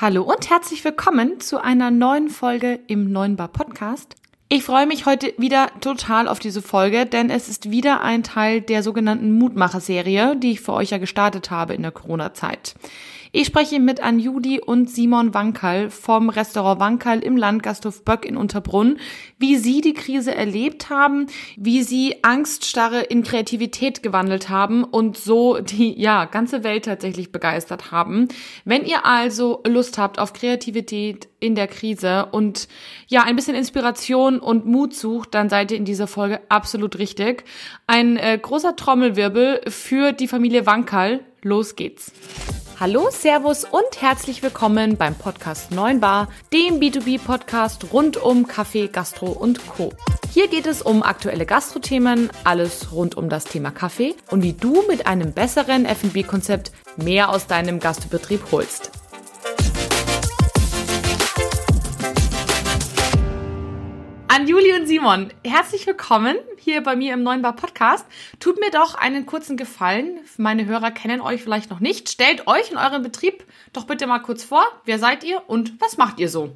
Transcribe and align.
Hallo 0.00 0.22
und 0.22 0.48
herzlich 0.48 0.84
willkommen 0.84 1.40
zu 1.40 1.60
einer 1.60 1.90
neuen 1.90 2.28
Folge 2.28 2.78
im 2.86 3.10
Neuen 3.10 3.34
Bar 3.34 3.48
Podcast. 3.48 4.14
Ich 4.48 4.62
freue 4.62 4.86
mich 4.86 5.06
heute 5.06 5.34
wieder 5.38 5.72
total 5.80 6.28
auf 6.28 6.38
diese 6.38 6.62
Folge, 6.62 7.04
denn 7.04 7.30
es 7.30 7.48
ist 7.48 7.72
wieder 7.72 8.00
ein 8.00 8.22
Teil 8.22 8.60
der 8.60 8.84
sogenannten 8.84 9.32
Mutmacher-Serie, 9.32 10.36
die 10.36 10.52
ich 10.52 10.60
für 10.60 10.74
euch 10.74 10.90
ja 10.90 10.98
gestartet 10.98 11.50
habe 11.50 11.74
in 11.74 11.82
der 11.82 11.90
Corona-Zeit. 11.90 12.76
Ich 13.30 13.46
spreche 13.46 13.78
mit 13.78 14.00
Anjuli 14.00 14.58
und 14.58 14.88
Simon 14.88 15.34
Wankerl 15.34 15.90
vom 15.90 16.30
Restaurant 16.30 16.80
Wankerl 16.80 17.18
im 17.18 17.36
Landgasthof 17.36 18.02
Böck 18.02 18.24
in 18.24 18.38
Unterbrunn, 18.38 18.98
wie 19.38 19.56
sie 19.56 19.82
die 19.82 19.92
Krise 19.92 20.34
erlebt 20.34 20.88
haben, 20.88 21.26
wie 21.56 21.82
sie 21.82 22.16
Angststarre 22.22 23.02
in 23.02 23.22
Kreativität 23.22 24.02
gewandelt 24.02 24.48
haben 24.48 24.82
und 24.82 25.18
so 25.18 25.58
die, 25.60 26.00
ja, 26.00 26.24
ganze 26.24 26.64
Welt 26.64 26.86
tatsächlich 26.86 27.30
begeistert 27.30 27.90
haben. 27.90 28.28
Wenn 28.64 28.86
ihr 28.86 29.04
also 29.04 29.62
Lust 29.66 29.98
habt 29.98 30.18
auf 30.18 30.32
Kreativität 30.32 31.28
in 31.38 31.54
der 31.54 31.68
Krise 31.68 32.26
und 32.32 32.66
ja, 33.08 33.24
ein 33.24 33.36
bisschen 33.36 33.54
Inspiration 33.54 34.38
und 34.38 34.64
Mut 34.64 34.94
sucht, 34.94 35.34
dann 35.34 35.50
seid 35.50 35.70
ihr 35.70 35.76
in 35.76 35.84
dieser 35.84 36.06
Folge 36.06 36.40
absolut 36.48 36.98
richtig. 36.98 37.44
Ein 37.86 38.16
äh, 38.16 38.38
großer 38.40 38.74
Trommelwirbel 38.74 39.60
für 39.68 40.12
die 40.12 40.28
Familie 40.28 40.64
Wankerl. 40.64 41.20
Los 41.42 41.76
geht's. 41.76 42.12
Hallo, 42.80 43.08
Servus 43.10 43.64
und 43.64 44.00
herzlich 44.00 44.40
willkommen 44.40 44.96
beim 44.96 45.16
Podcast 45.16 45.72
9 45.72 45.98
Bar, 45.98 46.28
dem 46.52 46.78
B2B-Podcast 46.78 47.92
rund 47.92 48.18
um 48.18 48.46
Kaffee, 48.46 48.86
Gastro 48.86 49.32
und 49.32 49.66
Co. 49.66 49.92
Hier 50.32 50.46
geht 50.46 50.64
es 50.64 50.80
um 50.80 51.02
aktuelle 51.02 51.44
Gastrothemen, 51.44 52.30
alles 52.44 52.92
rund 52.92 53.16
um 53.16 53.28
das 53.28 53.46
Thema 53.46 53.72
Kaffee 53.72 54.14
und 54.30 54.44
wie 54.44 54.52
du 54.52 54.84
mit 54.86 55.08
einem 55.08 55.32
besseren 55.32 55.86
F&B-Konzept 55.86 56.70
mehr 56.96 57.30
aus 57.30 57.48
deinem 57.48 57.80
Gastbetrieb 57.80 58.52
holst. 58.52 58.92
An 64.38 64.46
Juli 64.46 64.72
und 64.72 64.86
Simon, 64.86 65.32
herzlich 65.44 65.84
willkommen 65.88 66.36
hier 66.58 66.80
bei 66.80 66.94
mir 66.94 67.12
im 67.12 67.24
Neuen 67.24 67.42
Bar 67.42 67.56
Podcast. 67.56 68.06
Tut 68.38 68.60
mir 68.60 68.70
doch 68.70 68.94
einen 68.94 69.26
kurzen 69.26 69.56
Gefallen. 69.56 70.20
Meine 70.36 70.64
Hörer 70.64 70.92
kennen 70.92 71.20
euch 71.20 71.42
vielleicht 71.42 71.70
noch 71.70 71.80
nicht. 71.80 72.08
Stellt 72.08 72.46
euch 72.46 72.70
in 72.70 72.76
eurem 72.76 73.02
Betrieb 73.02 73.42
doch 73.72 73.84
bitte 73.84 74.06
mal 74.06 74.20
kurz 74.20 74.44
vor. 74.44 74.62
Wer 74.84 75.00
seid 75.00 75.24
ihr 75.24 75.42
und 75.48 75.80
was 75.80 75.96
macht 75.96 76.20
ihr 76.20 76.28
so? 76.28 76.54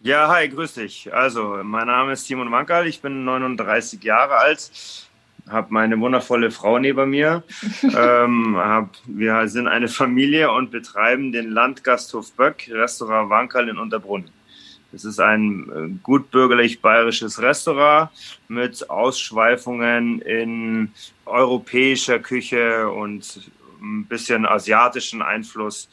Ja, 0.00 0.26
hi, 0.26 0.48
grüß 0.48 0.74
dich. 0.74 1.14
Also, 1.14 1.60
mein 1.62 1.86
Name 1.86 2.14
ist 2.14 2.26
Simon 2.26 2.50
Wankerl. 2.50 2.88
Ich 2.88 3.00
bin 3.00 3.24
39 3.24 4.02
Jahre 4.02 4.38
alt 4.38 4.72
habe 5.48 5.68
meine 5.70 5.98
wundervolle 5.98 6.50
Frau 6.50 6.78
neben 6.78 7.08
mir. 7.08 7.42
ähm, 7.82 8.56
hab, 8.56 8.90
wir 9.06 9.48
sind 9.48 9.66
eine 9.66 9.88
Familie 9.88 10.52
und 10.52 10.70
betreiben 10.70 11.32
den 11.32 11.50
Landgasthof 11.50 12.32
Böck, 12.32 12.68
Restaurant 12.70 13.30
Wankerl 13.30 13.68
in 13.68 13.78
Unterbrunn. 13.78 14.28
Es 14.92 15.04
ist 15.04 15.20
ein 15.20 15.70
äh, 15.70 15.98
gut 16.02 16.30
bürgerlich 16.30 16.80
bayerisches 16.80 17.40
Restaurant 17.42 18.10
mit 18.48 18.88
Ausschweifungen 18.88 20.20
in 20.22 20.92
europäischer 21.26 22.18
Küche 22.18 22.90
und 22.90 23.50
ein 23.80 24.06
bisschen 24.06 24.46
asiatischen 24.46 25.22
Einfluss. 25.22 25.88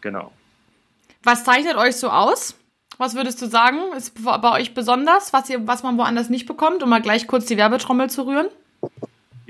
Genau. 0.00 0.32
Was 1.22 1.44
zeichnet 1.44 1.76
euch 1.76 1.96
so 1.96 2.10
aus? 2.10 2.56
Was 2.98 3.14
würdest 3.14 3.40
du 3.40 3.46
sagen, 3.46 3.78
ist 3.96 4.22
bei 4.22 4.52
euch 4.52 4.74
besonders, 4.74 5.32
was, 5.32 5.48
ihr, 5.48 5.66
was 5.66 5.82
man 5.82 5.96
woanders 5.96 6.28
nicht 6.28 6.46
bekommt, 6.46 6.82
um 6.82 6.90
mal 6.90 7.00
gleich 7.00 7.26
kurz 7.26 7.46
die 7.46 7.56
Werbetrommel 7.56 8.10
zu 8.10 8.26
rühren? 8.26 8.48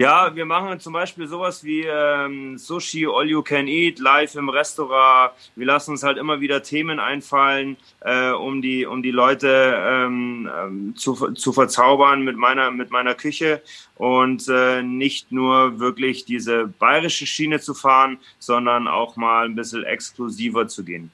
Ja, 0.03 0.35
wir 0.35 0.47
machen 0.47 0.81
zum 0.81 0.95
Beispiel 0.95 1.29
sowas 1.29 1.63
wie 1.63 1.83
ähm, 1.83 2.59
Sushi 2.59 3.07
All 3.07 3.31
You 3.31 3.41
Can 3.41 3.69
Eat 3.69 4.01
live 4.01 4.35
im 4.35 4.49
Restaurant. 4.49 5.33
Wir 5.55 5.67
lassen 5.67 5.93
uns 5.93 6.03
halt 6.03 6.19
immer 6.19 6.41
wieder 6.41 6.65
Themen 6.65 6.99
einfallen, 6.99 7.77
äh, 8.01 8.31
um 8.33 8.61
die 8.63 8.85
um 8.85 9.05
die 9.05 9.13
Leute 9.13 9.77
ähm, 9.79 10.51
ähm, 10.53 10.97
zu, 10.97 11.31
zu 11.35 11.53
verzaubern 11.53 12.23
mit 12.23 12.37
meiner 12.37 12.73
mit 12.73 12.91
meiner 12.91 13.15
Küche 13.15 13.63
und 13.95 14.49
äh, 14.49 14.83
nicht 14.83 15.31
nur 15.31 15.79
wirklich 15.79 16.25
diese 16.25 16.67
bayerische 16.67 17.25
Schiene 17.25 17.61
zu 17.61 17.73
fahren, 17.73 18.19
sondern 18.41 18.89
auch 18.89 19.15
mal 19.15 19.45
ein 19.45 19.55
bisschen 19.55 19.85
exklusiver 19.85 20.67
zu 20.67 20.83
gehen. 20.83 21.13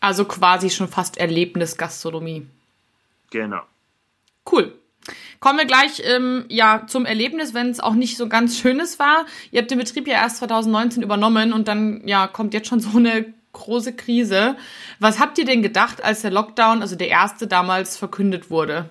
Also 0.00 0.26
quasi 0.26 0.68
schon 0.68 0.88
fast 0.88 1.16
Erlebnisgastronomie. 1.16 2.46
Genau. 3.30 3.62
Cool. 4.44 4.74
Kommen 5.40 5.58
wir 5.58 5.66
gleich 5.66 6.02
ähm, 6.04 6.44
ja 6.48 6.84
zum 6.86 7.04
Erlebnis, 7.04 7.54
wenn 7.54 7.70
es 7.70 7.80
auch 7.80 7.94
nicht 7.94 8.16
so 8.16 8.28
ganz 8.28 8.58
schönes 8.58 8.98
war. 8.98 9.26
Ihr 9.50 9.60
habt 9.60 9.70
den 9.70 9.78
Betrieb 9.78 10.06
ja 10.06 10.14
erst 10.14 10.38
2019 10.38 11.02
übernommen 11.02 11.52
und 11.52 11.68
dann 11.68 12.06
ja 12.06 12.26
kommt 12.26 12.54
jetzt 12.54 12.68
schon 12.68 12.80
so 12.80 12.96
eine 12.96 13.32
große 13.52 13.94
Krise. 13.94 14.56
Was 14.98 15.18
habt 15.18 15.38
ihr 15.38 15.44
denn 15.44 15.62
gedacht, 15.62 16.02
als 16.02 16.22
der 16.22 16.30
Lockdown, 16.30 16.80
also 16.80 16.96
der 16.96 17.08
erste 17.08 17.46
damals 17.46 17.96
verkündet 17.96 18.50
wurde? 18.50 18.88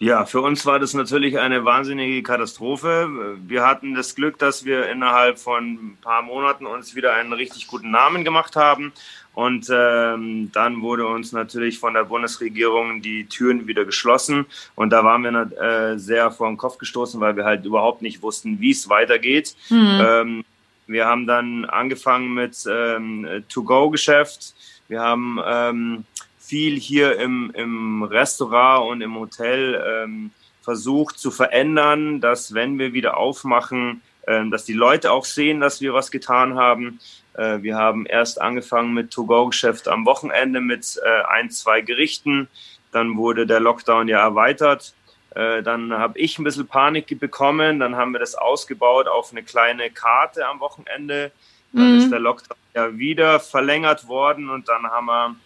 Ja, 0.00 0.26
für 0.26 0.40
uns 0.42 0.66
war 0.66 0.78
das 0.78 0.92
natürlich 0.92 1.38
eine 1.38 1.64
wahnsinnige 1.64 2.22
Katastrophe. 2.22 3.36
Wir 3.46 3.64
hatten 3.64 3.94
das 3.94 4.14
Glück, 4.14 4.38
dass 4.38 4.64
wir 4.64 4.88
innerhalb 4.90 5.38
von 5.38 5.64
ein 5.64 5.98
paar 6.02 6.22
Monaten 6.22 6.66
uns 6.66 6.94
wieder 6.94 7.14
einen 7.14 7.32
richtig 7.32 7.68
guten 7.68 7.90
Namen 7.90 8.24
gemacht 8.24 8.56
haben 8.56 8.92
und 9.34 9.68
ähm, 9.72 10.50
dann 10.52 10.80
wurde 10.80 11.06
uns 11.06 11.32
natürlich 11.32 11.78
von 11.78 11.94
der 11.94 12.04
Bundesregierung 12.04 13.02
die 13.02 13.26
Türen 13.26 13.66
wieder 13.66 13.84
geschlossen. 13.84 14.46
Und 14.76 14.90
da 14.90 15.02
waren 15.02 15.22
wir 15.22 15.60
äh, 15.60 15.98
sehr 15.98 16.30
vor 16.30 16.48
den 16.48 16.56
Kopf 16.56 16.78
gestoßen, 16.78 17.20
weil 17.20 17.36
wir 17.36 17.44
halt 17.44 17.64
überhaupt 17.64 18.00
nicht 18.00 18.22
wussten, 18.22 18.60
wie 18.60 18.70
es 18.70 18.88
weitergeht. 18.88 19.56
Mhm. 19.70 20.00
Ähm, 20.00 20.44
wir 20.86 21.06
haben 21.06 21.26
dann 21.26 21.64
angefangen 21.64 22.34
mit 22.34 22.64
ähm, 22.70 23.44
To-Go-Geschäft. 23.48 24.54
Wir 24.88 25.00
haben 25.00 25.40
ähm, 25.44 26.04
viel 26.38 26.78
hier 26.78 27.18
im, 27.18 27.50
im 27.54 28.02
Restaurant 28.02 28.90
und 28.90 29.00
im 29.00 29.18
Hotel 29.18 29.82
ähm, 29.86 30.30
versucht 30.62 31.18
zu 31.18 31.30
verändern, 31.30 32.20
dass 32.20 32.54
wenn 32.54 32.78
wir 32.78 32.92
wieder 32.92 33.16
aufmachen, 33.16 34.02
ähm, 34.26 34.50
dass 34.50 34.64
die 34.64 34.74
Leute 34.74 35.10
auch 35.10 35.24
sehen, 35.24 35.60
dass 35.60 35.80
wir 35.80 35.92
was 35.92 36.10
getan 36.10 36.54
haben. 36.54 37.00
Äh, 37.34 37.62
wir 37.62 37.76
haben 37.76 38.06
erst 38.06 38.40
angefangen 38.40 38.94
mit 38.94 39.10
To-Go-Geschäft 39.12 39.88
am 39.88 40.06
Wochenende 40.06 40.60
mit 40.60 41.00
äh, 41.04 41.22
ein, 41.28 41.50
zwei 41.50 41.80
Gerichten. 41.80 42.48
Dann 42.92 43.16
wurde 43.16 43.46
der 43.46 43.60
Lockdown 43.60 44.08
ja 44.08 44.20
erweitert. 44.20 44.94
Äh, 45.34 45.62
dann 45.62 45.92
habe 45.92 46.18
ich 46.18 46.38
ein 46.38 46.44
bisschen 46.44 46.66
Panik 46.66 47.18
bekommen. 47.18 47.80
Dann 47.80 47.96
haben 47.96 48.12
wir 48.12 48.20
das 48.20 48.34
ausgebaut 48.34 49.08
auf 49.08 49.32
eine 49.32 49.42
kleine 49.42 49.90
Karte 49.90 50.46
am 50.46 50.60
Wochenende. 50.60 51.32
Dann 51.72 51.92
mhm. 51.92 51.98
ist 51.98 52.10
der 52.10 52.20
Lockdown 52.20 52.56
ja 52.74 52.96
wieder 52.96 53.40
verlängert 53.40 54.06
worden 54.08 54.48
und 54.48 54.68
dann 54.68 54.84
haben 54.84 55.06
wir 55.06 55.36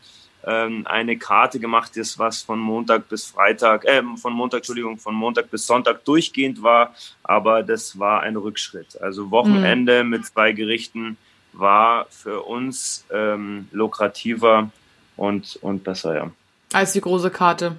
ähm, 0.46 0.86
eine 0.86 1.16
Karte 1.16 1.58
gemacht, 1.58 1.92
das 1.96 2.18
was 2.18 2.42
von 2.42 2.58
Montag 2.58 3.08
bis 3.08 3.26
Freitag, 3.26 3.84
äh, 3.84 4.02
von 4.16 4.32
Montag, 4.32 4.58
Entschuldigung, 4.58 4.98
von 4.98 5.14
Montag 5.14 5.50
bis 5.50 5.66
Sonntag 5.66 6.04
durchgehend 6.04 6.62
war, 6.62 6.94
aber 7.22 7.62
das 7.62 7.98
war 7.98 8.20
ein 8.22 8.36
Rückschritt. 8.36 9.00
Also 9.00 9.30
Wochenende 9.30 10.04
mhm. 10.04 10.10
mit 10.10 10.26
zwei 10.26 10.52
Gerichten 10.52 11.16
war 11.52 12.06
für 12.10 12.42
uns 12.42 13.04
ähm, 13.12 13.68
lukrativer 13.72 14.70
und, 15.16 15.56
und 15.62 15.84
besser, 15.84 16.14
ja. 16.16 16.30
Als 16.72 16.92
die 16.92 17.00
große 17.00 17.30
Karte. 17.30 17.76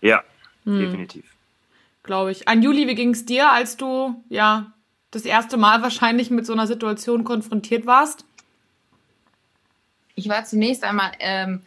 Ja, 0.00 0.22
mhm. 0.64 0.78
definitiv. 0.78 1.24
Glaube 2.02 2.30
ich. 2.30 2.48
An 2.48 2.62
Juli, 2.62 2.86
wie 2.86 2.94
ging 2.94 3.10
es 3.10 3.26
dir, 3.26 3.50
als 3.50 3.76
du 3.76 4.22
ja 4.28 4.72
das 5.10 5.22
erste 5.22 5.56
Mal 5.56 5.82
wahrscheinlich 5.82 6.30
mit 6.30 6.46
so 6.46 6.52
einer 6.52 6.66
Situation 6.66 7.24
konfrontiert 7.24 7.86
warst? 7.86 8.24
Ich 10.14 10.28
war 10.28 10.44
zunächst 10.44 10.84
einmal 10.84 11.12
ähm, 11.20 11.62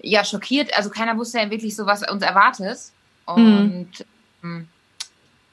ja 0.00 0.24
schockiert. 0.24 0.76
Also 0.76 0.90
keiner 0.90 1.16
wusste 1.16 1.38
ja 1.38 1.50
wirklich 1.50 1.76
so, 1.76 1.86
was 1.86 2.08
uns 2.08 2.22
erwartet. 2.22 2.78
Und 3.26 4.04
mhm. 4.42 4.68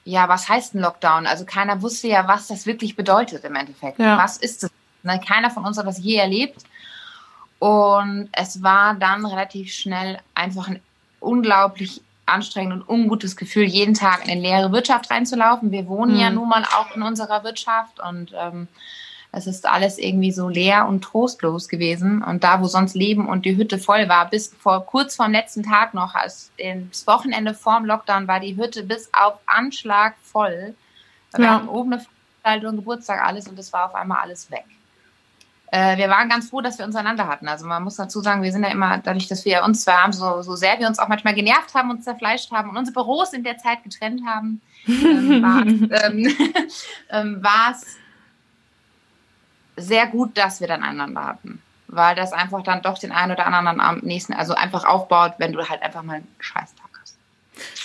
ja, 0.06 0.28
was 0.28 0.50
heißt 0.50 0.76
ein 0.76 0.82
Lockdown? 0.82 1.26
Also 1.26 1.46
keiner 1.46 1.82
wusste 1.82 2.08
ja, 2.08 2.28
was 2.28 2.48
das 2.48 2.66
wirklich 2.66 2.96
bedeutet 2.96 3.44
im 3.44 3.56
Endeffekt. 3.56 4.00
Ja. 4.00 4.18
Was 4.18 4.38
ist 4.38 4.64
das? 4.64 4.72
Keiner 5.04 5.50
von 5.50 5.66
uns 5.66 5.78
hat 5.78 5.88
das 5.88 6.00
je 6.00 6.16
erlebt. 6.16 6.64
Und 7.60 8.30
es 8.32 8.64
war 8.64 8.96
dann 8.96 9.26
relativ 9.26 9.72
schnell 9.72 10.20
einfach 10.34 10.68
ein 10.68 10.80
unglaublich 11.20 12.02
anstrengend 12.26 12.74
und 12.74 12.90
ungutes 12.90 13.36
Gefühl, 13.36 13.66
jeden 13.66 13.94
Tag 13.94 14.26
in 14.26 14.32
eine 14.32 14.42
leere 14.42 14.72
Wirtschaft 14.72 15.12
reinzulaufen. 15.12 15.72
Wir 15.72 15.88
wohnen 15.88 16.14
mhm. 16.14 16.20
ja 16.20 16.30
nun 16.30 16.50
mal 16.50 16.64
auch 16.64 16.96
in 16.96 17.04
unserer 17.04 17.44
Wirtschaft 17.44 18.00
und 18.00 18.34
ähm, 18.36 18.68
es 19.34 19.48
ist 19.48 19.66
alles 19.66 19.98
irgendwie 19.98 20.32
so 20.32 20.50
leer 20.50 20.88
und 20.88 21.04
trostlos 21.04 21.70
gewesen. 21.70 22.22
Und 22.22 22.44
da, 22.44 22.62
wo 22.62 22.66
sonst 22.66 22.96
Leben 22.96 23.30
und 23.30 23.46
die 23.46 23.56
Hütte 23.56 23.78
voll 23.78 24.10
war, 24.10 24.30
bis 24.30 24.54
vor 24.60 24.86
kurz 24.86 25.16
vor 25.16 25.26
dem 25.26 25.34
letzten 25.34 25.64
Tag 25.64 25.94
noch, 25.94 26.16
als 26.16 26.52
das 26.58 27.08
Wochenende 27.08 27.54
vorm 27.54 27.86
Lockdown 27.86 28.28
war 28.28 28.40
die 28.40 28.58
Hütte 28.58 28.84
bis 28.84 29.10
auf 29.14 29.36
Anschlag 29.46 30.16
voll. 30.22 30.76
Wir 31.34 31.46
ja. 31.46 31.56
hatten 31.56 31.70
oben 31.70 31.94
eine 31.94 32.06
Veranstaltung, 32.42 32.78
Geburtstag, 32.78 33.26
alles 33.26 33.48
und 33.48 33.58
es 33.58 33.72
war 33.72 33.86
auf 33.86 33.96
einmal 33.96 34.20
alles 34.22 34.52
weg. 34.52 34.66
Äh, 35.74 35.98
wir 35.98 36.10
waren 36.10 36.28
ganz 36.28 36.50
froh, 36.50 36.60
dass 36.60 36.78
wir 36.78 36.86
uns 36.86 36.98
einander 36.98 37.28
hatten. 37.28 37.48
Also 37.48 37.66
man 37.66 37.82
muss 37.84 37.96
dazu 37.96 38.20
sagen, 38.20 38.44
wir 38.44 38.52
sind 38.52 38.64
ja 38.64 38.70
immer, 38.70 38.98
dadurch, 38.98 39.30
dass 39.30 39.46
wir 39.46 39.64
uns 39.64 39.84
zwar 39.86 40.04
haben, 40.04 40.12
so, 40.12 40.42
so 40.42 40.58
sehr 40.58 40.78
wir 40.80 40.88
uns 40.88 41.00
auch 41.00 41.08
manchmal 41.08 41.34
genervt 41.34 41.74
haben 41.74 41.90
und 41.90 42.04
zerfleischt 42.04 42.52
haben 42.52 42.70
und 42.70 42.78
unsere 42.78 42.94
Büros 42.94 43.32
in 43.32 43.46
der 43.46 43.58
Zeit 43.58 43.82
getrennt 43.84 44.22
haben, 44.28 44.62
ähm, 44.86 45.42
war 45.42 45.62
ähm, 45.62 46.36
ähm, 47.10 47.46
es 47.72 47.86
sehr 49.78 50.08
gut, 50.08 50.38
dass 50.38 50.60
wir 50.60 50.68
dann 50.68 50.84
einander 50.84 51.26
hatten. 51.26 51.62
weil 51.88 52.16
das 52.16 52.34
einfach 52.34 52.64
dann 52.64 52.82
doch 52.82 52.98
den 52.98 53.14
einen 53.14 53.32
oder 53.32 53.48
anderen 53.48 53.80
am 53.80 54.00
nächsten, 54.00 54.34
also 54.34 54.54
einfach 54.54 54.84
aufbaut, 54.84 55.36
wenn 55.38 55.54
du 55.54 55.68
halt 55.68 55.82
einfach 55.82 56.04
mal 56.04 56.16
einen 56.16 56.28
Scheißtag 56.40 56.90
hast. 57.02 57.18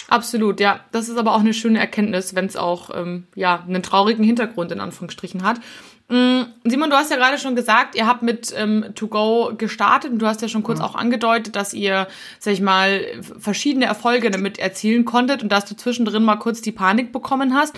Absolut, 0.09 0.59
ja. 0.59 0.81
Das 0.91 1.09
ist 1.09 1.19
aber 1.19 1.35
auch 1.35 1.41
eine 1.41 1.55
schöne 1.55 1.79
Erkenntnis, 1.79 2.35
wenn 2.35 2.47
es 2.47 2.56
auch 2.56 2.91
ähm, 2.94 3.29
ja 3.37 3.62
einen 3.67 3.82
traurigen 3.85 4.25
Hintergrund 4.25 4.73
in 4.73 4.81
Anführungsstrichen 4.81 5.44
hat. 5.44 5.61
Mm, 6.08 6.43
Simon, 6.62 6.91
du 6.91 6.97
hast 6.97 7.11
ja 7.11 7.17
gerade 7.17 7.38
schon 7.38 7.56
gesagt, 7.56 7.97
ihr 7.97 8.06
habt 8.06 8.23
mit 8.23 8.55
ähm, 8.56 8.87
To 8.94 9.08
Go 9.08 9.53
gestartet 9.56 10.12
und 10.12 10.20
du 10.20 10.26
hast 10.26 10.41
ja 10.41 10.49
schon 10.49 10.62
kurz 10.62 10.79
mhm. 10.79 10.85
auch 10.85 10.94
angedeutet, 10.94 11.56
dass 11.56 11.75
ihr, 11.75 12.06
sag 12.38 12.53
ich 12.53 12.61
mal, 12.61 13.05
verschiedene 13.38 13.87
Erfolge 13.87 14.31
damit 14.31 14.58
erzielen 14.58 15.05
konntet 15.05 15.43
und 15.43 15.50
dass 15.50 15.64
du 15.64 15.75
zwischendrin 15.75 16.23
mal 16.23 16.37
kurz 16.37 16.61
die 16.61 16.73
Panik 16.73 17.12
bekommen 17.12 17.55
hast. 17.55 17.76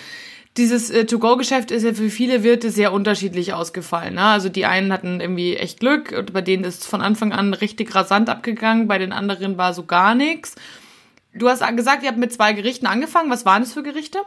Dieses 0.59 0.91
äh, 0.91 1.07
To-Go-Geschäft 1.07 1.71
ist 1.71 1.85
ja 1.85 1.95
für 1.95 2.11
viele 2.11 2.43
Wirte 2.43 2.71
sehr 2.71 2.93
unterschiedlich 2.93 3.55
ausgefallen. 3.55 4.15
Ne? 4.15 4.23
Also 4.23 4.51
die 4.51 4.67
einen 4.67 4.93
hatten 4.93 5.21
irgendwie 5.21 5.57
echt 5.57 5.81
Glück 5.81 6.13
und 6.13 6.35
bei 6.35 6.43
denen 6.43 6.65
ist 6.65 6.87
von 6.87 7.01
Anfang 7.01 7.33
an 7.33 7.55
richtig 7.55 7.95
rasant 7.95 8.29
abgegangen, 8.29 8.89
bei 8.89 8.99
den 8.99 9.13
anderen 9.13 9.57
war 9.57 9.73
so 9.73 9.85
gar 9.85 10.15
nichts. 10.15 10.55
Du 11.33 11.49
hast 11.49 11.65
gesagt, 11.77 12.03
ihr 12.03 12.09
habt 12.09 12.19
mit 12.19 12.33
zwei 12.33 12.53
Gerichten 12.53 12.87
angefangen. 12.87 13.31
Was 13.31 13.47
waren 13.47 13.63
das 13.63 13.73
für 13.73 13.83
Gerichte? 13.83 14.19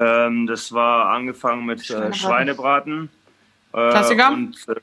Ähm, 0.00 0.46
das 0.46 0.72
war 0.72 1.10
angefangen 1.10 1.66
mit 1.66 1.88
äh, 1.90 2.12
Schweinebraten. 2.12 3.10
Äh, 3.72 3.90
Klassiker. 3.90 4.32
Und, 4.32 4.56
äh, 4.68 4.76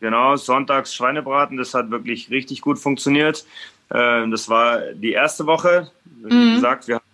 genau, 0.00 0.36
sonntags 0.36 0.94
Schweinebraten. 0.94 1.56
Das 1.56 1.72
hat 1.72 1.90
wirklich 1.90 2.30
richtig 2.30 2.60
gut 2.60 2.78
funktioniert. 2.78 3.46
Ähm, 3.94 4.32
das 4.32 4.48
war 4.48 4.80
die 4.92 5.12
erste 5.12 5.46
Woche. 5.46 5.90
Wie 6.04 6.34
mhm. 6.34 6.54
gesagt, 6.56 6.88
wir 6.88 6.96
haben 6.96 7.04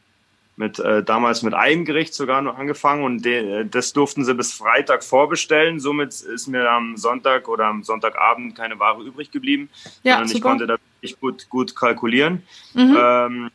mit, 0.57 0.79
äh, 0.79 1.03
damals 1.03 1.43
mit 1.43 1.55
einem 1.55 1.85
Gericht 1.85 2.15
sogar 2.15 2.41
noch 2.41 2.59
angefangen 2.59 3.05
und 3.05 3.25
de, 3.25 3.65
das 3.65 3.93
durften 3.93 4.25
sie 4.25 4.35
bis 4.35 4.53
Freitag 4.55 5.05
vorbestellen. 5.05 5.81
Somit 5.81 6.09
ist 6.09 6.47
mir 6.47 6.71
am 6.71 6.97
Sonntag 6.97 7.49
oder 7.49 7.67
am 7.67 7.83
Sonntagabend 7.83 8.57
keine 8.57 8.79
Ware 8.79 9.03
übrig 9.03 9.31
geblieben. 9.31 9.69
Ja, 10.03 10.21
und 10.21 10.33
ich 10.33 10.41
konnte 10.41 10.67
da 10.67 10.77
wirklich 11.01 11.21
gut, 11.21 11.49
gut 11.51 11.77
kalkulieren. 11.77 12.43
Mhm. 12.75 12.97
Ähm, 12.99 13.47
äh, 13.47 13.51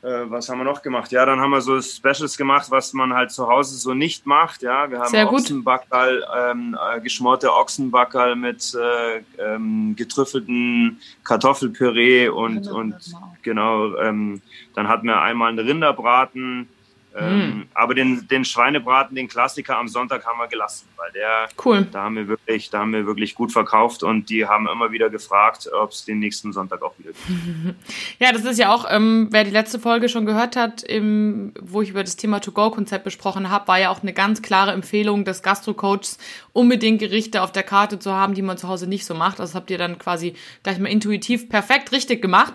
was 0.00 0.48
haben 0.48 0.58
wir 0.58 0.64
noch 0.64 0.82
gemacht? 0.82 1.10
Ja, 1.10 1.26
dann 1.26 1.40
haben 1.40 1.50
wir 1.50 1.60
so 1.60 1.80
Specials 1.80 2.36
gemacht, 2.36 2.70
was 2.70 2.92
man 2.92 3.12
halt 3.12 3.32
zu 3.32 3.48
Hause 3.48 3.76
so 3.76 3.94
nicht 3.94 4.26
macht. 4.26 4.62
Ja, 4.62 4.88
wir 4.90 5.00
haben 5.00 5.08
Sehr 5.08 5.32
Ochsenbackerl, 5.32 6.24
ähm, 6.36 6.78
äh, 6.94 7.00
geschmorte 7.00 7.52
Ochsenbackerl 7.52 8.36
mit 8.36 8.74
äh, 8.74 9.22
ähm, 9.38 9.96
getrüffelten 9.96 11.00
Kartoffelpüree 11.24 12.28
und, 12.28 12.68
und 12.68 12.94
genau, 13.42 13.96
ähm, 13.96 14.40
dann 14.74 14.86
hatten 14.86 15.08
wir 15.08 15.20
einmal 15.20 15.50
einen 15.50 15.66
Rinderbraten, 15.66 16.68
ähm, 17.16 17.30
hm. 17.30 17.66
Aber 17.74 17.94
den, 17.94 18.28
den 18.28 18.44
Schweinebraten, 18.44 19.16
den 19.16 19.28
Klassiker 19.28 19.78
am 19.78 19.88
Sonntag 19.88 20.26
haben 20.26 20.38
wir 20.38 20.46
gelassen, 20.46 20.86
weil 20.96 21.10
der, 21.12 21.48
cool. 21.64 21.86
da 21.90 22.04
haben 22.04 22.16
wir 22.16 22.28
wirklich, 22.28 22.70
da 22.70 22.80
haben 22.80 22.92
wir 22.92 23.06
wirklich 23.06 23.34
gut 23.34 23.50
verkauft 23.50 24.02
und 24.02 24.28
die 24.28 24.46
haben 24.46 24.68
immer 24.68 24.92
wieder 24.92 25.08
gefragt, 25.08 25.68
ob 25.72 25.90
es 25.90 26.04
den 26.04 26.18
nächsten 26.18 26.52
Sonntag 26.52 26.82
auch 26.82 26.98
wieder 26.98 27.10
gibt. 27.10 27.78
Ja, 28.18 28.32
das 28.32 28.44
ist 28.44 28.58
ja 28.58 28.72
auch, 28.72 28.86
ähm, 28.90 29.28
wer 29.30 29.44
die 29.44 29.50
letzte 29.50 29.78
Folge 29.78 30.08
schon 30.08 30.26
gehört 30.26 30.56
hat, 30.56 30.82
im, 30.82 31.52
wo 31.60 31.82
ich 31.82 31.90
über 31.90 32.02
das 32.02 32.16
Thema 32.16 32.40
To-Go-Konzept 32.40 33.04
besprochen 33.04 33.50
habe, 33.50 33.68
war 33.68 33.78
ja 33.78 33.90
auch 33.90 34.02
eine 34.02 34.12
ganz 34.12 34.42
klare 34.42 34.72
Empfehlung 34.72 35.24
des 35.24 35.42
Gastro-Coaches, 35.42 36.18
unbedingt 36.52 37.00
Gerichte 37.00 37.42
auf 37.42 37.52
der 37.52 37.62
Karte 37.62 37.98
zu 37.98 38.12
haben, 38.12 38.34
die 38.34 38.42
man 38.42 38.58
zu 38.58 38.68
Hause 38.68 38.86
nicht 38.86 39.06
so 39.06 39.14
macht. 39.14 39.38
Das 39.38 39.54
habt 39.54 39.70
ihr 39.70 39.78
dann 39.78 39.98
quasi 39.98 40.34
gleich 40.62 40.78
mal 40.78 40.88
intuitiv 40.88 41.48
perfekt 41.48 41.92
richtig 41.92 42.20
gemacht. 42.20 42.54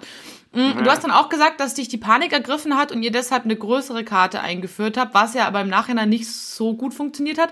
Mhm. 0.53 0.83
Du 0.83 0.89
hast 0.89 1.03
dann 1.03 1.11
auch 1.11 1.29
gesagt, 1.29 1.59
dass 1.59 1.73
dich 1.73 1.87
die 1.87 1.97
Panik 1.97 2.31
ergriffen 2.31 2.77
hat 2.77 2.91
und 2.91 3.03
ihr 3.03 3.11
deshalb 3.11 3.45
eine 3.45 3.55
größere 3.55 4.03
Karte 4.03 4.41
eingeführt 4.41 4.97
habt, 4.97 5.13
was 5.13 5.33
ja 5.33 5.47
aber 5.47 5.61
im 5.61 5.69
Nachhinein 5.69 6.09
nicht 6.09 6.29
so 6.29 6.75
gut 6.75 6.93
funktioniert 6.93 7.39
hat. 7.39 7.51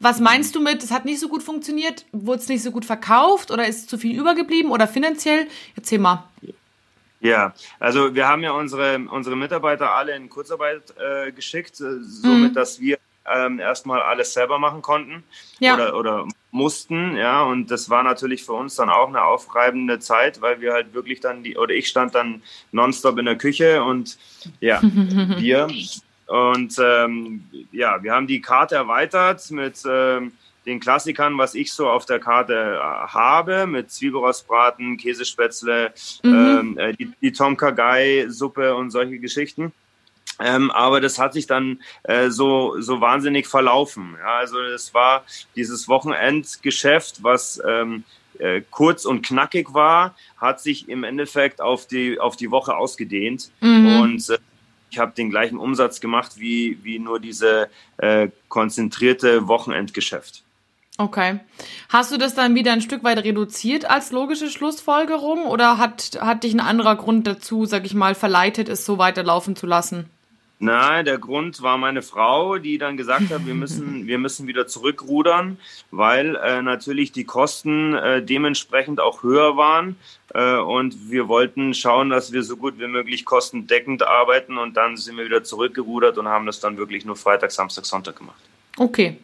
Was 0.00 0.20
meinst 0.20 0.54
du 0.54 0.60
mit, 0.60 0.82
es 0.82 0.90
hat 0.90 1.04
nicht 1.04 1.20
so 1.20 1.28
gut 1.28 1.42
funktioniert? 1.42 2.04
Wurde 2.12 2.40
es 2.40 2.48
nicht 2.48 2.62
so 2.62 2.70
gut 2.70 2.84
verkauft 2.84 3.50
oder 3.50 3.66
ist 3.66 3.88
zu 3.88 3.96
viel 3.96 4.18
übergeblieben 4.18 4.70
oder 4.70 4.86
finanziell? 4.86 5.46
Erzähl 5.76 5.98
mal. 5.98 6.24
Ja, 7.20 7.54
also 7.80 8.14
wir 8.14 8.28
haben 8.28 8.42
ja 8.42 8.52
unsere, 8.52 8.98
unsere 9.10 9.34
Mitarbeiter 9.34 9.92
alle 9.92 10.14
in 10.14 10.28
Kurzarbeit 10.28 10.92
äh, 10.98 11.32
geschickt, 11.32 11.80
äh, 11.80 12.02
somit, 12.02 12.50
mhm. 12.50 12.54
dass 12.54 12.80
wir 12.80 12.98
ähm, 13.32 13.58
erstmal 13.58 14.02
alles 14.02 14.32
selber 14.32 14.58
machen 14.58 14.82
konnten 14.82 15.24
ja. 15.58 15.74
oder, 15.74 15.96
oder 15.96 16.28
mussten, 16.50 17.16
ja, 17.16 17.42
und 17.42 17.70
das 17.70 17.90
war 17.90 18.02
natürlich 18.02 18.44
für 18.44 18.52
uns 18.52 18.76
dann 18.76 18.90
auch 18.90 19.08
eine 19.08 19.22
aufreibende 19.22 19.98
Zeit, 19.98 20.40
weil 20.40 20.60
wir 20.60 20.72
halt 20.72 20.94
wirklich 20.94 21.20
dann 21.20 21.42
die, 21.42 21.56
oder 21.56 21.74
ich 21.74 21.88
stand 21.88 22.14
dann 22.14 22.42
nonstop 22.70 23.18
in 23.18 23.26
der 23.26 23.36
Küche 23.36 23.82
und 23.82 24.18
ja, 24.60 24.80
wir 24.82 25.68
und 26.26 26.78
ähm, 26.82 27.44
ja, 27.72 28.02
wir 28.02 28.12
haben 28.12 28.26
die 28.26 28.40
Karte 28.40 28.76
erweitert 28.76 29.50
mit 29.50 29.82
ähm, 29.86 30.32
den 30.64 30.80
Klassikern, 30.80 31.36
was 31.36 31.54
ich 31.54 31.72
so 31.72 31.88
auf 31.88 32.06
der 32.06 32.18
Karte 32.18 32.78
äh, 32.78 32.78
habe, 32.80 33.66
mit 33.66 33.90
Zwiebelrostbraten, 33.90 34.96
Käsespätzle, 34.96 35.92
mhm. 36.22 36.32
ähm, 36.32 36.78
äh, 36.78 36.92
die, 36.94 37.12
die 37.20 37.32
Tom 37.32 37.56
Kagai 37.56 38.26
Suppe 38.28 38.74
und 38.74 38.90
solche 38.90 39.18
Geschichten. 39.18 39.72
Ähm, 40.40 40.70
aber 40.70 41.00
das 41.00 41.18
hat 41.18 41.32
sich 41.32 41.46
dann 41.46 41.80
äh, 42.02 42.30
so, 42.30 42.80
so 42.80 43.00
wahnsinnig 43.00 43.46
verlaufen. 43.46 44.16
Ja, 44.18 44.38
also 44.38 44.60
es 44.60 44.92
war 44.92 45.24
dieses 45.54 45.88
Wochenendgeschäft, 45.88 47.22
was 47.22 47.62
ähm, 47.66 48.04
äh, 48.38 48.62
kurz 48.70 49.04
und 49.04 49.24
knackig 49.24 49.74
war, 49.74 50.16
hat 50.36 50.60
sich 50.60 50.88
im 50.88 51.04
Endeffekt 51.04 51.60
auf 51.60 51.86
die, 51.86 52.18
auf 52.18 52.36
die 52.36 52.50
Woche 52.50 52.76
ausgedehnt. 52.76 53.50
Mhm. 53.60 54.00
Und 54.00 54.30
äh, 54.30 54.38
ich 54.90 54.98
habe 54.98 55.12
den 55.12 55.30
gleichen 55.30 55.58
Umsatz 55.58 56.00
gemacht 56.00 56.32
wie, 56.36 56.78
wie 56.82 56.98
nur 56.98 57.18
diese 57.18 57.68
äh, 57.96 58.28
konzentrierte 58.48 59.48
Wochenendgeschäft. 59.48 60.43
Okay. 60.96 61.40
Hast 61.88 62.12
du 62.12 62.18
das 62.18 62.34
dann 62.34 62.54
wieder 62.54 62.72
ein 62.72 62.80
Stück 62.80 63.02
weit 63.02 63.18
reduziert 63.18 63.90
als 63.90 64.12
logische 64.12 64.48
Schlussfolgerung 64.48 65.44
oder 65.46 65.78
hat, 65.78 66.18
hat 66.20 66.44
dich 66.44 66.54
ein 66.54 66.60
anderer 66.60 66.94
Grund 66.94 67.26
dazu, 67.26 67.66
sag 67.66 67.84
ich 67.84 67.94
mal, 67.94 68.14
verleitet, 68.14 68.68
es 68.68 68.84
so 68.84 68.96
weiterlaufen 68.96 69.56
zu 69.56 69.66
lassen? 69.66 70.08
Nein, 70.60 71.04
der 71.04 71.18
Grund 71.18 71.62
war 71.62 71.78
meine 71.78 72.00
Frau, 72.00 72.58
die 72.58 72.78
dann 72.78 72.96
gesagt 72.96 73.30
hat, 73.30 73.44
wir 73.44 73.54
müssen, 73.54 74.06
wir 74.06 74.18
müssen 74.18 74.46
wieder 74.46 74.68
zurückrudern, 74.68 75.58
weil 75.90 76.36
äh, 76.36 76.62
natürlich 76.62 77.10
die 77.10 77.24
Kosten 77.24 77.94
äh, 77.94 78.22
dementsprechend 78.22 79.00
auch 79.00 79.24
höher 79.24 79.56
waren. 79.56 79.96
Äh, 80.32 80.58
und 80.58 81.10
wir 81.10 81.26
wollten 81.26 81.74
schauen, 81.74 82.08
dass 82.08 82.32
wir 82.32 82.44
so 82.44 82.56
gut 82.56 82.78
wie 82.78 82.86
möglich 82.86 83.24
kostendeckend 83.24 84.04
arbeiten. 84.04 84.58
Und 84.58 84.76
dann 84.76 84.96
sind 84.96 85.16
wir 85.16 85.24
wieder 85.24 85.42
zurückgerudert 85.42 86.18
und 86.18 86.28
haben 86.28 86.46
das 86.46 86.60
dann 86.60 86.78
wirklich 86.78 87.04
nur 87.04 87.16
Freitag, 87.16 87.50
Samstag, 87.50 87.84
Sonntag 87.84 88.16
gemacht. 88.16 88.40
Okay. 88.78 89.18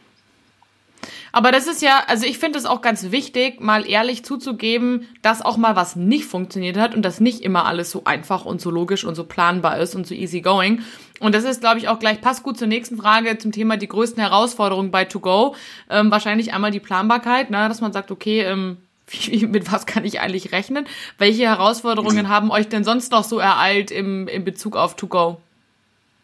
Aber 1.32 1.52
das 1.52 1.66
ist 1.66 1.82
ja, 1.82 2.02
also 2.06 2.26
ich 2.26 2.38
finde 2.38 2.58
es 2.58 2.66
auch 2.66 2.80
ganz 2.80 3.10
wichtig, 3.10 3.60
mal 3.60 3.88
ehrlich 3.88 4.24
zuzugeben, 4.24 5.06
dass 5.22 5.42
auch 5.42 5.56
mal 5.56 5.76
was 5.76 5.96
nicht 5.96 6.24
funktioniert 6.24 6.76
hat 6.76 6.94
und 6.94 7.02
dass 7.02 7.20
nicht 7.20 7.42
immer 7.42 7.66
alles 7.66 7.90
so 7.90 8.04
einfach 8.04 8.44
und 8.44 8.60
so 8.60 8.70
logisch 8.70 9.04
und 9.04 9.14
so 9.14 9.24
planbar 9.24 9.78
ist 9.78 9.94
und 9.94 10.06
so 10.06 10.14
easy 10.14 10.40
going. 10.40 10.82
Und 11.20 11.34
das 11.34 11.44
ist, 11.44 11.60
glaube 11.60 11.78
ich, 11.78 11.88
auch 11.88 11.98
gleich 11.98 12.20
passt 12.20 12.42
gut 12.42 12.58
zur 12.58 12.66
nächsten 12.66 12.96
Frage 12.96 13.36
zum 13.38 13.52
Thema 13.52 13.76
die 13.76 13.88
größten 13.88 14.20
Herausforderungen 14.20 14.90
bei 14.90 15.04
To 15.04 15.20
Go. 15.20 15.54
Ähm, 15.88 16.10
wahrscheinlich 16.10 16.52
einmal 16.54 16.70
die 16.70 16.80
Planbarkeit, 16.80 17.50
ne, 17.50 17.68
dass 17.68 17.80
man 17.80 17.92
sagt, 17.92 18.10
okay, 18.10 18.40
ähm, 18.42 18.78
wie, 19.08 19.46
mit 19.46 19.70
was 19.70 19.86
kann 19.86 20.04
ich 20.04 20.20
eigentlich 20.20 20.52
rechnen? 20.52 20.86
Welche 21.18 21.42
Herausforderungen 21.42 22.28
haben 22.28 22.50
euch 22.50 22.68
denn 22.68 22.84
sonst 22.84 23.12
noch 23.12 23.24
so 23.24 23.38
ereilt 23.38 23.90
im, 23.90 24.28
in 24.28 24.44
Bezug 24.44 24.76
auf 24.76 24.96
To 24.96 25.06
Go? 25.06 25.40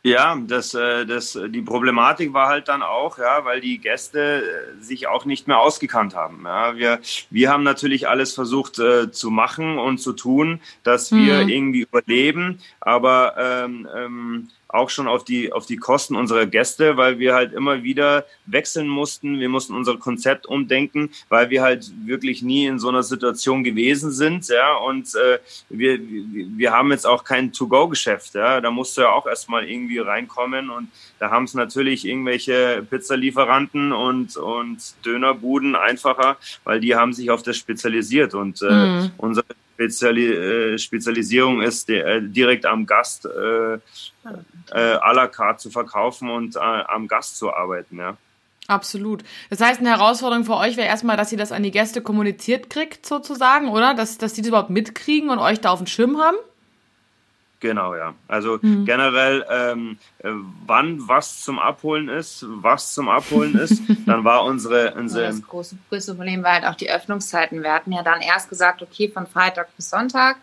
Ja, 0.06 0.36
das, 0.36 0.72
äh, 0.72 1.04
das, 1.04 1.36
die 1.48 1.62
Problematik 1.62 2.32
war 2.32 2.46
halt 2.46 2.68
dann 2.68 2.84
auch, 2.84 3.18
ja, 3.18 3.44
weil 3.44 3.60
die 3.60 3.78
Gäste 3.78 4.40
äh, 4.40 4.80
sich 4.80 5.08
auch 5.08 5.25
nicht 5.25 5.48
mehr 5.48 5.58
ausgekannt 5.58 6.14
haben. 6.14 6.42
Ja. 6.44 6.76
Wir, 6.76 7.00
wir 7.28 7.50
haben 7.50 7.64
natürlich 7.64 8.06
alles 8.06 8.32
versucht 8.32 8.78
äh, 8.78 9.10
zu 9.10 9.30
machen 9.30 9.78
und 9.78 9.98
zu 9.98 10.12
tun, 10.12 10.60
dass 10.84 11.10
wir 11.10 11.42
mhm. 11.42 11.48
irgendwie 11.48 11.80
überleben, 11.80 12.60
aber 12.78 13.34
ähm, 13.36 13.88
ähm, 13.96 14.48
auch 14.68 14.90
schon 14.90 15.06
auf 15.06 15.25
die, 15.25 15.52
auf 15.52 15.66
die 15.66 15.76
Kosten 15.76 16.16
unserer 16.16 16.46
Gäste, 16.46 16.96
weil 16.96 17.18
wir 17.18 17.35
halt 17.35 17.52
immer 17.52 17.82
wieder 17.82 18.26
wechseln 18.46 18.88
mussten. 18.88 19.38
Wir 19.38 19.49
mussten 19.49 19.75
unser 19.75 19.96
Konzept 19.96 20.46
umdenken, 20.46 21.11
weil 21.28 21.50
wir 21.50 21.62
halt 21.62 21.92
wirklich 22.04 22.42
nie 22.42 22.66
in 22.66 22.78
so 22.78 22.88
einer 22.88 23.02
Situation 23.02 23.62
gewesen 23.64 24.11
sind. 24.11 24.49
Ja, 24.49 24.76
und 24.76 25.14
äh, 25.14 25.38
wir, 25.68 25.99
wir 26.00 26.73
haben 26.73 26.90
jetzt 26.90 27.06
auch 27.06 27.25
kein 27.25 27.52
To-Go-Geschäft. 27.52 28.35
Ja, 28.35 28.61
da 28.61 28.70
musst 28.70 28.96
du 28.96 29.02
ja 29.02 29.11
auch 29.11 29.26
erstmal 29.26 29.68
irgendwie 29.68 29.99
reinkommen 29.99 30.70
und 30.70 30.88
da 31.18 31.30
haben 31.30 31.44
es 31.44 31.54
natürlich 31.54 32.04
irgendwelche 32.04 32.85
Pizzalieferanten 32.88 33.92
und, 33.92 34.37
und 34.37 34.94
Dönerbuden 35.04 35.76
einfacher, 35.76 36.37
weil 36.64 36.80
die 36.80 36.94
haben 36.94 37.12
sich 37.12 37.30
auf 37.30 37.42
das 37.42 37.56
spezialisiert 37.56 38.35
und 38.35 38.62
äh, 38.62 38.87
mhm. 38.87 39.11
unser 39.16 39.44
Speziali 39.76 40.26
äh, 40.26 40.78
Spezialisierung 40.78 41.61
ist, 41.61 41.90
äh, 41.90 42.23
direkt 42.23 42.64
am 42.64 42.87
Gast 42.87 43.26
äh, 43.26 43.75
äh, 43.75 43.78
à 44.73 45.12
la 45.12 45.26
carte 45.26 45.62
zu 45.62 45.71
verkaufen 45.71 46.30
und 46.30 46.56
am 46.56 47.06
Gast 47.06 47.37
zu 47.37 47.52
arbeiten, 47.52 47.99
ja. 47.99 48.16
Absolut. 48.68 49.23
Das 49.49 49.61
heißt, 49.61 49.78
eine 49.78 49.90
Herausforderung 49.90 50.45
für 50.45 50.56
euch 50.56 50.76
wäre 50.76 50.88
erstmal, 50.88 51.16
dass 51.16 51.30
ihr 51.30 51.38
das 51.38 51.52
an 51.52 51.62
die 51.62 51.71
Gäste 51.71 52.00
kommuniziert 52.00 52.68
kriegt, 52.68 53.06
sozusagen, 53.06 53.68
oder? 53.68 53.95
Dass, 53.95 54.18
dass 54.18 54.33
die 54.33 54.40
das 54.40 54.49
überhaupt 54.49 54.71
mitkriegen 54.71 55.30
und 55.30 55.38
euch 55.38 55.61
da 55.61 55.71
auf 55.71 55.78
dem 55.78 55.87
Schirm 55.87 56.18
haben? 56.18 56.37
Genau, 57.60 57.94
ja. 57.94 58.14
Also 58.28 58.58
mhm. 58.60 58.84
generell, 58.84 59.44
ähm, 59.50 59.98
äh, 60.18 60.28
wann 60.66 61.08
was 61.08 61.42
zum 61.42 61.58
Abholen 61.58 62.08
ist, 62.08 62.44
was 62.46 62.92
zum 62.92 63.08
Abholen 63.08 63.56
ist, 63.56 63.82
dann 64.06 64.25
war 64.25 64.44
unsere, 64.44 64.94
unsere. 64.94 65.26
Das 65.26 65.42
große, 65.42 65.76
größte 65.88 66.14
Problem 66.14 66.42
war 66.42 66.52
halt 66.52 66.64
auch 66.64 66.75
die 66.75 66.90
Öffnungszeiten. 66.90 67.62
Wir 67.62 67.72
hatten 67.72 67.92
ja 67.92 68.02
dann 68.02 68.20
erst 68.20 68.50
gesagt, 68.50 68.82
okay, 68.82 69.08
von 69.08 69.26
Freitag 69.26 69.75
bis 69.76 69.88
Sonntag. 69.88 70.36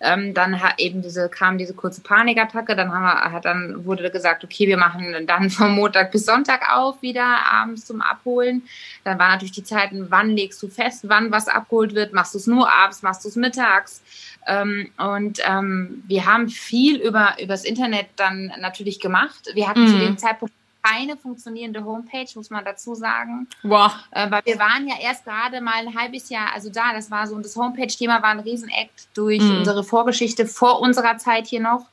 Ähm, 0.00 0.34
dann 0.34 0.60
hat 0.62 0.74
eben 0.78 1.00
diese, 1.00 1.28
kam 1.28 1.56
diese 1.56 1.72
kurze 1.72 2.02
Panikattacke, 2.02 2.76
dann 2.76 2.92
haben 2.92 3.02
wir, 3.02 3.32
hat 3.32 3.46
dann 3.46 3.84
wurde 3.86 4.10
gesagt, 4.10 4.44
okay, 4.44 4.66
wir 4.66 4.76
machen 4.76 5.26
dann 5.26 5.50
vom 5.50 5.74
Montag 5.74 6.12
bis 6.12 6.26
Sonntag 6.26 6.70
auf, 6.70 7.00
wieder 7.00 7.24
abends 7.50 7.86
zum 7.86 8.02
Abholen. 8.02 8.62
Dann 9.04 9.18
waren 9.18 9.30
natürlich 9.30 9.52
die 9.52 9.64
Zeiten, 9.64 10.06
wann 10.10 10.30
legst 10.30 10.62
du 10.62 10.68
fest, 10.68 11.04
wann 11.08 11.30
was 11.32 11.48
abgeholt 11.48 11.94
wird, 11.94 12.12
machst 12.12 12.34
du 12.34 12.38
es 12.38 12.46
nur 12.46 12.70
abends, 12.70 13.02
machst 13.02 13.24
du 13.24 13.28
es 13.28 13.36
mittags. 13.36 14.02
Ähm, 14.46 14.90
und 14.98 15.40
ähm, 15.46 16.02
wir 16.06 16.26
haben 16.26 16.48
viel 16.48 17.00
über 17.00 17.36
übers 17.42 17.64
Internet 17.64 18.06
dann 18.16 18.52
natürlich 18.60 19.00
gemacht. 19.00 19.50
Wir 19.54 19.68
hatten 19.68 19.84
mhm. 19.84 19.88
zu 19.88 19.98
dem 19.98 20.18
Zeitpunkt 20.18 20.54
keine 20.86 21.16
funktionierende 21.16 21.84
Homepage, 21.84 22.26
muss 22.34 22.50
man 22.50 22.64
dazu 22.64 22.94
sagen. 22.94 23.48
Wow. 23.62 23.92
Äh, 24.10 24.30
weil 24.30 24.42
wir 24.44 24.58
waren 24.58 24.86
ja 24.86 24.94
erst 25.00 25.24
gerade 25.24 25.60
mal 25.60 25.86
ein 25.86 25.94
halbes 25.94 26.28
Jahr, 26.28 26.52
also 26.54 26.70
da, 26.70 26.92
das 26.92 27.10
war 27.10 27.26
so, 27.26 27.38
das 27.38 27.56
Homepage-Thema 27.56 28.22
war 28.22 28.30
ein 28.30 28.40
Riesenakt 28.40 29.08
durch 29.14 29.42
mhm. 29.42 29.58
unsere 29.58 29.84
Vorgeschichte 29.84 30.46
vor 30.46 30.80
unserer 30.80 31.18
Zeit 31.18 31.46
hier 31.46 31.60
noch. 31.60 31.86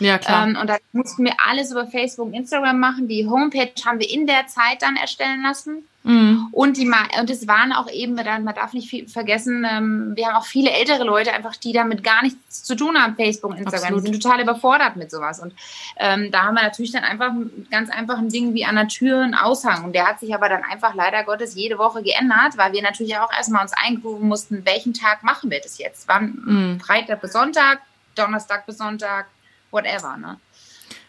Ja, 0.00 0.18
klar. 0.18 0.48
Ähm, 0.48 0.56
und 0.60 0.68
da 0.68 0.78
mussten 0.92 1.24
wir 1.24 1.34
alles 1.46 1.70
über 1.70 1.86
Facebook 1.86 2.26
und 2.26 2.34
Instagram 2.34 2.80
machen. 2.80 3.06
Die 3.06 3.28
Homepage 3.28 3.72
haben 3.84 4.00
wir 4.00 4.10
in 4.10 4.26
der 4.26 4.46
Zeit 4.46 4.82
dann 4.82 4.96
erstellen 4.96 5.42
lassen. 5.42 5.84
Mhm. 6.02 6.48
Und, 6.52 6.78
die, 6.78 6.90
und 7.20 7.28
es 7.28 7.46
waren 7.46 7.72
auch 7.74 7.90
eben, 7.90 8.14
man 8.14 8.54
darf 8.54 8.72
nicht 8.72 8.88
viel 8.88 9.06
vergessen, 9.06 9.66
ähm, 9.70 10.12
wir 10.16 10.28
haben 10.28 10.36
auch 10.36 10.46
viele 10.46 10.70
ältere 10.70 11.04
Leute 11.04 11.32
einfach, 11.32 11.56
die 11.56 11.72
damit 11.72 12.02
gar 12.02 12.22
nichts 12.22 12.62
zu 12.62 12.74
tun 12.74 12.96
haben, 12.96 13.16
Facebook, 13.16 13.52
Instagram. 13.52 13.82
Absolut. 13.82 14.06
Die 14.06 14.12
sind 14.12 14.22
total 14.22 14.40
überfordert 14.40 14.96
mit 14.96 15.10
sowas. 15.10 15.40
Und 15.40 15.52
ähm, 15.96 16.30
da 16.30 16.44
haben 16.44 16.54
wir 16.54 16.62
natürlich 16.62 16.92
dann 16.92 17.04
einfach 17.04 17.32
ganz 17.70 17.90
einfach 17.90 18.16
ein 18.16 18.30
Ding 18.30 18.54
wie 18.54 18.64
an 18.64 18.76
der 18.76 18.88
Tür 18.88 19.20
einen 19.20 19.34
Aushang. 19.34 19.84
Und 19.84 19.94
der 19.94 20.06
hat 20.06 20.20
sich 20.20 20.34
aber 20.34 20.48
dann 20.48 20.62
einfach 20.64 20.94
leider 20.94 21.22
Gottes 21.24 21.54
jede 21.54 21.76
Woche 21.76 22.02
geändert, 22.02 22.56
weil 22.56 22.72
wir 22.72 22.80
natürlich 22.80 23.18
auch 23.18 23.30
erstmal 23.30 23.62
uns 23.62 23.72
eingrufen 23.74 24.26
mussten, 24.26 24.64
welchen 24.64 24.94
Tag 24.94 25.22
machen 25.22 25.50
wir 25.50 25.60
das 25.60 25.76
jetzt? 25.76 26.08
Wann? 26.08 26.38
Mhm. 26.44 26.80
Freitag 26.80 27.20
bis 27.20 27.32
Sonntag, 27.32 27.80
Donnerstag 28.14 28.64
bis 28.64 28.78
Sonntag, 28.78 29.26
whatever. 29.70 30.16
Ne? 30.16 30.38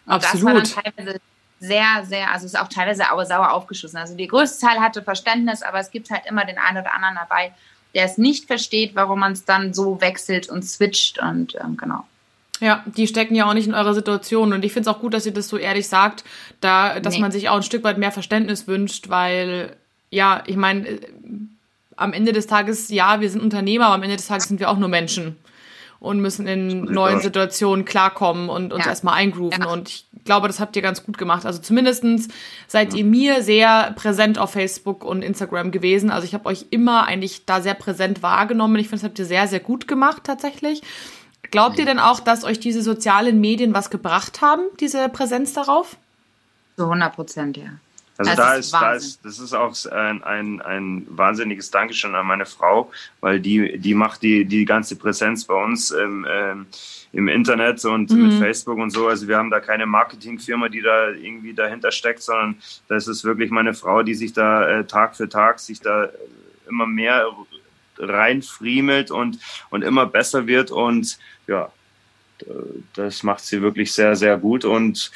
Und 0.05 0.13
Absolut. 0.13 0.33
das 0.33 0.75
war 0.75 0.83
dann 0.83 0.95
teilweise 0.95 1.21
sehr, 1.59 2.05
sehr, 2.05 2.31
also 2.31 2.45
es 2.45 2.53
ist 2.53 2.59
auch 2.59 2.67
teilweise 2.67 3.03
sauer 3.27 3.53
aufgeschossen. 3.53 3.97
Also 3.97 4.15
die 4.15 4.27
größte 4.27 4.65
Teil 4.65 4.79
hatte 4.79 5.03
Verständnis, 5.03 5.61
aber 5.61 5.79
es 5.79 5.91
gibt 5.91 6.09
halt 6.09 6.23
immer 6.25 6.43
den 6.43 6.57
einen 6.57 6.79
oder 6.79 6.93
anderen 6.93 7.15
dabei, 7.15 7.53
der 7.93 8.05
es 8.05 8.17
nicht 8.17 8.45
versteht, 8.45 8.95
warum 8.95 9.19
man 9.19 9.33
es 9.33 9.45
dann 9.45 9.73
so 9.73 10.01
wechselt 10.01 10.49
und 10.49 10.63
switcht 10.63 11.19
und 11.19 11.55
ähm, 11.55 11.77
genau. 11.77 12.05
Ja, 12.61 12.83
die 12.85 13.07
stecken 13.07 13.35
ja 13.35 13.47
auch 13.47 13.53
nicht 13.53 13.67
in 13.67 13.73
eurer 13.73 13.93
Situation. 13.93 14.53
Und 14.53 14.63
ich 14.63 14.71
finde 14.71 14.89
es 14.89 14.95
auch 14.95 14.99
gut, 14.99 15.15
dass 15.15 15.25
ihr 15.25 15.33
das 15.33 15.47
so 15.47 15.57
ehrlich 15.57 15.87
sagt, 15.87 16.23
da, 16.61 16.99
dass 16.99 17.15
nee. 17.15 17.21
man 17.21 17.31
sich 17.31 17.49
auch 17.49 17.55
ein 17.55 17.63
Stück 17.63 17.83
weit 17.83 17.97
mehr 17.97 18.11
Verständnis 18.11 18.67
wünscht, 18.67 19.09
weil, 19.09 19.75
ja, 20.11 20.43
ich 20.45 20.55
meine, 20.55 20.87
äh, 20.87 20.99
am 21.95 22.13
Ende 22.13 22.33
des 22.33 22.47
Tages, 22.47 22.89
ja, 22.89 23.19
wir 23.19 23.29
sind 23.29 23.41
Unternehmer, 23.41 23.87
aber 23.87 23.95
am 23.95 24.03
Ende 24.03 24.15
des 24.15 24.27
Tages 24.27 24.47
sind 24.47 24.59
wir 24.59 24.69
auch 24.69 24.77
nur 24.77 24.89
Menschen 24.89 25.37
und 26.01 26.19
müssen 26.19 26.47
in 26.47 26.85
neuen 26.85 27.21
Situationen 27.21 27.85
klarkommen 27.85 28.49
und 28.49 28.73
uns 28.73 28.85
ja. 28.85 28.89
erstmal 28.89 29.13
eingrooven. 29.13 29.61
Ja. 29.61 29.69
Und 29.69 29.87
ich 29.87 30.05
glaube, 30.25 30.47
das 30.47 30.59
habt 30.59 30.75
ihr 30.75 30.81
ganz 30.81 31.05
gut 31.05 31.19
gemacht. 31.19 31.45
Also 31.45 31.59
zumindestens 31.59 32.27
seid 32.67 32.95
ihr 32.95 33.05
mir 33.05 33.43
sehr 33.43 33.93
präsent 33.95 34.39
auf 34.39 34.51
Facebook 34.51 35.05
und 35.05 35.21
Instagram 35.21 35.69
gewesen. 35.69 36.09
Also 36.09 36.25
ich 36.25 36.33
habe 36.33 36.47
euch 36.47 36.65
immer 36.71 37.05
eigentlich 37.05 37.45
da 37.45 37.61
sehr 37.61 37.75
präsent 37.75 38.23
wahrgenommen. 38.23 38.77
Ich 38.77 38.89
finde, 38.89 39.03
das 39.03 39.09
habt 39.09 39.19
ihr 39.19 39.25
sehr, 39.25 39.47
sehr 39.47 39.59
gut 39.59 39.87
gemacht 39.87 40.23
tatsächlich. 40.23 40.81
Glaubt 41.51 41.77
ihr 41.77 41.85
denn 41.85 41.99
auch, 41.99 42.19
dass 42.19 42.43
euch 42.43 42.59
diese 42.59 42.81
sozialen 42.81 43.39
Medien 43.39 43.75
was 43.75 43.91
gebracht 43.91 44.41
haben, 44.41 44.63
diese 44.79 45.07
Präsenz 45.07 45.53
darauf? 45.53 45.97
Zu 46.77 46.85
100 46.85 47.13
Prozent, 47.13 47.57
ja. 47.57 47.73
Also 48.27 48.35
das 48.35 48.37
da 48.37 48.53
ist, 48.53 48.73
da 48.73 48.93
ist, 48.93 49.25
das 49.25 49.39
ist 49.39 49.53
auch 49.53 49.75
ein, 49.91 50.23
ein, 50.23 50.61
ein 50.61 51.07
wahnsinniges 51.09 51.71
Dankeschön 51.71 52.13
an 52.13 52.25
meine 52.25 52.45
Frau, 52.45 52.91
weil 53.19 53.39
die, 53.39 53.79
die 53.79 53.93
macht 53.93 54.21
die, 54.21 54.45
die 54.45 54.65
ganze 54.65 54.95
Präsenz 54.95 55.45
bei 55.45 55.55
uns 55.55 55.91
im, 55.91 56.25
ähm, 56.29 56.67
im 57.13 57.27
Internet 57.27 57.83
und 57.85 58.11
mhm. 58.11 58.23
mit 58.23 58.33
Facebook 58.33 58.77
und 58.77 58.91
so. 58.91 59.07
Also 59.07 59.27
wir 59.27 59.37
haben 59.37 59.49
da 59.49 59.59
keine 59.59 59.85
Marketingfirma, 59.85 60.69
die 60.69 60.81
da 60.81 61.09
irgendwie 61.09 61.53
dahinter 61.53 61.91
steckt, 61.91 62.21
sondern 62.21 62.57
das 62.87 63.07
ist 63.07 63.23
wirklich 63.23 63.49
meine 63.49 63.73
Frau, 63.73 64.03
die 64.03 64.13
sich 64.13 64.33
da 64.33 64.67
äh, 64.67 64.85
Tag 64.85 65.15
für 65.15 65.27
Tag 65.27 65.59
sich 65.59 65.81
da 65.81 66.09
immer 66.69 66.85
mehr 66.85 67.25
reinfriemelt 67.97 69.11
und, 69.11 69.39
und 69.69 69.83
immer 69.83 70.05
besser 70.05 70.47
wird 70.47 70.71
und 70.71 71.17
ja, 71.47 71.71
das 72.95 73.23
macht 73.23 73.43
sie 73.43 73.61
wirklich 73.61 73.93
sehr, 73.93 74.15
sehr 74.15 74.37
gut 74.37 74.65
und 74.65 75.11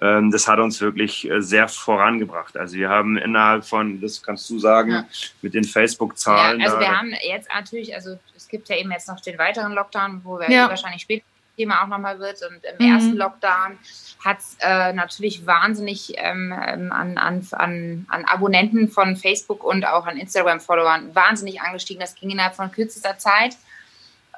das 0.00 0.48
hat 0.48 0.58
uns 0.58 0.80
wirklich 0.80 1.30
äh, 1.30 1.42
sehr 1.42 1.68
vorangebracht. 1.68 2.56
Also 2.56 2.76
wir 2.76 2.88
haben 2.88 3.18
innerhalb 3.18 3.64
von, 3.64 4.00
das 4.00 4.22
kannst 4.22 4.48
du 4.48 4.58
sagen, 4.58 4.90
ja. 4.90 5.06
mit 5.42 5.54
den 5.54 5.64
Facebook-Zahlen. 5.64 6.60
Ja, 6.60 6.66
also 6.66 6.80
wir 6.80 6.98
haben 6.98 7.12
jetzt 7.22 7.48
natürlich, 7.52 7.94
also 7.94 8.18
es 8.34 8.48
gibt 8.48 8.68
ja 8.68 8.76
eben 8.76 8.90
jetzt 8.90 9.08
noch 9.08 9.20
den 9.20 9.38
weiteren 9.38 9.72
Lockdown, 9.72 10.22
wo 10.24 10.38
wir 10.38 10.50
ja. 10.50 10.68
wahrscheinlich 10.68 11.02
später 11.02 11.24
Thema 11.60 11.82
auch 11.82 11.88
nochmal 11.88 12.18
wird. 12.18 12.40
Und 12.42 12.64
im 12.64 12.86
mhm. 12.86 12.94
ersten 12.94 13.16
Lockdown 13.16 13.78
hat 14.24 14.38
es 14.38 14.56
äh, 14.60 14.92
natürlich 14.94 15.46
wahnsinnig 15.46 16.14
ähm, 16.16 16.54
ähm, 16.66 16.92
an, 16.92 17.18
an, 17.18 17.46
an, 17.52 18.06
an 18.08 18.24
Abonnenten 18.24 18.88
von 18.88 19.16
Facebook 19.16 19.62
und 19.62 19.84
auch 19.86 20.06
an 20.06 20.16
Instagram-Followern 20.16 21.14
wahnsinnig 21.14 21.60
angestiegen. 21.60 22.00
Das 22.00 22.14
ging 22.14 22.30
innerhalb 22.30 22.54
von 22.54 22.72
kürzester 22.72 23.18
Zeit. 23.18 23.56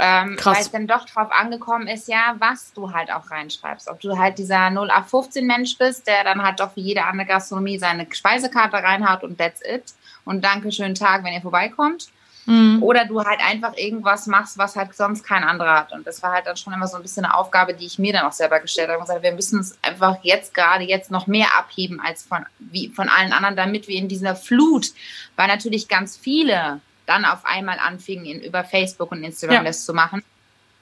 Ähm, 0.01 0.39
weil 0.43 0.61
es 0.61 0.71
dann 0.71 0.87
doch 0.87 1.05
drauf 1.07 1.31
angekommen 1.31 1.87
ist, 1.87 2.09
ja, 2.09 2.35
was 2.39 2.73
du 2.73 2.93
halt 2.93 3.13
auch 3.13 3.31
reinschreibst. 3.31 3.89
Ob 3.89 4.01
du 4.01 4.19
halt 4.19 4.39
dieser 4.39 4.71
0815 4.71 5.47
Mensch 5.47 5.77
bist, 5.77 6.07
der 6.07 6.25
dann 6.25 6.43
halt 6.43 6.61
doch 6.61 6.75
wie 6.77 6.81
jede 6.81 7.05
andere 7.05 7.27
Gastronomie 7.27 7.79
seine 7.79 8.07
Speisekarte 8.11 8.79
reinhaut 8.79 9.23
und 9.23 9.39
that's 9.39 9.61
it. 9.63 9.85
Und 10.25 10.43
danke, 10.43 10.73
schönen 10.73 10.95
Tag, 10.95 11.25
wenn 11.25 11.35
ihr 11.35 11.43
vorbeikommt. 11.43 12.09
Mhm. 12.47 12.83
Oder 12.83 13.05
du 13.05 13.23
halt 13.23 13.41
einfach 13.41 13.77
irgendwas 13.77 14.27
machst, 14.27 14.59
was 14.59 14.75
halt 14.75 14.95
sonst 14.95 15.25
kein 15.25 15.45
anderer 15.45 15.81
hat. 15.81 15.93
Und 15.93 16.07
das 16.07 16.23
war 16.23 16.33
halt 16.33 16.47
dann 16.47 16.57
schon 16.57 16.73
immer 16.73 16.89
so 16.89 16.97
ein 16.97 17.03
bisschen 17.03 17.25
eine 17.25 17.35
Aufgabe, 17.37 17.75
die 17.75 17.87
ich 17.87 17.99
mir 17.99 18.13
dann 18.13 18.27
auch 18.27 18.33
selber 18.33 18.59
gestellt 18.59 18.89
habe 18.89 18.99
und 18.99 19.07
gesagt, 19.07 19.23
wir 19.23 19.33
müssen 19.33 19.59
uns 19.59 19.79
einfach 19.83 20.19
jetzt 20.23 20.55
gerade 20.55 20.85
jetzt 20.85 21.11
noch 21.11 21.27
mehr 21.27 21.57
abheben 21.57 22.01
als 22.01 22.25
von, 22.25 22.45
wie, 22.59 22.89
von 22.89 23.09
allen 23.09 23.33
anderen, 23.33 23.57
damit 23.57 23.87
wir 23.87 23.97
in 23.97 24.09
dieser 24.09 24.35
Flut, 24.35 24.89
weil 25.37 25.47
natürlich 25.49 25.87
ganz 25.87 26.17
viele 26.17 26.81
dann 27.07 27.25
auf 27.25 27.45
einmal 27.45 27.79
anfingen, 27.79 28.25
in, 28.25 28.43
über 28.43 28.65
Facebook 28.65 29.13
und 29.13 29.23
Instagram 29.25 29.57
ja. 29.57 29.65
das 29.65 29.85
zu 29.85 29.93
machen. 29.93 30.23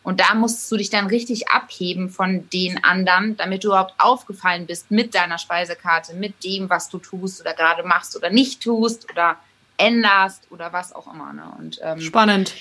Und 0.02 0.20
da 0.20 0.34
musst 0.34 0.70
du 0.72 0.76
dich 0.76 0.88
dann 0.88 1.06
richtig 1.08 1.48
abheben 1.48 2.08
von 2.08 2.48
den 2.50 2.82
anderen, 2.84 3.36
damit 3.36 3.64
du 3.64 3.68
überhaupt 3.68 3.94
aufgefallen 3.98 4.66
bist 4.66 4.90
mit 4.90 5.14
deiner 5.14 5.38
Speisekarte, 5.38 6.14
mit 6.14 6.42
dem, 6.42 6.70
was 6.70 6.88
du 6.88 6.98
tust 6.98 7.40
oder 7.40 7.52
gerade 7.52 7.82
machst 7.82 8.16
oder 8.16 8.30
nicht 8.30 8.62
tust 8.62 9.10
oder 9.10 9.36
änderst 9.76 10.46
oder 10.50 10.72
was 10.72 10.94
auch 10.94 11.12
immer. 11.12 11.32
Ne? 11.32 11.42
Und, 11.58 11.80
ähm, 11.82 12.00
Spannend. 12.00 12.54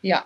Ja. 0.00 0.24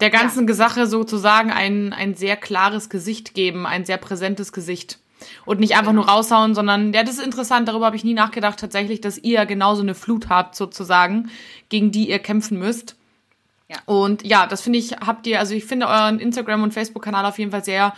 Der 0.00 0.08
ganzen 0.08 0.48
ja. 0.48 0.54
Sache 0.54 0.86
sozusagen 0.86 1.52
ein, 1.52 1.92
ein 1.92 2.14
sehr 2.14 2.38
klares 2.38 2.88
Gesicht 2.88 3.34
geben, 3.34 3.66
ein 3.66 3.84
sehr 3.84 3.98
präsentes 3.98 4.52
Gesicht. 4.52 4.98
Und 5.44 5.60
nicht 5.60 5.76
einfach 5.76 5.92
nur 5.92 6.08
raushauen, 6.08 6.54
sondern, 6.54 6.92
ja, 6.92 7.02
das 7.02 7.18
ist 7.18 7.24
interessant, 7.24 7.68
darüber 7.68 7.86
habe 7.86 7.96
ich 7.96 8.04
nie 8.04 8.14
nachgedacht, 8.14 8.58
tatsächlich, 8.58 9.00
dass 9.00 9.18
ihr 9.18 9.46
genauso 9.46 9.82
eine 9.82 9.94
Flut 9.94 10.28
habt, 10.28 10.54
sozusagen, 10.54 11.30
gegen 11.68 11.90
die 11.90 12.08
ihr 12.08 12.18
kämpfen 12.18 12.58
müsst. 12.58 12.96
Ja. 13.68 13.76
Und 13.86 14.26
ja, 14.26 14.46
das 14.46 14.62
finde 14.62 14.78
ich, 14.78 14.92
habt 14.92 15.26
ihr, 15.26 15.38
also 15.38 15.54
ich 15.54 15.64
finde 15.64 15.86
euren 15.86 16.18
Instagram- 16.18 16.62
und 16.62 16.74
Facebook-Kanal 16.74 17.24
auf 17.24 17.38
jeden 17.38 17.52
Fall 17.52 17.64
sehr 17.64 17.94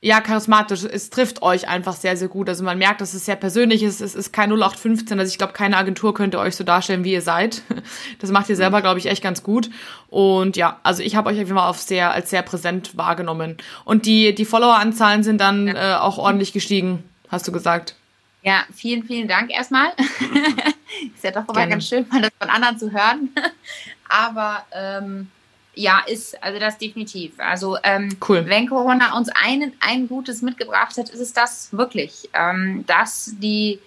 ja, 0.00 0.20
charismatisch. 0.20 0.84
Es 0.84 1.10
trifft 1.10 1.42
euch 1.42 1.66
einfach 1.66 1.94
sehr, 1.94 2.16
sehr 2.16 2.28
gut. 2.28 2.48
Also 2.48 2.62
man 2.62 2.78
merkt, 2.78 3.00
dass 3.00 3.14
es 3.14 3.24
sehr 3.24 3.34
persönlich 3.34 3.82
ist. 3.82 4.00
Es 4.00 4.14
ist 4.14 4.32
kein 4.32 4.50
0815. 4.52 5.18
Also 5.18 5.30
ich 5.30 5.38
glaube, 5.38 5.54
keine 5.54 5.76
Agentur 5.76 6.14
könnte 6.14 6.38
euch 6.38 6.54
so 6.54 6.62
darstellen, 6.62 7.02
wie 7.04 7.12
ihr 7.12 7.22
seid. 7.22 7.62
Das 8.20 8.30
macht 8.30 8.48
ihr 8.48 8.56
selber, 8.56 8.80
glaube 8.80 8.98
ich, 8.98 9.06
echt 9.06 9.22
ganz 9.22 9.42
gut. 9.42 9.70
Und 10.08 10.56
ja, 10.56 10.80
also 10.82 11.02
ich 11.02 11.14
habe 11.16 11.28
euch 11.28 11.34
auf 11.34 11.46
jeden 11.46 11.56
Fall 11.56 11.68
auf 11.68 11.78
sehr, 11.78 12.12
als 12.12 12.30
sehr 12.30 12.42
präsent 12.42 12.96
wahrgenommen. 12.96 13.56
Und 13.84 14.06
die, 14.06 14.34
die 14.34 14.44
Follower-Anzahlen 14.44 15.22
sind 15.22 15.40
dann 15.40 15.68
ja. 15.68 15.96
äh, 15.96 15.98
auch 15.98 16.18
ordentlich 16.18 16.52
gestiegen, 16.52 17.04
hast 17.28 17.46
du 17.46 17.52
gesagt. 17.52 17.94
Ja, 18.42 18.64
vielen, 18.74 19.04
vielen 19.04 19.28
Dank 19.28 19.50
erstmal. 19.50 19.90
ist 21.14 21.24
ja 21.24 21.30
doch 21.30 21.44
immer 21.44 21.54
Gerne. 21.54 21.70
ganz 21.70 21.88
schön, 21.88 22.06
mal 22.10 22.22
das 22.22 22.30
von 22.40 22.50
anderen 22.50 22.78
zu 22.78 22.92
hören. 22.92 23.30
Aber 24.08 24.64
ähm, 24.72 25.30
ja, 25.78 26.00
ist, 26.06 26.42
also 26.42 26.58
das 26.58 26.76
definitiv. 26.76 27.38
Also 27.38 27.78
ähm, 27.84 28.16
cool. 28.28 28.44
wenn 28.46 28.68
Corona 28.68 29.16
uns 29.16 29.28
ein, 29.28 29.72
ein 29.80 30.08
Gutes 30.08 30.42
mitgebracht 30.42 30.96
hat, 30.98 31.08
ist 31.08 31.20
es 31.20 31.32
das 31.32 31.68
wirklich, 31.72 32.28
ähm, 32.34 32.84
dass 32.86 33.32
die 33.38 33.78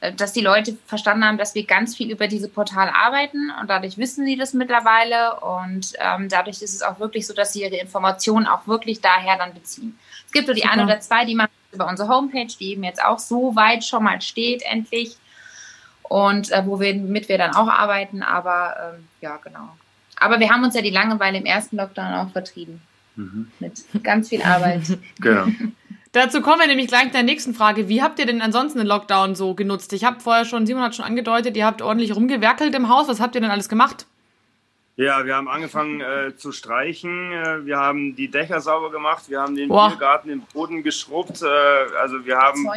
äh, 0.00 0.12
dass 0.12 0.32
die 0.32 0.40
Leute 0.40 0.76
verstanden 0.86 1.24
haben, 1.24 1.38
dass 1.38 1.56
wir 1.56 1.64
ganz 1.64 1.96
viel 1.96 2.12
über 2.12 2.28
diese 2.28 2.48
Portale 2.48 2.94
arbeiten 2.94 3.50
und 3.60 3.68
dadurch 3.68 3.98
wissen 3.98 4.24
sie 4.24 4.36
das 4.36 4.54
mittlerweile 4.54 5.40
und 5.40 5.94
ähm, 5.98 6.28
dadurch 6.28 6.62
ist 6.62 6.74
es 6.74 6.82
auch 6.82 7.00
wirklich 7.00 7.26
so, 7.26 7.34
dass 7.34 7.52
sie 7.52 7.62
ihre 7.62 7.76
Informationen 7.76 8.46
auch 8.46 8.68
wirklich 8.68 9.00
daher 9.00 9.36
dann 9.36 9.52
beziehen. 9.52 9.98
Es 10.26 10.32
gibt 10.32 10.46
so 10.46 10.54
die 10.54 10.60
Super. 10.60 10.74
ein 10.74 10.80
oder 10.84 11.00
zwei, 11.00 11.24
die 11.24 11.34
machen 11.34 11.50
über 11.72 11.88
unsere 11.88 12.08
Homepage, 12.08 12.52
die 12.60 12.70
eben 12.70 12.84
jetzt 12.84 13.02
auch 13.04 13.18
so 13.18 13.56
weit 13.56 13.84
schon 13.84 14.04
mal 14.04 14.20
steht, 14.20 14.62
endlich 14.62 15.16
und 16.04 16.52
äh, 16.52 16.64
wo 16.66 16.78
wir 16.78 16.94
mit 16.94 17.28
wir 17.28 17.38
dann 17.38 17.56
auch 17.56 17.68
arbeiten, 17.68 18.22
aber 18.22 18.94
ähm, 18.94 19.08
ja, 19.20 19.38
genau. 19.38 19.70
Aber 20.22 20.40
wir 20.40 20.50
haben 20.50 20.64
uns 20.64 20.74
ja 20.74 20.82
die 20.82 20.90
Langeweile 20.90 21.38
im 21.38 21.44
ersten 21.44 21.76
Lockdown 21.76 22.14
auch 22.14 22.30
vertrieben. 22.30 22.80
Mhm. 23.16 23.48
Mit 23.60 23.84
ganz 24.02 24.28
viel 24.28 24.42
Arbeit. 24.42 24.82
genau. 25.20 25.46
Dazu 26.12 26.42
kommen 26.42 26.60
wir 26.60 26.66
nämlich 26.66 26.88
gleich 26.88 27.06
in 27.06 27.12
der 27.12 27.22
nächsten 27.22 27.54
Frage. 27.54 27.88
Wie 27.88 28.02
habt 28.02 28.18
ihr 28.18 28.26
denn 28.26 28.42
ansonsten 28.42 28.78
den 28.78 28.86
Lockdown 28.86 29.34
so 29.34 29.54
genutzt? 29.54 29.92
Ich 29.94 30.04
habe 30.04 30.20
vorher 30.20 30.44
schon, 30.44 30.66
Simon 30.66 30.82
hat 30.82 30.94
schon 30.94 31.06
angedeutet, 31.06 31.56
ihr 31.56 31.64
habt 31.64 31.80
ordentlich 31.80 32.14
rumgewerkelt 32.14 32.74
im 32.74 32.88
Haus. 32.88 33.08
Was 33.08 33.20
habt 33.20 33.34
ihr 33.34 33.40
denn 33.40 33.50
alles 33.50 33.70
gemacht? 33.70 34.06
Ja, 34.96 35.24
wir 35.24 35.36
haben 35.36 35.48
angefangen 35.48 36.02
äh, 36.02 36.36
zu 36.36 36.52
streichen. 36.52 37.32
Äh, 37.32 37.64
wir 37.64 37.78
haben 37.78 38.14
die 38.14 38.28
Dächer 38.28 38.60
sauber 38.60 38.90
gemacht. 38.90 39.30
Wir 39.30 39.40
haben 39.40 39.56
den 39.56 39.70
Boah. 39.70 39.88
Biergarten, 39.88 40.28
den 40.28 40.42
Boden 40.52 40.82
geschrubbt. 40.82 41.40
Äh, 41.40 41.46
also 41.98 42.26
wir 42.26 42.36
haben 42.36 42.68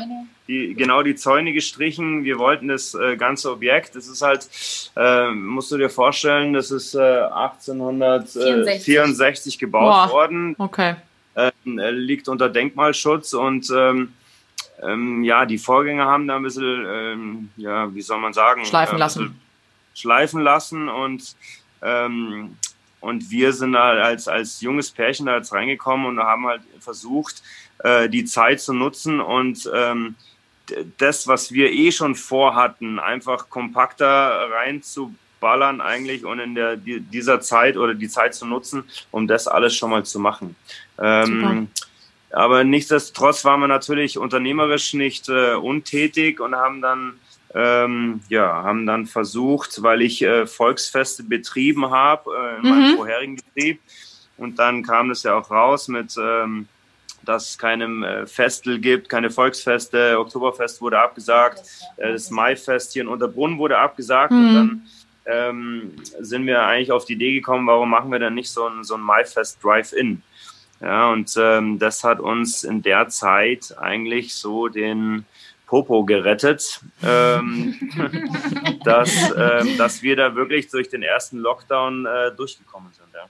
die, 0.47 0.75
genau 0.75 1.03
die 1.03 1.15
Zäune 1.15 1.51
gestrichen. 1.51 2.23
Wir 2.23 2.39
wollten 2.39 2.69
das 2.69 2.95
äh, 2.95 3.17
ganze 3.17 3.51
Objekt. 3.51 3.95
Das 3.95 4.07
ist 4.07 4.21
halt, 4.21 4.47
äh, 4.95 5.29
musst 5.31 5.71
du 5.71 5.77
dir 5.77 5.89
vorstellen, 5.89 6.53
das 6.53 6.71
ist 6.71 6.95
1864 6.95 9.59
gebaut 9.59 10.09
Boah. 10.09 10.11
worden. 10.11 10.55
Okay. 10.57 10.95
Ähm, 11.35 11.81
liegt 11.91 12.29
unter 12.29 12.47
Denkmalschutz 12.47 13.33
und 13.33 13.69
ähm, 13.75 14.13
ähm, 14.81 15.21
ja, 15.25 15.45
die 15.45 15.57
Vorgänger 15.57 16.05
haben 16.05 16.27
da 16.27 16.37
ein 16.37 16.43
bisschen, 16.43 16.85
ähm, 16.87 17.49
ja, 17.57 17.93
wie 17.93 18.01
soll 18.01 18.19
man 18.19 18.31
sagen, 18.31 18.63
schleifen 18.63 18.97
lassen. 18.97 19.37
Schleifen 19.93 20.39
lassen 20.41 20.87
und 20.87 21.35
ähm, 21.85 22.57
und 22.99 23.29
wir 23.29 23.53
sind 23.53 23.77
halt 23.77 24.01
als, 24.01 24.27
als 24.27 24.61
junges 24.61 24.89
Pärchen 24.89 25.27
da 25.27 25.37
jetzt 25.37 25.53
reingekommen 25.53 26.07
und 26.07 26.19
haben 26.19 26.47
halt 26.47 26.61
versucht, 26.79 27.43
äh, 27.83 28.09
die 28.09 28.25
Zeit 28.25 28.59
zu 28.61 28.73
nutzen 28.73 29.21
und 29.21 29.69
ähm, 29.73 30.15
das, 30.97 31.27
was 31.27 31.51
wir 31.51 31.71
eh 31.71 31.91
schon 31.91 32.15
vorhatten, 32.15 32.97
einfach 32.97 33.49
kompakter 33.49 34.49
reinzuballern 34.51 35.81
eigentlich 35.81 36.25
und 36.25 36.39
in 36.39 36.55
der, 36.55 36.77
die, 36.77 36.99
dieser 36.99 37.41
Zeit 37.41 37.77
oder 37.77 37.93
die 37.93 38.09
Zeit 38.09 38.33
zu 38.33 38.47
nutzen, 38.47 38.83
um 39.11 39.27
das 39.27 39.47
alles 39.47 39.75
schon 39.75 39.91
mal 39.91 40.03
zu 40.03 40.19
machen. 40.19 40.55
Ähm, 40.97 41.69
aber 42.31 42.63
nichtsdestotrotz 42.63 43.45
waren 43.45 43.59
wir 43.59 43.67
natürlich 43.67 44.17
unternehmerisch 44.17 44.93
nicht 44.93 45.29
äh, 45.29 45.53
untätig 45.53 46.39
und 46.39 46.55
haben 46.55 46.81
dann 46.81 47.19
ähm, 47.55 48.21
ja, 48.27 48.63
haben 48.63 48.85
dann 48.85 49.05
versucht, 49.05 49.81
weil 49.81 50.01
ich 50.01 50.21
äh, 50.21 50.45
Volksfeste 50.45 51.23
betrieben 51.23 51.89
habe 51.89 52.29
äh, 52.29 52.55
in 52.57 52.63
mhm. 52.63 52.69
meinem 52.69 52.95
vorherigen 52.97 53.35
Betrieb. 53.37 53.79
Und 54.37 54.59
dann 54.59 54.83
kam 54.83 55.09
es 55.11 55.23
ja 55.23 55.35
auch 55.37 55.49
raus 55.49 55.87
mit, 55.87 56.15
ähm, 56.19 56.67
dass 57.23 57.51
es 57.51 57.57
keine 57.57 57.85
äh, 58.05 58.27
Festel 58.27 58.79
gibt, 58.79 59.07
keine 59.07 59.29
Volksfeste. 59.29 60.19
Oktoberfest 60.19 60.81
wurde 60.81 60.99
abgesagt. 60.99 61.61
Äh, 61.95 62.11
das 62.11 62.29
Maifest 62.29 62.91
hier 62.91 63.03
in 63.03 63.07
Unterbrunn 63.07 63.57
wurde 63.57 63.77
abgesagt. 63.77 64.31
Mhm. 64.31 64.37
Und 64.37 64.53
dann 64.53 64.87
ähm, 65.25 65.91
sind 66.19 66.45
wir 66.45 66.63
eigentlich 66.63 66.91
auf 66.91 67.05
die 67.05 67.13
Idee 67.13 67.35
gekommen, 67.35 67.67
warum 67.67 67.89
machen 67.89 68.11
wir 68.11 68.19
denn 68.19 68.33
nicht 68.33 68.51
so 68.51 68.67
ein, 68.67 68.83
so 68.83 68.95
ein 68.95 69.01
Maifest 69.01 69.63
Drive-In? 69.63 70.21
Ja, 70.81 71.09
und 71.09 71.33
ähm, 71.37 71.79
das 71.79 72.03
hat 72.03 72.19
uns 72.19 72.65
in 72.65 72.81
der 72.81 73.07
Zeit 73.07 73.73
eigentlich 73.77 74.35
so 74.35 74.67
den, 74.67 75.25
Popo 75.65 76.03
gerettet, 76.03 76.81
ähm, 77.03 77.75
dass, 78.83 79.11
ähm, 79.31 79.77
dass 79.77 80.01
wir 80.01 80.15
da 80.15 80.35
wirklich 80.35 80.69
durch 80.69 80.89
den 80.89 81.03
ersten 81.03 81.37
Lockdown 81.37 82.05
äh, 82.05 82.31
durchgekommen 82.35 82.91
sind. 82.93 83.07
Ja. 83.13 83.25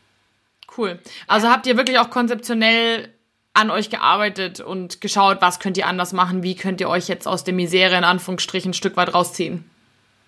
Cool. 0.78 1.00
Also 1.28 1.50
habt 1.50 1.68
ihr 1.68 1.78
wirklich 1.78 2.00
auch 2.00 2.10
konzeptionell 2.10 3.10
an 3.54 3.72
euch 3.72 3.90
gearbeitet 3.90 4.60
und 4.60 5.00
geschaut, 5.00 5.38
was 5.40 5.60
könnt 5.60 5.78
ihr 5.78 5.88
anders 5.88 6.12
machen, 6.12 6.44
wie 6.44 6.56
könnt 6.56 6.82
ihr 6.82 6.90
euch 6.90 7.08
jetzt 7.08 7.28
aus 7.28 7.46
der 7.46 7.54
Misere 7.54 7.98
in 7.98 8.04
Anführungsstrichen 8.04 8.72
ein 8.72 8.74
Stück 8.74 8.98
weit 8.98 9.14
rausziehen? 9.14 9.64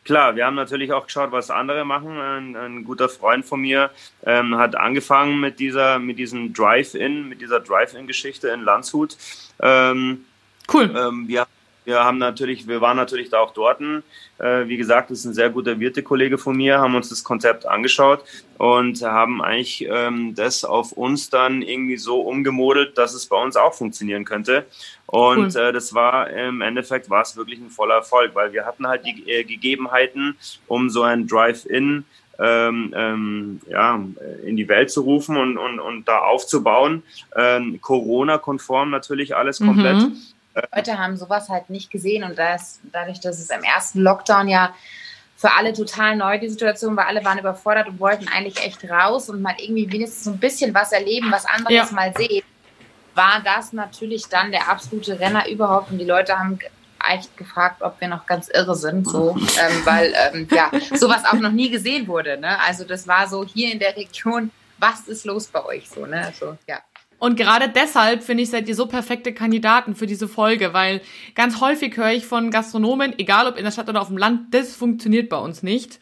Klar, 0.05 0.37
wir 0.37 0.45
haben 0.45 0.55
natürlich 0.55 0.93
auch 0.93 1.05
geschaut, 1.05 1.33
was 1.33 1.51
andere 1.51 1.83
machen. 1.83 2.17
Ein, 2.17 2.55
ein 2.55 2.85
guter 2.85 3.09
Freund 3.09 3.45
von 3.45 3.59
mir 3.59 3.91
ähm, 4.25 4.55
hat 4.55 4.77
angefangen 4.77 5.41
mit 5.41 5.59
dieser, 5.59 5.99
mit 5.99 6.17
diesem 6.17 6.53
Drive-In, 6.53 7.27
mit 7.27 7.41
dieser 7.41 7.59
Drive-In-Geschichte 7.59 8.47
in 8.47 8.61
Landshut. 8.61 9.17
Ähm, 9.59 10.23
cool. 10.73 10.95
Ähm, 10.95 11.27
wir 11.27 11.45
wir 11.87 12.03
haben 12.03 12.17
natürlich, 12.17 12.67
wir 12.67 12.81
waren 12.81 12.97
natürlich 12.97 13.29
da 13.29 13.39
auch 13.39 13.53
dort. 13.53 13.79
Äh, 14.39 14.67
wie 14.67 14.75
gesagt, 14.75 15.09
das 15.09 15.19
ist 15.19 15.25
ein 15.25 15.33
sehr 15.33 15.49
guter 15.49 15.79
Wirtekollege 15.79 16.37
von 16.37 16.57
mir, 16.57 16.79
haben 16.79 16.95
uns 16.95 17.07
das 17.07 17.23
Konzept 17.23 17.65
angeschaut 17.65 18.25
und 18.57 19.01
haben 19.01 19.41
eigentlich 19.41 19.87
ähm, 19.89 20.35
das 20.35 20.65
auf 20.65 20.91
uns 20.91 21.29
dann 21.29 21.61
irgendwie 21.61 21.95
so 21.95 22.19
umgemodelt, 22.19 22.97
dass 22.97 23.13
es 23.13 23.25
bei 23.25 23.41
uns 23.41 23.55
auch 23.55 23.73
funktionieren 23.73 24.25
könnte. 24.25 24.65
Und 25.05 25.55
cool. 25.55 25.61
äh, 25.61 25.71
das 25.71 25.93
war 25.93 26.29
im 26.29 26.59
Endeffekt 26.59 27.09
war 27.09 27.21
es 27.21 27.37
wirklich 27.37 27.59
ein 27.59 27.69
voller 27.69 27.95
Erfolg, 27.95 28.35
weil 28.35 28.51
wir 28.51 28.65
hatten 28.65 28.85
halt 28.85 29.05
die 29.05 29.23
äh, 29.29 29.45
Gegebenheiten, 29.45 30.35
um 30.67 30.89
so 30.89 31.03
ein 31.03 31.25
Drive-In 31.25 32.03
ähm, 32.39 32.93
ähm, 32.95 33.61
ja, 33.69 33.99
in 34.45 34.57
die 34.57 34.67
Welt 34.67 34.91
zu 34.91 35.01
rufen 35.01 35.37
und, 35.37 35.57
und, 35.57 35.79
und 35.79 36.07
da 36.07 36.19
aufzubauen. 36.19 37.01
Ähm, 37.35 37.79
Corona-konform 37.81 38.89
natürlich 38.89 39.35
alles 39.35 39.59
komplett. 39.59 39.95
Mhm. 39.95 40.17
Leute 40.75 40.97
haben 40.97 41.17
sowas 41.17 41.49
halt 41.49 41.69
nicht 41.69 41.91
gesehen 41.91 42.23
und 42.23 42.37
das, 42.37 42.79
dadurch, 42.91 43.19
dass 43.19 43.39
es 43.39 43.49
im 43.49 43.63
ersten 43.63 43.99
Lockdown 43.99 44.47
ja 44.47 44.73
für 45.35 45.51
alle 45.53 45.71
total 45.73 46.15
neu 46.15 46.39
die 46.39 46.49
Situation 46.49 46.97
war, 46.97 47.07
alle 47.07 47.23
waren 47.23 47.37
überfordert 47.37 47.87
und 47.87 47.99
wollten 47.99 48.27
eigentlich 48.27 48.63
echt 48.65 48.83
raus 48.89 49.29
und 49.29 49.41
mal 49.41 49.55
irgendwie 49.59 49.91
wenigstens 49.91 50.23
so 50.23 50.31
ein 50.31 50.39
bisschen 50.39 50.73
was 50.73 50.91
erleben, 50.91 51.31
was 51.31 51.45
anderes 51.45 51.73
ja. 51.73 51.87
mal 51.91 52.11
sehen, 52.17 52.43
war 53.13 53.41
das 53.43 53.71
natürlich 53.73 54.27
dann 54.29 54.51
der 54.51 54.67
absolute 54.69 55.19
Renner 55.19 55.47
überhaupt 55.47 55.91
und 55.91 55.99
die 55.99 56.05
Leute 56.05 56.37
haben 56.37 56.59
echt 57.07 57.37
gefragt, 57.37 57.81
ob 57.81 58.01
wir 58.01 58.07
noch 58.07 58.25
ganz 58.25 58.49
irre 58.49 58.75
sind, 58.75 59.07
so, 59.07 59.35
ähm, 59.37 59.85
weil 59.85 60.13
ähm, 60.15 60.47
ja 60.51 60.71
sowas 60.95 61.23
auch 61.25 61.39
noch 61.39 61.51
nie 61.51 61.69
gesehen 61.69 62.07
wurde. 62.07 62.37
Ne? 62.39 62.59
Also 62.61 62.83
das 62.83 63.07
war 63.07 63.27
so 63.27 63.45
hier 63.45 63.71
in 63.71 63.79
der 63.79 63.95
Region, 63.95 64.51
was 64.79 65.07
ist 65.07 65.25
los 65.25 65.47
bei 65.47 65.63
euch 65.65 65.89
so, 65.89 66.05
ne? 66.05 66.25
Also, 66.25 66.57
ja. 66.67 66.79
Und 67.19 67.35
gerade 67.35 67.67
deshalb 67.69 68.23
finde 68.23 68.43
ich, 68.43 68.49
seid 68.49 68.69
ihr 68.69 68.75
so 68.75 68.85
perfekte 68.85 69.33
Kandidaten 69.33 69.95
für 69.95 70.05
diese 70.05 70.27
Folge, 70.27 70.73
weil 70.73 71.01
ganz 71.33 71.59
häufig 71.61 71.97
höre 71.97 72.11
ich 72.11 72.25
von 72.25 72.51
Gastronomen, 72.51 73.17
egal 73.17 73.47
ob 73.47 73.57
in 73.57 73.63
der 73.63 73.71
Stadt 73.71 73.89
oder 73.89 74.01
auf 74.01 74.09
dem 74.09 74.17
Land, 74.17 74.53
das 74.53 74.75
funktioniert 74.75 75.29
bei 75.29 75.37
uns 75.37 75.63
nicht. 75.63 75.99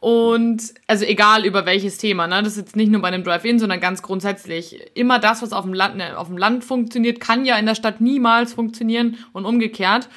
Und 0.00 0.62
also 0.86 1.04
egal 1.04 1.44
über 1.44 1.66
welches 1.66 1.98
Thema, 1.98 2.26
ne? 2.26 2.42
Das 2.42 2.54
ist 2.54 2.58
jetzt 2.58 2.76
nicht 2.76 2.90
nur 2.90 3.02
bei 3.02 3.08
einem 3.08 3.22
Drive-In, 3.22 3.58
sondern 3.58 3.80
ganz 3.80 4.00
grundsätzlich. 4.00 4.80
Immer 4.94 5.18
das, 5.18 5.42
was 5.42 5.52
auf 5.52 5.64
dem 5.64 5.74
Land, 5.74 5.96
ne, 5.96 6.16
auf 6.16 6.28
dem 6.28 6.38
Land 6.38 6.64
funktioniert, 6.64 7.20
kann 7.20 7.44
ja 7.44 7.58
in 7.58 7.66
der 7.66 7.74
Stadt 7.74 8.00
niemals 8.00 8.54
funktionieren 8.54 9.18
und 9.32 9.44
umgekehrt. 9.44 10.08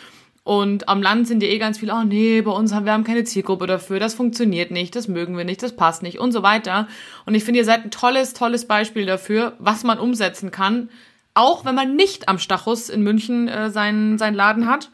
Und 0.43 0.89
am 0.89 1.01
Land 1.01 1.27
sind 1.27 1.41
ja 1.41 1.47
eh 1.47 1.57
ganz 1.57 1.77
viele, 1.77 1.93
oh 1.93 2.03
nee, 2.03 2.41
bei 2.41 2.51
uns 2.51 2.73
haben 2.73 2.85
wir 2.85 2.91
haben 2.91 3.05
keine 3.05 3.23
Zielgruppe 3.23 3.65
dafür, 3.65 3.99
das 3.99 4.13
funktioniert 4.13 4.71
nicht, 4.71 4.93
das 4.93 5.07
mögen 5.07 5.37
wir 5.37 5.45
nicht, 5.45 5.63
das 5.63 5.75
passt 5.75 6.03
nicht 6.03 6.19
und 6.19 6.33
so 6.33 6.43
weiter. 6.43 6.87
Und 7.25 7.33
ich 7.33 7.45
finde, 7.45 7.59
ihr 7.59 7.65
seid 7.65 7.85
ein 7.85 7.91
tolles, 7.91 8.33
tolles 8.33 8.67
Beispiel 8.67 9.05
dafür, 9.05 9.53
was 9.59 9.85
man 9.85 9.99
umsetzen 9.99 10.51
kann, 10.51 10.89
auch 11.33 11.63
wenn 11.63 11.75
man 11.75 11.95
nicht 11.95 12.27
am 12.27 12.39
Stachus 12.39 12.89
in 12.89 13.03
München 13.03 13.47
äh, 13.47 13.69
seinen, 13.69 14.17
seinen 14.17 14.35
Laden 14.35 14.67
hat. 14.67 14.91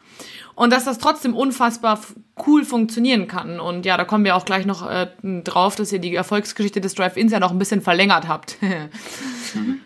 Und 0.54 0.72
dass 0.72 0.84
das 0.84 0.98
trotzdem 0.98 1.34
unfassbar 1.34 1.98
cool 2.46 2.64
funktionieren 2.64 3.28
kann. 3.28 3.60
Und 3.60 3.86
ja, 3.86 3.96
da 3.96 4.04
kommen 4.04 4.24
wir 4.24 4.36
auch 4.36 4.44
gleich 4.44 4.66
noch 4.66 4.88
äh, 4.88 5.08
drauf, 5.42 5.74
dass 5.74 5.90
ihr 5.90 6.00
die 6.00 6.14
Erfolgsgeschichte 6.14 6.80
des 6.80 6.94
Drive-Ins 6.94 7.32
ja 7.32 7.40
noch 7.40 7.50
ein 7.50 7.58
bisschen 7.58 7.80
verlängert 7.80 8.28
habt. 8.28 8.58
mhm. 9.54 9.80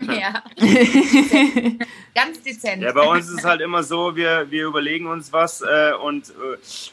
Ja. 0.00 0.42
Ganz 2.14 2.42
dezent. 2.42 2.82
Ja, 2.82 2.92
bei 2.92 3.02
uns 3.02 3.28
ist 3.28 3.38
es 3.38 3.44
halt 3.44 3.60
immer 3.60 3.82
so, 3.82 4.16
wir, 4.16 4.50
wir 4.50 4.66
überlegen 4.66 5.06
uns 5.06 5.32
was 5.32 5.60
äh, 5.60 5.92
und 6.02 6.32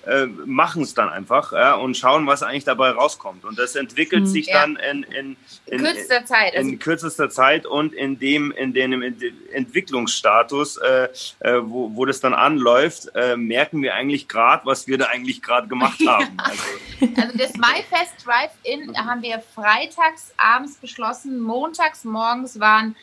äh, 0.05 0.23
äh 0.23 0.27
machen 0.45 0.83
es 0.83 0.93
dann 0.93 1.09
einfach 1.09 1.53
äh, 1.53 1.81
und 1.81 1.97
schauen, 1.97 2.27
was 2.27 2.43
eigentlich 2.43 2.63
dabei 2.63 2.91
rauskommt. 2.91 3.45
Und 3.45 3.57
das 3.57 3.75
entwickelt 3.75 4.23
mhm. 4.23 4.27
sich 4.27 4.47
ja. 4.47 4.61
dann 4.61 4.75
in, 4.75 5.03
in, 5.03 5.37
in, 5.67 5.79
kürzester 5.79 6.25
Zeit. 6.25 6.55
Also 6.55 6.69
in 6.69 6.79
kürzester 6.79 7.29
Zeit 7.29 7.65
und 7.65 7.93
in 7.93 8.19
dem, 8.19 8.51
in 8.51 8.73
dem 8.73 9.01
Entwicklungsstatus, 9.53 10.77
äh, 10.77 11.09
äh, 11.39 11.61
wo, 11.63 11.95
wo 11.95 12.05
das 12.05 12.19
dann 12.19 12.33
anläuft, 12.33 13.11
merken 13.35 13.81
wir 13.81 13.95
eigentlich 13.95 14.27
gerade, 14.27 14.65
was 14.65 14.87
wir 14.87 14.97
da 14.97 15.05
eigentlich 15.05 15.41
gerade 15.41 15.67
gemacht 15.67 15.99
haben. 16.07 16.37
Also, 16.37 16.63
also 17.15 17.37
das 17.37 17.53
MyFest 17.53 18.25
Drive-In 18.25 18.95
haben 18.97 19.21
wir 19.21 19.39
freitags 19.39 20.33
abends 20.37 20.77
beschlossen, 20.77 21.39
montags 21.39 22.03
morgens 22.03 22.59
waren 22.59 22.94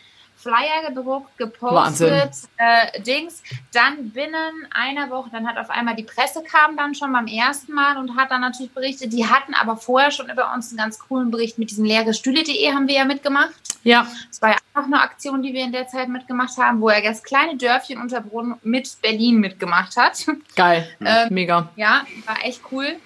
Flyer 0.43 0.89
gedruckt, 0.89 1.39
gepostet, 1.39 2.33
äh, 2.57 3.01
Dings. 3.03 3.43
Dann 3.73 4.11
binnen 4.11 4.67
einer 4.73 5.09
Woche, 5.11 5.31
dann 5.31 5.47
hat 5.47 5.57
auf 5.57 5.71
einmal 5.71 5.95
die 5.95 6.03
Presse 6.03 6.43
kam 6.43 6.77
dann 6.77 6.95
schon 6.95 7.13
beim 7.13 7.27
ersten 7.27 7.73
Mal 7.73 7.97
und 7.97 8.17
hat 8.17 8.31
dann 8.31 8.41
natürlich 8.41 8.73
berichtet. 8.73 9.13
Die 9.13 9.27
hatten 9.27 9.55
aber 9.55 9.77
vorher 9.77 10.11
schon 10.11 10.29
über 10.29 10.53
uns 10.53 10.71
einen 10.71 10.79
ganz 10.79 10.99
coolen 10.99 11.31
Bericht 11.31 11.59
mit 11.59 11.71
diesem 11.71 11.85
leerestühle.de 11.85 12.73
haben 12.73 12.89
wir 12.89 12.97
ja 12.97 13.05
mitgemacht. 13.05 13.55
Ja. 13.85 14.07
Das 14.29 14.43
war 14.43 14.51
ja 14.51 14.57
auch 14.75 14.85
eine 14.85 15.01
Aktion, 15.01 15.43
die 15.43 15.53
wir 15.53 15.65
in 15.65 15.73
der 15.73 15.87
Zeit 15.87 16.09
mitgemacht 16.09 16.57
haben, 16.59 16.81
wo 16.81 16.89
er 16.89 17.03
das 17.03 17.23
kleine 17.23 17.57
Dörfchen 17.57 18.01
Unterbrunn 18.01 18.57
mit 18.63 19.01
Berlin 19.01 19.39
mitgemacht 19.39 19.97
hat. 19.97 20.27
Geil, 20.57 20.89
ähm, 21.01 21.29
mega. 21.31 21.69
Ja, 21.77 22.05
war 22.27 22.45
echt 22.45 22.61
cool. 22.71 22.97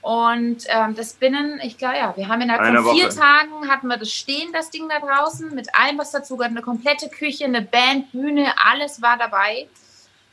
Und 0.00 0.64
ähm, 0.68 0.94
das 0.94 1.14
binnen, 1.14 1.60
ich 1.62 1.76
glaube, 1.76 1.96
ja, 1.96 2.16
wir 2.16 2.28
haben 2.28 2.40
innerhalb 2.40 2.62
Eine 2.62 2.82
von 2.82 2.94
vier 2.94 3.06
Woche. 3.06 3.16
Tagen 3.16 3.68
hatten 3.68 3.88
wir 3.88 3.96
das 3.96 4.12
stehen, 4.12 4.52
das 4.52 4.70
Ding 4.70 4.88
da 4.88 5.00
draußen, 5.00 5.54
mit 5.54 5.68
allem, 5.74 5.98
was 5.98 6.12
dazu 6.12 6.36
gehört, 6.36 6.52
eine 6.52 6.62
komplette 6.62 7.08
Küche, 7.08 7.44
eine 7.44 7.62
Band, 7.62 8.12
Bühne, 8.12 8.52
alles 8.64 9.02
war 9.02 9.18
dabei. 9.18 9.68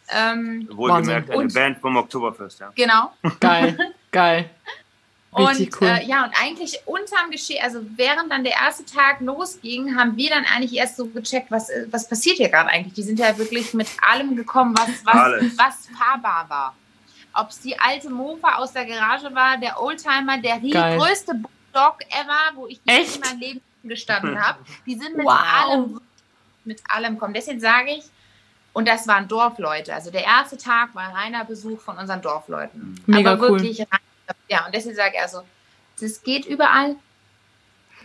Ähm, 0.10 0.70
Wohlgemerkt, 0.72 1.32
eine 1.32 1.48
Band 1.48 1.80
vom 1.80 1.98
Oktoberfest, 1.98 2.60
ja. 2.60 2.72
Genau. 2.76 3.12
Geil, 3.40 3.94
geil. 4.12 4.50
Und 5.36 5.82
cool. 5.82 5.88
äh, 5.90 6.06
ja, 6.06 6.24
und 6.24 6.32
eigentlich 6.42 6.80
unterm 6.86 7.30
Geschehen, 7.30 7.62
also 7.62 7.82
während 7.98 8.32
dann 8.32 8.46
der 8.46 8.54
erste 8.54 8.86
Tag 8.86 9.20
losging, 9.20 9.98
haben 9.98 10.16
wir 10.16 10.30
dann 10.30 10.46
eigentlich 10.46 10.74
erst 10.74 10.96
so 10.96 11.08
gecheckt, 11.08 11.52
was, 11.52 11.70
äh, 11.70 11.88
was 11.92 12.08
passiert 12.08 12.38
hier 12.38 12.48
gerade 12.48 12.70
eigentlich. 12.70 12.94
Die 12.94 13.04
sind 13.04 13.20
ja 13.20 13.38
wirklich 13.38 13.74
mit 13.74 13.90
allem 14.02 14.38
gekommen, 14.38 14.74
was, 14.78 15.06
was, 15.06 15.58
was 15.58 15.90
fahrbar 16.00 16.46
war. 16.48 16.76
Ob 17.36 17.50
es 17.50 17.60
die 17.60 17.78
alte 17.78 18.10
Mofa 18.10 18.56
aus 18.56 18.74
der 18.74 18.86
Garage 18.86 19.34
war, 19.36 19.58
der 19.58 19.82
Oldtimer, 19.82 20.38
der 20.38 20.60
Geil. 20.60 20.98
größte 20.98 21.34
Bulldog 21.34 21.98
ever, 22.10 22.56
wo 22.56 22.68
ich 22.68 22.80
Echt? 22.86 23.16
in 23.16 23.22
meinem 23.22 23.40
Leben 23.40 23.62
gestanden 23.84 24.42
habe. 24.42 24.60
Die 24.86 24.96
sind 24.96 25.18
mit 25.18 25.26
wow. 25.26 25.40
allem, 25.40 26.02
mit 26.64 26.82
allem 26.90 27.20
kommen. 27.20 27.34
Deswegen 27.34 27.60
sage 27.60 27.92
ich, 27.92 28.06
und 28.74 28.88
das 28.88 29.08
waren 29.08 29.28
Dorfleute. 29.28 29.94
Also 29.94 30.12
der 30.12 30.24
erste 30.24 30.58
Tag 30.58 30.94
war 30.96 31.14
reiner 31.14 31.46
Besuch 31.46 31.80
von 31.80 31.98
unseren 31.98 32.22
Dorfleuten. 32.22 33.02
Mega 33.06 33.34
Aber 33.34 33.42
wirklich 33.42 33.80
cool. 33.80 33.88
Ja, 34.50 34.66
und 34.66 34.76
deswegen 34.76 34.96
sage 34.96 35.14
ich 35.16 35.22
also, 35.22 35.44
das 36.00 36.22
geht 36.24 36.46
überall. 36.46 36.96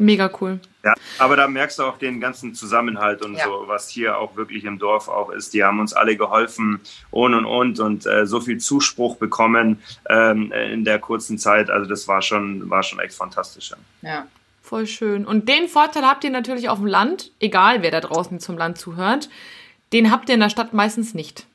Mega 0.00 0.30
cool. 0.40 0.58
Ja, 0.82 0.94
aber 1.18 1.36
da 1.36 1.46
merkst 1.46 1.78
du 1.78 1.82
auch 1.82 1.98
den 1.98 2.20
ganzen 2.20 2.54
Zusammenhalt 2.54 3.22
und 3.22 3.34
ja. 3.34 3.44
so, 3.44 3.64
was 3.66 3.90
hier 3.90 4.16
auch 4.16 4.34
wirklich 4.34 4.64
im 4.64 4.78
Dorf 4.78 5.08
auch 5.08 5.28
ist. 5.28 5.52
Die 5.52 5.62
haben 5.62 5.78
uns 5.78 5.92
alle 5.92 6.16
geholfen 6.16 6.80
und 7.10 7.34
und 7.34 7.44
und 7.44 7.80
und 7.80 8.06
äh, 8.06 8.26
so 8.26 8.40
viel 8.40 8.58
Zuspruch 8.58 9.16
bekommen 9.16 9.82
ähm, 10.08 10.52
in 10.52 10.84
der 10.84 10.98
kurzen 10.98 11.36
Zeit. 11.36 11.68
Also 11.68 11.88
das 11.88 12.08
war 12.08 12.22
schon, 12.22 12.70
war 12.70 12.82
schon 12.82 12.98
echt 12.98 13.14
fantastisch. 13.14 13.72
Ja. 14.00 14.26
Voll 14.62 14.86
schön. 14.86 15.26
Und 15.26 15.48
den 15.48 15.68
Vorteil 15.68 16.04
habt 16.04 16.24
ihr 16.24 16.30
natürlich 16.30 16.68
auf 16.68 16.78
dem 16.78 16.86
Land, 16.86 17.32
egal 17.40 17.82
wer 17.82 17.90
da 17.90 18.00
draußen 18.00 18.40
zum 18.40 18.56
Land 18.56 18.78
zuhört, 18.78 19.28
den 19.92 20.10
habt 20.10 20.28
ihr 20.28 20.34
in 20.34 20.40
der 20.40 20.48
Stadt 20.48 20.72
meistens 20.72 21.12
nicht. 21.12 21.46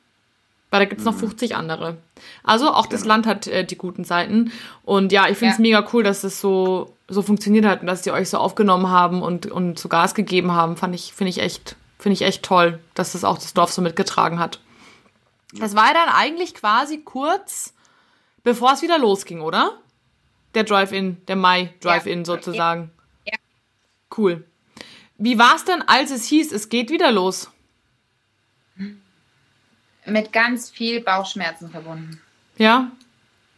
Weil 0.76 0.82
da 0.82 0.90
gibt's 0.90 1.06
noch 1.06 1.16
50 1.16 1.52
mhm. 1.52 1.56
andere. 1.56 1.98
Also 2.44 2.70
auch 2.70 2.86
das 2.86 3.04
genau. 3.04 3.14
Land 3.14 3.28
hat 3.28 3.48
äh, 3.48 3.64
die 3.64 3.78
guten 3.78 4.04
Seiten. 4.04 4.52
Und 4.84 5.14
ja, 5.14 5.30
ich 5.30 5.38
finde 5.38 5.54
es 5.54 5.58
ja. 5.58 5.62
mega 5.62 5.88
cool, 5.94 6.04
dass 6.04 6.26
es 6.26 6.42
so, 6.42 6.98
so 7.08 7.22
funktioniert 7.22 7.64
hat 7.64 7.80
und 7.80 7.88
dass 7.88 8.02
die 8.02 8.12
euch 8.12 8.30
so 8.30 8.40
aufgenommen 8.40 8.90
haben 8.90 9.22
und, 9.22 9.46
und 9.46 9.80
so 9.80 9.88
Gas 9.88 10.16
gegeben 10.16 10.52
haben. 10.52 10.76
Fand 10.76 10.94
ich, 10.94 11.14
finde 11.14 11.30
ich 11.30 11.40
echt, 11.40 11.78
finde 11.98 12.16
ich 12.16 12.24
echt 12.24 12.44
toll, 12.44 12.80
dass 12.94 13.14
das 13.14 13.24
auch 13.24 13.38
das 13.38 13.54
Dorf 13.54 13.72
so 13.72 13.82
mitgetragen 13.82 14.38
hat. 14.38 14.60
Das 15.54 15.78
war 15.78 15.88
ja 15.88 15.94
dann 15.94 16.10
eigentlich 16.14 16.54
quasi 16.54 16.98
kurz, 16.98 17.74
bevor 18.44 18.74
es 18.74 18.82
wieder 18.82 19.00
losging, 19.00 19.40
oder? 19.40 19.80
Der 20.56 20.66
Drive-In, 20.66 21.26
der 21.30 21.38
Mai-Drive-In 21.38 22.20
ja. 22.20 22.26
sozusagen. 22.26 22.92
Ja. 23.24 23.38
Cool. 24.18 24.44
Wie 25.18 25.40
war 25.40 25.56
es 25.56 25.64
denn, 25.64 25.82
als 25.84 26.12
es 26.12 26.26
hieß, 26.26 26.52
es 26.52 26.68
geht 26.68 26.90
wieder 26.90 27.14
los? 27.14 27.50
Mit 30.06 30.32
ganz 30.34 30.70
viel 30.70 31.02
Bauchschmerzen 31.02 31.70
verbunden. 31.70 32.22
Ja? 32.58 32.92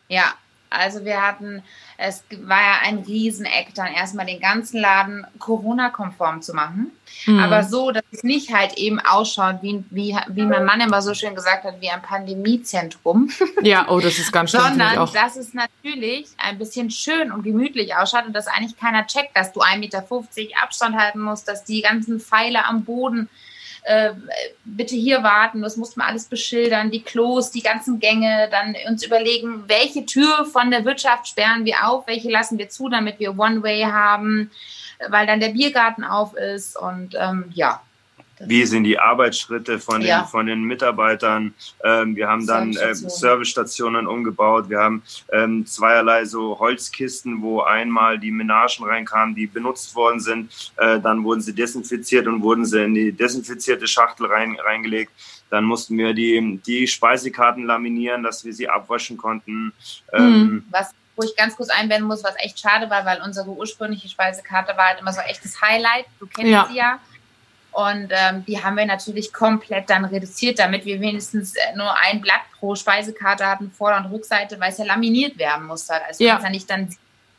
Ja, 0.10 0.34
also 0.70 1.06
wir 1.06 1.22
hatten, 1.22 1.64
es 1.98 2.24
war 2.42 2.60
ja 2.60 2.80
ein 2.84 3.00
Rieseneck, 3.00 3.74
dann 3.76 3.88
erstmal 3.88 4.26
den 4.26 4.40
ganzen 4.40 4.82
Laden 4.82 5.26
Corona-konform 5.40 6.42
zu 6.42 6.54
machen. 6.54 6.92
Mhm. 7.26 7.40
Aber 7.40 7.64
so, 7.64 7.92
dass 7.92 8.04
es 8.12 8.24
nicht 8.24 8.54
halt 8.54 8.78
eben 8.78 9.00
ausschaut, 9.00 9.58
wie, 9.62 9.84
wie, 9.90 10.16
wie 10.28 10.44
mein 10.44 10.66
Mann 10.66 10.82
immer 10.82 11.02
so 11.02 11.14
schön 11.14 11.36
gesagt 11.36 11.64
hat, 11.64 11.80
wie 11.82 11.90
ein 11.90 12.02
Pandemiezentrum. 12.02 13.32
Ja, 13.62 13.88
oh, 13.90 14.00
das 14.00 14.20
ist 14.20 14.32
ganz 14.32 14.52
schön. 14.52 14.60
Sondern, 14.60 15.10
dass 15.14 15.36
es 15.36 15.54
natürlich 15.54 16.28
ein 16.38 16.58
bisschen 16.58 16.92
schön 16.92 17.32
und 17.32 17.44
gemütlich 17.44 17.96
ausschaut 17.96 18.26
und 18.26 18.34
dass 18.34 18.48
eigentlich 18.48 18.78
keiner 18.78 19.08
checkt, 19.08 19.36
dass 19.36 19.52
du 19.54 19.62
1,50 19.62 19.78
Meter 19.80 20.04
Abstand 20.62 20.96
halten 20.96 21.20
musst, 21.20 21.48
dass 21.48 21.64
die 21.64 21.82
ganzen 21.82 22.20
Pfeile 22.20 22.66
am 22.66 22.84
Boden 22.84 23.30
äh, 23.88 24.14
bitte 24.66 24.96
hier 24.96 25.24
warten, 25.24 25.62
das 25.62 25.78
muss 25.78 25.96
man 25.96 26.08
alles 26.08 26.26
beschildern, 26.26 26.92
die 26.92 27.04
Klos, 27.04 27.52
die 27.52 27.64
ganzen 27.64 28.00
Gänge, 28.00 28.50
dann 28.52 28.76
uns 28.88 29.06
überlegen, 29.06 29.64
welche 29.68 30.06
Tür 30.06 30.46
von 30.46 30.72
der 30.72 30.84
Wirtschaft 30.84 31.28
sperren 31.28 31.64
wir 31.64 31.88
auf, 31.88 32.06
welche 32.06 32.30
lassen 32.30 32.58
wir 32.58 32.68
zu, 32.68 32.90
damit 32.90 33.20
wir 33.20 33.40
One-Way 33.40 33.84
haben, 33.84 34.52
weil 35.08 35.26
dann 35.26 35.40
der 35.40 35.50
Biergarten 35.50 36.04
auf 36.04 36.36
ist 36.36 36.78
und 36.78 37.16
ähm, 37.18 37.46
ja, 37.54 37.82
wie 38.40 38.66
sind 38.66 38.84
die 38.84 39.00
Arbeitsschritte 39.00 39.80
von 39.80 40.02
den, 40.02 40.10
ja. 40.10 40.24
von 40.26 40.46
den 40.46 40.64
Mitarbeitern. 40.64 41.54
Ähm, 41.84 42.16
wir 42.16 42.28
haben 42.28 42.46
dann 42.46 42.76
äh, 42.76 42.94
Servicestationen 42.94 44.08
umgebaut. 44.08 44.70
Wir 44.70 44.80
haben 44.80 45.04
ähm, 45.32 45.66
zweierlei 45.66 46.26
so 46.26 46.60
Holzkisten, 46.60 47.42
wo 47.42 47.62
einmal 47.62 48.20
die 48.20 48.32
Menagen 48.32 48.84
reinkamen, 48.84 49.36
die 49.36 49.48
benutzt 49.48 49.96
worden 49.96 50.20
sind. 50.20 50.72
Äh, 50.78 51.00
dann 51.00 51.24
wurden 51.24 51.42
sie 51.42 51.54
desinfiziert 51.54 52.28
und 52.28 52.42
wurden 52.42 52.66
sie 52.66 52.84
in 52.84 52.94
die 52.94 53.12
desinfizierte 53.12 53.88
Schachtel 53.88 54.28
rein, 54.28 54.58
reingelegt. 54.60 55.12
Dann 55.50 55.64
mussten 55.64 55.98
wir 55.98 56.14
die, 56.14 56.60
die 56.66 56.88
Speisekarten 56.88 57.66
laminieren, 57.66 58.24
dass 58.24 58.44
wir 58.44 58.54
sie 58.54 58.70
abwaschen 58.70 59.18
konnten. 59.18 59.74
Ähm, 60.14 60.30
mhm. 60.30 60.66
Was 60.72 60.94
wo 61.18 61.24
ich 61.24 61.36
ganz 61.36 61.56
kurz 61.56 61.70
einwenden 61.70 62.08
muss, 62.08 62.24
was 62.24 62.36
echt 62.38 62.60
schade 62.60 62.90
war, 62.90 63.04
weil 63.04 63.22
unsere 63.22 63.50
ursprüngliche 63.50 64.08
Speisekarte 64.08 64.78
war 64.78 64.90
halt 64.90 65.02
immer 65.02 65.12
so 65.12 65.22
echtes 65.22 65.60
Highlight. 65.62 66.06
Du 66.20 66.28
kennst 66.28 66.52
ja. 66.52 66.68
sie 66.70 66.78
ja. 66.78 67.00
Und 67.78 68.08
ähm, 68.10 68.44
die 68.48 68.64
haben 68.64 68.76
wir 68.76 68.88
natürlich 68.88 69.32
komplett 69.32 69.88
dann 69.92 70.04
reduziert, 70.04 70.58
damit 70.58 70.84
wir 70.86 71.00
wenigstens 71.00 71.54
äh, 71.56 71.76
nur 71.76 71.96
ein 71.96 72.22
Blatt 72.22 72.42
pro 72.58 72.74
Speisekarte 72.74 73.46
hatten, 73.46 73.70
Vorder- 73.70 73.98
und 73.98 74.12
Rückseite, 74.12 74.60
weil 74.60 74.72
es 74.72 74.80
ja 74.80 74.86
laminiert 74.86 75.38
werden 75.38 75.68
muss. 75.68 75.88
Halt. 75.88 76.02
Also 76.08 76.24
ja. 76.24 76.32
kannst 76.32 76.46
ja 76.46 76.50
nicht 76.50 76.70
dann 76.72 76.90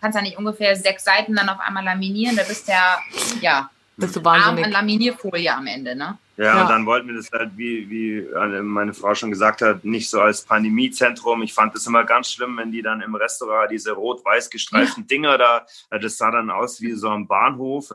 kannst 0.00 0.14
ja 0.14 0.22
nicht 0.22 0.38
ungefähr 0.38 0.76
sechs 0.76 1.02
Seiten 1.02 1.34
dann 1.34 1.48
auf 1.48 1.58
einmal 1.58 1.84
laminieren. 1.84 2.36
Da 2.36 2.44
bist 2.44 2.68
ja, 2.68 2.98
ja, 3.40 3.68
bist 3.96 4.14
du 4.14 4.24
wahnsinnig. 4.24 4.66
an 4.66 4.70
Laminierfolie 4.70 5.52
am 5.52 5.66
Ende, 5.66 5.96
ne? 5.96 6.18
Ja, 6.36 6.44
ja, 6.44 6.62
und 6.62 6.70
dann 6.70 6.86
wollten 6.86 7.08
wir 7.08 7.16
das 7.16 7.32
halt, 7.32 7.50
wie, 7.56 7.90
wie 7.90 8.62
meine 8.62 8.94
Frau 8.94 9.16
schon 9.16 9.30
gesagt 9.32 9.60
hat, 9.60 9.84
nicht 9.84 10.08
so 10.08 10.20
als 10.20 10.44
Pandemiezentrum. 10.44 11.42
Ich 11.42 11.52
fand 11.52 11.74
das 11.74 11.84
immer 11.88 12.04
ganz 12.04 12.30
schlimm, 12.30 12.56
wenn 12.58 12.70
die 12.70 12.82
dann 12.82 13.00
im 13.00 13.16
Restaurant 13.16 13.72
diese 13.72 13.90
rot-weiß 13.90 14.50
gestreiften 14.50 15.08
Dinger 15.08 15.36
da, 15.36 15.66
das 15.90 16.16
sah 16.16 16.30
dann 16.30 16.48
aus 16.48 16.80
wie 16.80 16.92
so 16.92 17.08
ein 17.08 17.26
Bahnhof. 17.26 17.90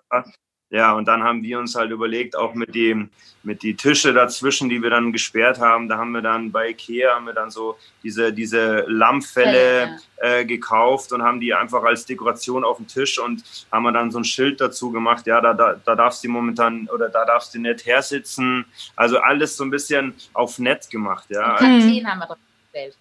Ja, 0.70 0.94
und 0.94 1.08
dann 1.08 1.24
haben 1.24 1.44
wir 1.44 1.60
uns 1.60 1.76
halt 1.76 1.92
überlegt, 1.92 2.36
auch 2.36 2.56
mit 2.56 2.74
dem, 2.74 3.12
mit 3.44 3.62
die 3.62 3.76
Tische 3.76 4.12
dazwischen, 4.12 4.70
die 4.70 4.82
wir 4.82 4.90
dann 4.90 5.12
gesperrt 5.12 5.60
haben, 5.60 5.88
da 5.88 5.98
haben 5.98 6.12
wir 6.12 6.22
dann 6.22 6.52
bei 6.52 6.70
Ikea 6.70 7.14
haben 7.14 7.26
wir 7.28 7.34
dann 7.34 7.52
so 7.52 7.78
diese, 8.02 8.34
diese 8.34 8.86
Lammfälle 8.88 10.00
äh, 10.18 10.46
gekauft 10.46 11.12
und 11.12 11.22
haben 11.22 11.40
die 11.40 11.54
einfach 11.54 11.84
als 11.84 12.06
Dekoration 12.06 12.64
auf 12.64 12.78
den 12.78 12.88
Tisch 12.88 13.20
und 13.20 13.44
haben 13.72 13.84
wir 13.84 13.92
dann 13.92 14.10
so 14.10 14.18
ein 14.18 14.24
Schild 14.24 14.62
dazu 14.62 14.92
gemacht, 14.92 15.28
ja, 15.28 15.42
da, 15.42 15.54
da, 15.54 15.76
da 15.86 15.96
darfst 15.96 16.24
du 16.24 16.30
momentan 16.30 16.88
oder 16.92 17.10
da 17.10 17.24
darfst 17.26 17.54
du 17.54 17.60
nicht 17.60 17.86
hersitzen. 17.86 18.66
Also 18.96 19.20
alles 19.20 19.56
so 19.56 19.66
ein 19.66 19.70
bisschen 19.70 20.16
auf 20.34 20.58
nett 20.58 20.90
gemacht, 20.90 21.26
ja. 21.30 21.56
Kakteen 21.56 22.08
haben 22.10 22.20
wir 22.20 22.26
drauf 22.26 22.38
gestellt. 22.72 22.98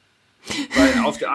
Weil 0.74 1.05
auf 1.05 1.18
die, 1.18 1.26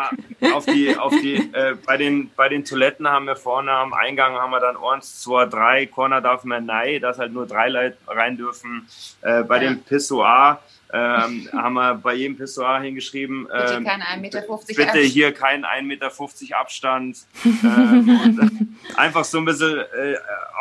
auf 0.52 0.66
die, 0.66 0.98
auf 0.98 1.14
die, 1.22 1.36
äh, 1.54 1.76
bei, 1.86 1.98
den, 1.98 2.30
bei 2.36 2.50
den 2.50 2.66
Toiletten 2.66 3.08
haben 3.08 3.26
wir 3.26 3.36
vorne 3.36 3.72
am 3.72 3.94
Eingang 3.94 4.34
haben 4.36 4.52
wir 4.52 4.60
dann 4.60 4.76
eins, 4.78 5.22
zwei, 5.22 5.46
drei, 5.46 5.86
Corner 5.86 6.22
darf 6.22 6.44
man 6.44 6.66
nein, 6.66 7.02
dass 7.02 7.18
halt 7.18 7.32
nur 7.32 7.48
drei 7.48 7.70
Leute 7.70 7.98
rein 8.08 8.38
dürfen. 8.38 8.88
Äh, 9.22 9.44
bei 9.44 9.64
ja. 9.64 9.70
dem 9.70 9.82
Pissoir 9.84 10.62
ähm, 10.94 11.50
haben 11.52 11.74
wir 11.74 11.96
bei 11.96 12.14
jedem 12.14 12.38
Pissoir 12.38 12.80
hingeschrieben, 12.80 13.46
bitte, 13.46 13.74
ähm, 13.74 13.84
kein 13.84 14.02
1,50 14.02 14.20
Meter 14.20 14.42
bitte 14.68 15.00
hier 15.00 15.34
kein 15.34 15.66
1,50 15.66 15.84
Meter 15.84 16.60
Abstand. 16.60 17.18
ähm, 17.46 18.78
einfach 18.96 19.26
so 19.26 19.40
ein 19.40 19.46
bisschen, 19.46 19.80
äh, 19.80 20.16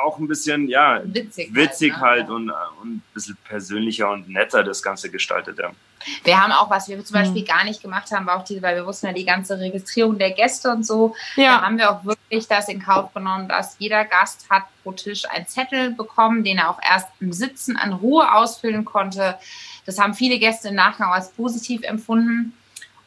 auch 0.04 0.18
ein 0.18 0.26
bisschen, 0.26 0.68
ja, 0.68 1.00
witzig, 1.04 1.54
witzig 1.54 1.92
halt, 1.96 2.02
ne? 2.02 2.06
halt 2.06 2.30
und, 2.30 2.50
und 2.82 2.96
ein 2.96 3.02
bisschen 3.14 3.36
persönlicher 3.44 4.10
und 4.10 4.28
netter 4.28 4.64
das 4.64 4.82
Ganze 4.82 5.10
gestaltet. 5.10 5.58
Ja. 5.58 5.70
Wir 6.24 6.40
haben 6.40 6.52
auch, 6.52 6.70
was 6.70 6.88
wir 6.88 7.02
zum 7.04 7.14
Beispiel 7.14 7.42
mhm. 7.42 7.46
gar 7.46 7.64
nicht 7.64 7.82
gemacht 7.82 8.10
haben, 8.12 8.26
war 8.26 8.38
auch 8.38 8.44
diese, 8.44 8.62
weil 8.62 8.76
wir 8.76 8.86
wussten 8.86 9.06
ja 9.06 9.12
die 9.12 9.24
ganze 9.24 9.58
Registrierung 9.58 10.18
der 10.18 10.30
Gäste 10.32 10.70
und 10.70 10.84
so. 10.84 11.14
Ja. 11.36 11.56
Da 11.56 11.62
haben 11.62 11.78
wir 11.78 11.90
auch 11.90 12.04
wirklich 12.04 12.46
das 12.46 12.68
in 12.68 12.82
Kauf 12.82 13.12
genommen, 13.12 13.48
dass 13.48 13.76
jeder 13.78 14.04
Gast 14.04 14.48
hat 14.50 14.64
pro 14.82 14.92
Tisch 14.92 15.28
einen 15.28 15.46
Zettel 15.46 15.90
bekommen, 15.90 16.44
den 16.44 16.58
er 16.58 16.70
auch 16.70 16.80
erst 16.88 17.08
im 17.20 17.32
Sitzen 17.32 17.76
an 17.76 17.92
Ruhe 17.92 18.32
ausfüllen 18.32 18.84
konnte. 18.84 19.36
Das 19.86 19.98
haben 19.98 20.14
viele 20.14 20.38
Gäste 20.38 20.68
im 20.68 20.74
Nachgang 20.74 21.12
als 21.12 21.30
positiv 21.30 21.82
empfunden 21.82 22.52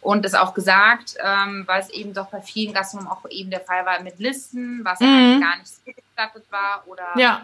und 0.01 0.25
es 0.25 0.33
auch 0.33 0.53
gesagt, 0.53 1.15
ähm, 1.23 1.63
weil 1.67 1.81
es 1.81 1.89
eben 1.89 2.13
doch 2.13 2.27
bei 2.27 2.41
vielen 2.41 2.73
Gastronomen 2.73 3.11
auch 3.11 3.25
eben 3.29 3.49
der 3.49 3.59
Fall 3.59 3.85
war 3.85 3.99
mit 4.01 4.17
Listen, 4.19 4.83
was 4.83 4.99
mhm. 4.99 5.41
gar 5.41 5.57
nicht 5.57 5.67
so 5.67 5.81
gestattet 5.91 6.45
war 6.49 6.83
oder 6.87 7.03
ja. 7.15 7.41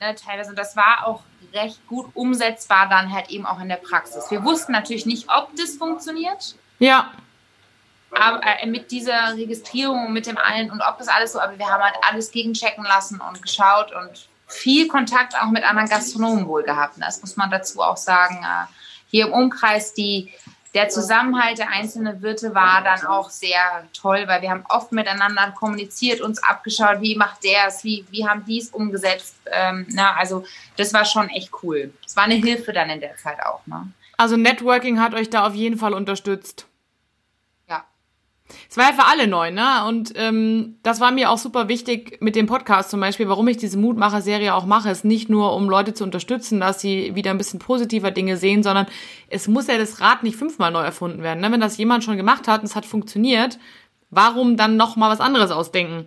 ne, 0.00 0.14
teilweise. 0.14 0.50
Und 0.50 0.58
das 0.58 0.76
war 0.76 1.06
auch 1.06 1.22
recht 1.52 1.84
gut 1.88 2.10
umsetzbar 2.14 2.88
dann 2.88 3.12
halt 3.12 3.30
eben 3.30 3.44
auch 3.44 3.60
in 3.60 3.68
der 3.68 3.76
Praxis. 3.76 4.30
Wir 4.30 4.44
wussten 4.44 4.72
natürlich 4.72 5.04
nicht, 5.04 5.28
ob 5.28 5.54
das 5.56 5.74
funktioniert. 5.74 6.54
Ja. 6.78 7.10
Aber 8.12 8.40
äh, 8.42 8.66
mit 8.66 8.90
dieser 8.90 9.34
Registrierung 9.34 10.06
und 10.06 10.12
mit 10.12 10.26
dem 10.26 10.38
allen 10.38 10.70
und 10.70 10.80
ob 10.80 10.98
das 10.98 11.08
alles 11.08 11.32
so, 11.32 11.40
aber 11.40 11.58
wir 11.58 11.66
haben 11.66 11.82
halt 11.82 11.96
alles 12.08 12.30
gegenchecken 12.30 12.84
lassen 12.84 13.20
und 13.20 13.42
geschaut 13.42 13.92
und 13.92 14.28
viel 14.48 14.88
Kontakt 14.88 15.34
auch 15.40 15.50
mit 15.50 15.62
anderen 15.62 15.88
Gastronomen 15.88 16.48
wohl 16.48 16.62
gehabt. 16.62 16.94
Das 16.98 17.20
muss 17.20 17.36
man 17.36 17.50
dazu 17.50 17.80
auch 17.80 17.96
sagen. 17.96 18.36
Äh, 18.42 18.66
hier 19.10 19.26
im 19.26 19.32
Umkreis, 19.32 19.94
die, 19.94 20.32
der 20.74 20.88
Zusammenhalt 20.88 21.58
der 21.58 21.70
einzelnen 21.70 22.20
Wirte 22.22 22.54
war 22.54 22.82
dann 22.82 23.06
auch 23.06 23.30
sehr 23.30 23.86
toll, 23.92 24.24
weil 24.26 24.42
wir 24.42 24.50
haben 24.50 24.64
oft 24.68 24.92
miteinander 24.92 25.52
kommuniziert, 25.52 26.20
uns 26.20 26.42
abgeschaut, 26.42 27.00
wie 27.00 27.16
macht 27.16 27.44
der 27.44 27.68
es, 27.68 27.84
wie, 27.84 28.04
wie 28.10 28.26
haben 28.26 28.44
die 28.44 28.58
es 28.58 28.68
umgesetzt. 28.70 29.36
Ähm, 29.50 29.86
na, 29.90 30.14
also 30.14 30.44
das 30.76 30.92
war 30.92 31.04
schon 31.04 31.28
echt 31.30 31.50
cool. 31.62 31.92
Es 32.04 32.16
war 32.16 32.24
eine 32.24 32.34
Hilfe 32.34 32.72
dann 32.72 32.90
in 32.90 33.00
der 33.00 33.16
Zeit 33.16 33.38
auch. 33.44 33.66
Ne? 33.66 33.88
Also 34.16 34.36
Networking 34.36 35.00
hat 35.00 35.14
euch 35.14 35.30
da 35.30 35.46
auf 35.46 35.54
jeden 35.54 35.78
Fall 35.78 35.94
unterstützt. 35.94 36.66
Es 38.70 38.76
war 38.76 38.84
ja 38.90 38.92
für 38.92 39.06
alle 39.06 39.26
neu, 39.26 39.50
ne? 39.50 39.84
Und 39.86 40.12
ähm, 40.16 40.76
das 40.82 41.00
war 41.00 41.10
mir 41.10 41.30
auch 41.30 41.38
super 41.38 41.68
wichtig 41.68 42.18
mit 42.20 42.36
dem 42.36 42.46
Podcast 42.46 42.90
zum 42.90 43.00
Beispiel, 43.00 43.28
warum 43.28 43.48
ich 43.48 43.56
diese 43.56 43.78
Mutmacher-Serie 43.78 44.54
auch 44.54 44.66
mache, 44.66 44.90
ist 44.90 45.04
nicht 45.04 45.28
nur, 45.28 45.54
um 45.54 45.68
Leute 45.68 45.94
zu 45.94 46.04
unterstützen, 46.04 46.60
dass 46.60 46.80
sie 46.80 47.14
wieder 47.14 47.30
ein 47.30 47.38
bisschen 47.38 47.58
positiver 47.58 48.10
Dinge 48.10 48.36
sehen, 48.36 48.62
sondern 48.62 48.86
es 49.28 49.48
muss 49.48 49.66
ja 49.66 49.78
das 49.78 50.00
Rad 50.00 50.22
nicht 50.22 50.36
fünfmal 50.36 50.70
neu 50.70 50.82
erfunden 50.82 51.22
werden. 51.22 51.40
Ne? 51.40 51.52
Wenn 51.52 51.60
das 51.60 51.76
jemand 51.76 52.04
schon 52.04 52.16
gemacht 52.16 52.48
hat 52.48 52.60
und 52.60 52.66
es 52.66 52.76
hat 52.76 52.86
funktioniert, 52.86 53.58
warum 54.10 54.56
dann 54.56 54.76
noch 54.76 54.96
mal 54.96 55.10
was 55.10 55.20
anderes 55.20 55.50
ausdenken? 55.50 56.06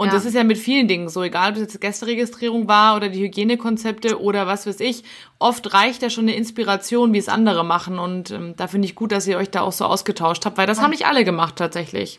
Und 0.00 0.06
ja. 0.06 0.14
das 0.14 0.24
ist 0.24 0.32
ja 0.32 0.44
mit 0.44 0.56
vielen 0.56 0.88
Dingen 0.88 1.10
so, 1.10 1.22
egal 1.22 1.50
ob 1.50 1.56
es 1.56 1.60
jetzt 1.60 1.78
Gästeregistrierung 1.78 2.68
war 2.68 2.96
oder 2.96 3.10
die 3.10 3.20
Hygienekonzepte 3.20 4.18
oder 4.18 4.46
was 4.46 4.66
weiß 4.66 4.80
ich. 4.80 5.04
Oft 5.38 5.74
reicht 5.74 6.00
ja 6.00 6.08
schon 6.08 6.24
eine 6.24 6.34
Inspiration, 6.36 7.12
wie 7.12 7.18
es 7.18 7.28
andere 7.28 7.66
machen. 7.66 7.98
Und 7.98 8.30
ähm, 8.30 8.54
da 8.56 8.66
finde 8.66 8.86
ich 8.86 8.94
gut, 8.94 9.12
dass 9.12 9.26
ihr 9.26 9.36
euch 9.36 9.50
da 9.50 9.60
auch 9.60 9.72
so 9.72 9.84
ausgetauscht 9.84 10.46
habt, 10.46 10.56
weil 10.56 10.66
das 10.66 10.78
und 10.78 10.84
haben 10.84 10.90
nicht 10.92 11.04
alle 11.04 11.22
gemacht 11.22 11.56
tatsächlich. 11.56 12.18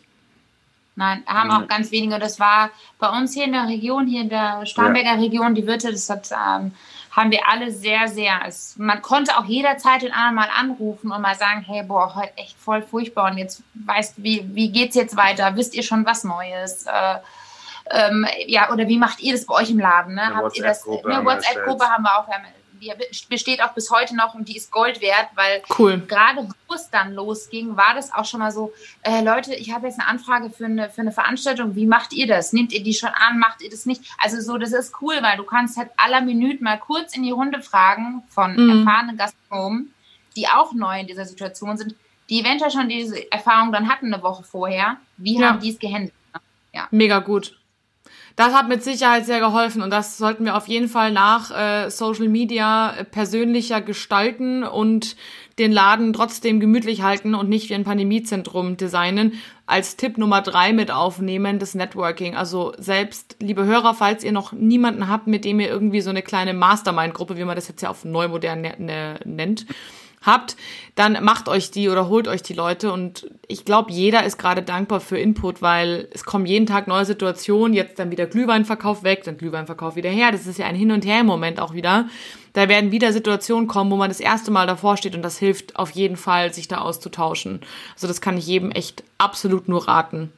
Nein, 0.94 1.24
haben 1.26 1.50
auch 1.50 1.66
ganz 1.66 1.90
wenige. 1.90 2.20
Das 2.20 2.38
war 2.38 2.70
bei 3.00 3.08
uns 3.08 3.34
hier 3.34 3.46
in 3.46 3.52
der 3.52 3.66
Region, 3.66 4.06
hier 4.06 4.20
in 4.20 4.28
der 4.28 4.64
Starnberger 4.64 5.14
ja. 5.14 5.20
Region, 5.20 5.56
die 5.56 5.66
Wirte, 5.66 5.90
das 5.90 6.08
hat, 6.08 6.30
ähm, 6.30 6.70
haben 7.10 7.32
wir 7.32 7.48
alle 7.48 7.72
sehr, 7.72 8.06
sehr. 8.06 8.42
Es, 8.46 8.76
man 8.78 9.02
konnte 9.02 9.36
auch 9.36 9.46
jederzeit 9.46 10.02
den 10.02 10.12
anderen 10.12 10.36
mal 10.36 10.50
anrufen 10.56 11.10
und 11.10 11.20
mal 11.20 11.34
sagen, 11.34 11.64
hey, 11.66 11.82
boah, 11.82 12.14
heute 12.14 12.38
echt 12.38 12.56
voll 12.60 12.82
furchtbar 12.82 13.32
und 13.32 13.38
jetzt 13.38 13.64
weißt, 13.74 14.22
wie, 14.22 14.48
wie 14.54 14.70
geht's 14.70 14.94
jetzt 14.94 15.16
weiter? 15.16 15.56
Wisst 15.56 15.74
ihr 15.74 15.82
schon 15.82 16.06
was 16.06 16.22
Neues? 16.22 16.86
Äh, 16.86 17.16
ähm, 17.90 18.26
ja, 18.46 18.72
oder 18.72 18.88
wie 18.88 18.98
macht 18.98 19.20
ihr 19.20 19.32
das 19.32 19.46
bei 19.46 19.54
euch 19.54 19.70
im 19.70 19.78
Laden? 19.78 20.14
Ne? 20.14 20.34
Habt 20.34 20.56
ihr 20.56 20.64
das? 20.64 20.86
Eine 20.86 21.24
WhatsApp-Gruppe 21.24 21.84
haben 21.84 22.04
wir 22.04 22.18
auch. 22.18 22.26
Die 22.80 22.92
besteht 23.28 23.62
auch 23.62 23.74
bis 23.74 23.92
heute 23.92 24.16
noch 24.16 24.34
und 24.34 24.48
die 24.48 24.56
ist 24.56 24.72
Gold 24.72 25.00
wert, 25.00 25.28
weil 25.36 25.62
cool. 25.78 26.00
gerade 26.00 26.48
wo 26.66 26.74
es 26.74 26.90
dann 26.90 27.14
losging, 27.14 27.76
war 27.76 27.94
das 27.94 28.12
auch 28.12 28.24
schon 28.24 28.40
mal 28.40 28.50
so, 28.50 28.72
äh, 29.02 29.22
Leute, 29.22 29.54
ich 29.54 29.72
habe 29.72 29.86
jetzt 29.86 30.00
eine 30.00 30.08
Anfrage 30.08 30.50
für 30.50 30.64
eine, 30.64 30.90
für 30.90 31.02
eine 31.02 31.12
Veranstaltung, 31.12 31.76
wie 31.76 31.86
macht 31.86 32.12
ihr 32.12 32.26
das? 32.26 32.52
Nehmt 32.52 32.72
ihr 32.72 32.82
die 32.82 32.94
schon 32.94 33.10
an, 33.10 33.38
macht 33.38 33.62
ihr 33.62 33.70
das 33.70 33.86
nicht? 33.86 34.02
Also 34.18 34.40
so, 34.40 34.58
das 34.58 34.72
ist 34.72 34.94
cool, 35.00 35.14
weil 35.20 35.36
du 35.36 35.44
kannst 35.44 35.76
halt 35.76 35.90
aller 35.96 36.22
Minute 36.22 36.64
mal 36.64 36.76
kurz 36.76 37.14
in 37.14 37.22
die 37.22 37.30
Runde 37.30 37.62
fragen 37.62 38.24
von 38.28 38.56
mhm. 38.56 38.80
erfahrenen 38.80 39.16
Gastronomen, 39.16 39.94
die 40.34 40.48
auch 40.48 40.72
neu 40.72 40.98
in 40.98 41.06
dieser 41.06 41.24
Situation 41.24 41.76
sind, 41.76 41.94
die 42.28 42.40
eventuell 42.40 42.72
schon 42.72 42.88
diese 42.88 43.30
Erfahrung 43.30 43.70
dann 43.70 43.88
hatten 43.88 44.12
eine 44.12 44.22
Woche 44.24 44.42
vorher. 44.42 44.96
Wie 45.18 45.38
ja. 45.38 45.50
haben 45.50 45.60
die 45.60 45.70
es 45.70 45.78
gehandelt? 45.78 46.14
Ja. 46.72 46.88
Mega 46.90 47.20
gut. 47.20 47.56
Das 48.36 48.54
hat 48.54 48.68
mit 48.68 48.82
Sicherheit 48.82 49.26
sehr 49.26 49.40
geholfen 49.40 49.82
und 49.82 49.90
das 49.90 50.16
sollten 50.16 50.44
wir 50.44 50.56
auf 50.56 50.66
jeden 50.66 50.88
Fall 50.88 51.12
nach 51.12 51.50
äh, 51.50 51.90
Social 51.90 52.28
Media 52.28 52.94
persönlicher 53.10 53.80
gestalten 53.80 54.64
und 54.64 55.16
den 55.58 55.70
Laden 55.70 56.12
trotzdem 56.12 56.60
gemütlich 56.60 57.02
halten 57.02 57.34
und 57.34 57.48
nicht 57.48 57.68
wie 57.68 57.74
ein 57.74 57.84
Pandemiezentrum 57.84 58.76
designen. 58.76 59.34
Als 59.66 59.96
Tipp 59.96 60.16
Nummer 60.16 60.40
drei 60.40 60.72
mit 60.72 60.90
aufnehmen, 60.90 61.58
das 61.58 61.74
Networking. 61.74 62.34
Also 62.34 62.72
selbst, 62.78 63.36
liebe 63.38 63.64
Hörer, 63.64 63.94
falls 63.94 64.24
ihr 64.24 64.32
noch 64.32 64.52
niemanden 64.52 65.08
habt, 65.08 65.26
mit 65.26 65.44
dem 65.44 65.60
ihr 65.60 65.68
irgendwie 65.68 66.00
so 66.00 66.10
eine 66.10 66.22
kleine 66.22 66.54
Mastermind-Gruppe, 66.54 67.36
wie 67.36 67.44
man 67.44 67.56
das 67.56 67.68
jetzt 67.68 67.82
ja 67.82 67.90
auf 67.90 68.04
neumodern 68.04 68.62
ne, 68.62 68.74
ne, 68.78 69.20
nennt, 69.24 69.66
habt, 70.22 70.56
dann 70.94 71.22
macht 71.24 71.48
euch 71.48 71.70
die 71.70 71.88
oder 71.88 72.08
holt 72.08 72.28
euch 72.28 72.42
die 72.42 72.54
Leute. 72.54 72.92
Und 72.92 73.30
ich 73.48 73.64
glaube, 73.64 73.92
jeder 73.92 74.24
ist 74.24 74.38
gerade 74.38 74.62
dankbar 74.62 75.00
für 75.00 75.18
Input, 75.18 75.62
weil 75.62 76.08
es 76.12 76.24
kommen 76.24 76.46
jeden 76.46 76.66
Tag 76.66 76.88
neue 76.88 77.04
Situationen. 77.04 77.74
Jetzt 77.74 77.98
dann 77.98 78.10
wieder 78.10 78.26
Glühweinverkauf 78.26 79.02
weg, 79.02 79.24
dann 79.24 79.38
Glühweinverkauf 79.38 79.96
wieder 79.96 80.10
her. 80.10 80.32
Das 80.32 80.46
ist 80.46 80.58
ja 80.58 80.66
ein 80.66 80.74
Hin 80.74 80.92
und 80.92 81.04
Her 81.04 81.20
im 81.20 81.26
Moment 81.26 81.60
auch 81.60 81.74
wieder. 81.74 82.08
Da 82.52 82.68
werden 82.68 82.92
wieder 82.92 83.12
Situationen 83.12 83.66
kommen, 83.66 83.90
wo 83.90 83.96
man 83.96 84.10
das 84.10 84.20
erste 84.20 84.50
Mal 84.50 84.66
davor 84.66 84.96
steht 84.96 85.14
und 85.14 85.22
das 85.22 85.38
hilft 85.38 85.76
auf 85.76 85.90
jeden 85.90 86.16
Fall, 86.16 86.52
sich 86.52 86.68
da 86.68 86.78
auszutauschen. 86.78 87.60
Also 87.94 88.06
das 88.06 88.20
kann 88.20 88.36
ich 88.36 88.46
jedem 88.46 88.70
echt 88.70 89.04
absolut 89.18 89.68
nur 89.68 89.88
raten. 89.88 90.30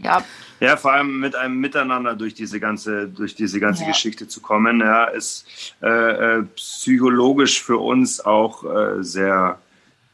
Ja. 0.00 0.24
Ja, 0.60 0.76
vor 0.76 0.92
allem 0.92 1.20
mit 1.20 1.36
einem 1.36 1.58
Miteinander 1.58 2.16
durch 2.16 2.34
diese 2.34 2.58
ganze, 2.58 3.08
durch 3.08 3.34
diese 3.34 3.60
ganze 3.60 3.82
ja. 3.82 3.90
Geschichte 3.90 4.26
zu 4.26 4.40
kommen, 4.40 4.80
ja, 4.80 5.04
ist 5.04 5.46
äh, 5.82 5.88
äh, 6.38 6.42
psychologisch 6.56 7.62
für 7.62 7.78
uns 7.78 8.20
auch 8.20 8.64
äh, 8.64 9.02
sehr 9.02 9.58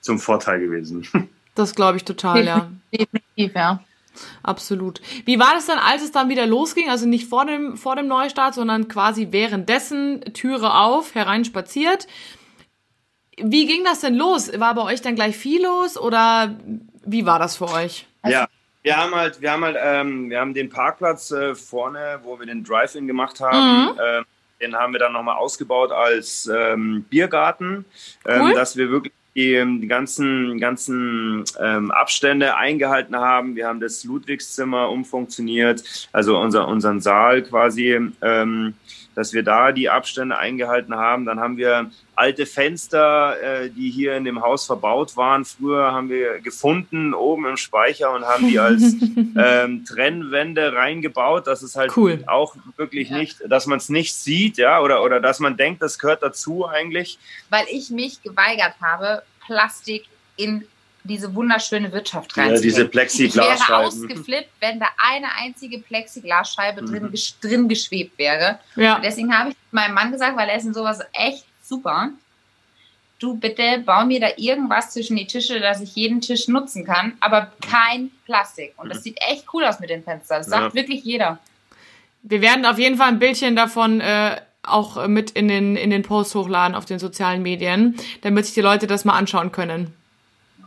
zum 0.01 0.19
Vorteil 0.19 0.61
gewesen. 0.61 1.07
Das 1.57 1.77
glaube 1.77 1.97
ich 1.97 2.05
total, 2.05 2.45
ja. 2.45 2.69
Definitiv, 2.93 3.55
ja. 3.55 3.79
Absolut. 4.43 5.01
Wie 5.25 5.39
war 5.39 5.53
das 5.55 5.67
dann, 5.67 5.79
als 5.79 6.03
es 6.03 6.11
dann 6.11 6.29
wieder 6.29 6.47
losging? 6.47 6.91
Also 6.91 7.07
nicht 7.07 7.29
vor 7.29 7.47
dem, 7.47 7.77
vor 7.77 7.95
dem 7.95 8.09
Neustart, 8.09 8.55
sondern 8.55 8.89
quasi 8.89 9.29
währenddessen 9.31 10.21
Türe 10.35 10.75
auf, 10.75 11.15
hereinspaziert. 11.15 12.09
Wie 13.37 13.67
ging 13.67 13.85
das 13.85 14.01
denn 14.01 14.17
los? 14.17 14.51
War 14.59 14.75
bei 14.75 14.83
euch 14.83 15.01
dann 15.01 15.15
gleich 15.15 15.37
viel 15.37 15.63
los 15.63 15.97
oder 15.97 16.59
wie 17.05 17.25
war 17.25 17.39
das 17.39 17.57
für 17.57 17.71
euch? 17.71 18.09
Ja, 18.27 18.49
wir 18.85 18.97
haben 18.97 19.15
halt, 19.15 19.41
wir 19.41 19.51
haben 19.51 19.65
halt, 19.65 19.77
ähm, 19.81 20.31
wir 20.31 20.39
haben 20.39 20.55
den 20.55 20.69
Parkplatz 20.69 21.31
äh, 21.31 21.55
vorne, 21.55 22.21
wo 22.23 22.39
wir 22.39 22.47
den 22.47 22.63
Drive-In 22.63 23.07
gemacht 23.07 23.41
haben. 23.41 23.95
Mhm. 23.95 24.01
Ähm, 24.01 24.25
den 24.61 24.77
haben 24.77 24.93
wir 24.93 25.01
dann 25.01 25.15
nochmal 25.15 25.37
ausgebaut 25.37 25.91
als 25.91 26.49
ähm, 26.55 27.05
Biergarten, 27.11 27.87
ähm, 28.27 28.43
cool. 28.43 28.55
dass 28.55 28.77
wir 28.77 28.91
wirklich 28.91 29.13
die, 29.35 29.55
ähm, 29.55 29.81
die 29.81 29.89
ganzen, 29.89 30.61
ganzen 30.61 31.45
ähm, 31.61 31.91
Abstände 31.91 32.57
eingehalten 32.57 33.17
haben. 33.17 33.57
Wir 33.57 33.67
haben 33.67 33.81
das 33.81 34.05
Ludwigszimmer 34.05 34.91
umfunktioniert, 34.91 36.09
also 36.13 36.39
unser, 36.39 36.69
unseren 36.69 37.01
Saal 37.01 37.43
quasi. 37.43 37.99
Ähm, 38.23 38.75
dass 39.15 39.33
wir 39.33 39.43
da 39.43 39.73
die 39.73 39.91
Abstände 39.91 40.37
eingehalten 40.37 40.95
haben. 40.97 41.25
Dann 41.25 41.41
haben 41.41 41.57
wir 41.57 41.91
alte 42.15 42.47
Fenster, 42.47 43.41
äh, 43.41 43.71
die 43.71 43.91
hier 43.91 44.17
in 44.17 44.25
dem 44.25 44.43
Haus 44.43 44.67
verbaut 44.67 45.17
waren. 45.17 45.45
Früher 45.45 45.93
haben 45.93 46.09
wir 46.09 46.41
gefunden 46.41 47.15
oben 47.15 47.47
im 47.47 47.57
Speicher 47.57 48.13
und 48.13 48.25
haben 48.25 48.49
die 48.49 48.59
als 48.59 48.83
ähm, 49.37 49.85
Trennwände 49.85 50.73
reingebaut. 50.73 51.47
Das 51.47 51.63
ist 51.63 51.77
halt 51.77 51.97
cool. 51.97 52.23
auch 52.27 52.55
wirklich 52.77 53.11
ja. 53.11 53.19
nicht, 53.19 53.43
dass 53.49 53.67
man 53.67 53.79
es 53.79 53.89
nicht 53.89 54.15
sieht, 54.15 54.57
ja, 54.57 54.81
oder, 54.81 55.03
oder 55.03 55.21
dass 55.21 55.41
man 55.41 55.57
denkt, 55.57 55.83
das 55.83 55.99
gehört 55.99 56.23
dazu 56.23 56.67
eigentlich. 56.67 57.19
Weil 57.51 57.67
ich 57.71 57.91
mich 57.91 58.23
geweigert 58.23 58.75
habe, 58.81 59.23
Plastik 59.47 60.07
in 60.37 60.67
diese 61.05 61.35
wunderschöne 61.35 61.93
Wirtschaft 61.93 62.37
rein. 62.37 62.55
Ja, 62.55 62.61
diese 62.61 62.87
Plexiglasscheiben. 62.87 63.61
Ich 63.61 63.69
wäre 63.69 63.87
ausgeflippt, 63.87 64.51
wenn 64.61 64.81
da 64.81 64.87
eine 64.97 65.27
einzige 65.37 65.79
Plexiglasscheibe 65.79 66.83
mhm. 66.83 66.87
drin, 66.87 67.15
drin 67.43 67.69
geschwebt 67.69 68.19
wäre. 68.19 68.59
Ja. 68.75 68.97
Und 68.97 69.05
deswegen 69.05 69.37
habe 69.37 69.51
ich 69.51 69.57
meinem 69.71 69.95
Mann 69.95 70.11
gesagt, 70.11 70.37
weil 70.37 70.49
er 70.49 70.57
ist 70.57 70.65
in 70.65 70.75
sowas 70.75 71.01
echt 71.13 71.45
super. 71.63 72.09
Du 73.19 73.37
bitte 73.37 73.83
bau 73.85 74.05
mir 74.05 74.19
da 74.19 74.29
irgendwas 74.37 74.91
zwischen 74.91 75.17
die 75.17 75.27
Tische, 75.27 75.61
dass 75.61 75.81
ich 75.81 75.95
jeden 75.95 76.21
Tisch 76.21 76.49
nutzen 76.49 76.85
kann, 76.85 77.13
aber 77.21 77.53
kein 77.61 78.11
Plastik. 78.25 78.73
Und 78.79 78.89
das 78.89 78.99
mhm. 78.99 79.03
sieht 79.03 79.19
echt 79.29 79.45
cool 79.53 79.65
aus 79.65 79.81
mit 79.81 79.91
den 79.91 80.03
Fenstern. 80.03 80.39
Das 80.39 80.47
sagt 80.47 80.75
ja. 80.75 80.75
wirklich 80.75 81.05
jeder. 81.05 81.39
Wir 82.23 82.41
werden 82.41 82.65
auf 82.65 82.79
jeden 82.79 82.97
Fall 82.97 83.09
ein 83.09 83.19
Bildchen 83.19 83.55
davon 83.55 84.01
äh, 84.01 84.41
auch 84.63 85.07
mit 85.07 85.33
in 85.33 85.49
den, 85.49 85.77
in 85.77 85.91
den 85.91 86.03
Post 86.03 86.35
hochladen 86.35 86.75
auf 86.75 86.87
den 86.87 86.99
sozialen 86.99 87.43
Medien, 87.43 87.97
damit 88.23 88.47
sich 88.47 88.55
die 88.55 88.63
Leute 88.63 88.87
das 88.87 89.05
mal 89.05 89.13
anschauen 89.13 89.53
können 89.53 89.95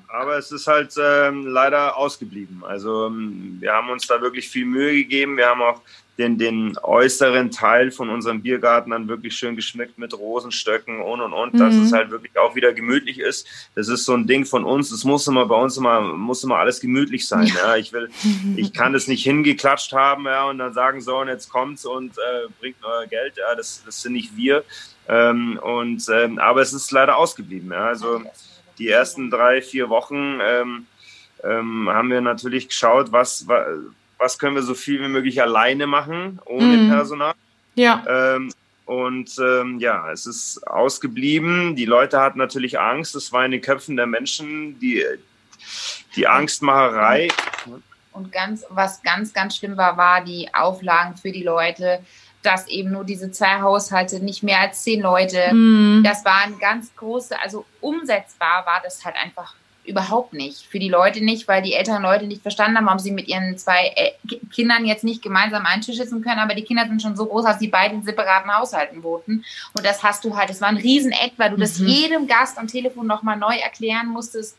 aber 0.08 0.38
es 0.38 0.52
ist 0.52 0.68
halt 0.68 0.94
ähm, 1.02 1.46
leider 1.46 1.98
ausgeblieben. 1.98 2.64
Also 2.66 3.08
ähm, 3.08 3.58
wir 3.60 3.74
haben 3.74 3.90
uns 3.90 4.08
da 4.08 4.22
wirklich 4.22 4.48
viel 4.50 4.66
Mühe 4.66 4.94
gegeben. 4.94 5.38
Wir 5.38 5.48
haben 5.48 5.62
auch 5.62 5.82
den, 6.18 6.38
den 6.38 6.78
äußeren 6.82 7.52
Teil 7.52 7.92
von 7.92 8.10
unserem 8.10 8.42
Biergarten 8.42 8.92
dann 8.92 9.08
wirklich 9.08 9.36
schön 9.36 9.56
geschmückt 9.56 9.98
mit 9.98 10.18
Rosenstöcken 10.18 11.02
und 11.02 11.22
und 11.22 11.34
und, 11.34 11.54
mhm. 11.54 11.58
dass 11.60 11.76
es 11.76 11.92
halt 11.92 12.10
wirklich 12.10 12.38
auch 12.38 12.56
wieder 12.56 12.74
gemütlich 12.74 13.20
ist. 13.20 13.48
Das 13.76 13.88
ist 13.88 14.06
so 14.06 14.14
ein 14.14 14.26
Ding 14.26 14.46
von 14.46 14.64
uns. 14.64 14.92
Es 14.92 15.04
muss 15.04 15.28
immer 15.28 15.46
bei 15.46 15.56
uns 15.56 15.78
immer 15.78 16.02
muss 16.02 16.44
immer 16.44 16.58
alles 16.58 16.80
gemütlich 16.80 17.28
sein. 17.28 17.48
Ja, 17.48 17.56
ja. 17.56 17.76
ich 17.76 17.94
will, 17.94 18.10
ich 18.56 18.74
kann 18.74 18.94
das 18.94 19.08
nicht 19.08 19.24
hingeklatscht 19.24 19.94
haben, 19.94 20.26
ja, 20.26 20.46
und 20.46 20.58
dann 20.58 20.74
sagen 20.74 21.02
so 21.02 21.20
und 21.20 21.28
jetzt 21.28 21.50
kommt's 21.50 21.86
und 21.86 22.18
äh, 22.18 22.48
bringt 22.60 22.78
euer 22.84 23.06
Geld. 23.06 23.38
Ja, 23.38 23.56
das, 23.56 23.84
das 23.86 24.02
sind 24.02 24.14
nicht 24.14 24.36
wir. 24.36 24.64
Ähm, 25.08 25.60
und 25.62 26.04
ähm, 26.10 26.40
aber 26.40 26.62
es 26.62 26.74
ist 26.74 26.92
leider 26.92 27.18
ausgeblieben. 27.18 27.72
Ja, 27.72 27.86
also 27.86 28.22
die 28.78 28.90
ersten 28.90 29.30
drei, 29.30 29.62
vier 29.62 29.90
Wochen 29.90 30.40
ähm, 30.42 30.88
ähm, 31.44 31.90
haben 31.90 32.10
wir 32.10 32.22
natürlich 32.22 32.70
geschaut, 32.70 33.12
was, 33.12 33.48
was 34.18 34.40
können 34.40 34.56
wir 34.56 34.64
so 34.64 34.74
viel 34.74 35.02
wie 35.02 35.08
möglich 35.08 35.42
alleine 35.42 35.88
machen, 35.88 36.40
ohne 36.46 36.78
mhm. 36.78 36.90
Personal. 36.90 37.34
Ja. 37.76 38.04
Ähm, 38.08 38.52
und 38.86 39.38
ähm, 39.40 39.80
ja, 39.80 40.10
es 40.12 40.26
ist 40.26 40.66
ausgeblieben. 40.66 41.76
Die 41.76 41.86
Leute 41.86 42.20
hatten 42.20 42.40
natürlich 42.40 42.80
Angst. 42.80 43.16
Es 43.16 43.34
war 43.34 43.46
in 43.46 43.52
den 43.52 43.62
Köpfen 43.62 43.98
der 43.98 44.08
Menschen 44.08 44.80
die, 44.80 45.04
die 46.16 46.26
Angstmacherei. 46.26 47.28
Und 48.14 48.32
ganz, 48.32 48.66
was 48.70 49.04
ganz, 49.04 49.34
ganz 49.34 49.58
schlimm 49.58 49.78
war, 49.78 49.98
war 49.98 50.24
die 50.24 50.50
Auflagen 50.54 51.18
für 51.18 51.32
die 51.32 51.44
Leute 51.44 52.00
dass 52.48 52.68
eben 52.68 52.92
nur 52.92 53.04
diese 53.04 53.32
zwei 53.32 53.62
Haushalte, 53.62 54.24
nicht 54.24 54.42
mehr 54.42 54.62
als 54.62 54.84
zehn 54.84 55.02
Leute, 55.02 55.54
mhm. 55.54 56.02
das 56.04 56.24
waren 56.26 56.58
ganz 56.60 56.96
große, 56.96 57.40
also 57.40 57.66
umsetzbar 57.82 58.66
war 58.66 58.82
das 58.84 59.04
halt 59.04 59.16
einfach 59.18 59.56
überhaupt 59.84 60.34
nicht. 60.34 60.66
Für 60.68 60.80
die 60.80 60.90
Leute 60.90 61.24
nicht, 61.24 61.48
weil 61.48 61.62
die 61.62 61.74
älteren 61.74 62.04
Leute 62.04 62.26
nicht 62.26 62.42
verstanden 62.42 62.78
haben, 62.78 62.86
warum 62.86 63.00
sie 63.00 63.12
mit 63.12 63.28
ihren 63.28 63.58
zwei 63.58 63.94
äh, 63.96 64.12
Kindern 64.54 64.86
jetzt 64.86 65.04
nicht 65.04 65.22
gemeinsam 65.22 65.66
einen 65.66 65.82
Tisch 65.82 65.96
sitzen 65.96 66.22
können, 66.22 66.40
aber 66.40 66.56
die 66.56 66.64
Kinder 66.64 66.86
sind 66.88 67.02
schon 67.02 67.16
so 67.16 67.26
groß, 67.26 67.46
dass 67.46 67.60
die 67.60 67.70
beiden 67.70 68.00
in 68.00 68.04
separaten 68.04 68.54
Haushalten 68.54 69.04
wohnten. 69.04 69.46
Und 69.76 69.86
das 69.86 70.04
hast 70.04 70.26
du 70.26 70.36
halt, 70.36 70.50
es 70.50 70.62
war 70.62 70.70
ein 70.70 70.78
Rieseneck, 70.78 71.34
weil 71.38 71.50
du 71.50 71.58
mhm. 71.58 71.62
das 71.62 71.80
jedem 71.80 72.28
Gast 72.28 72.58
am 72.58 72.68
Telefon 72.68 73.08
nochmal 73.08 73.38
neu 73.38 73.56
erklären 73.56 74.08
musstest 74.08 74.58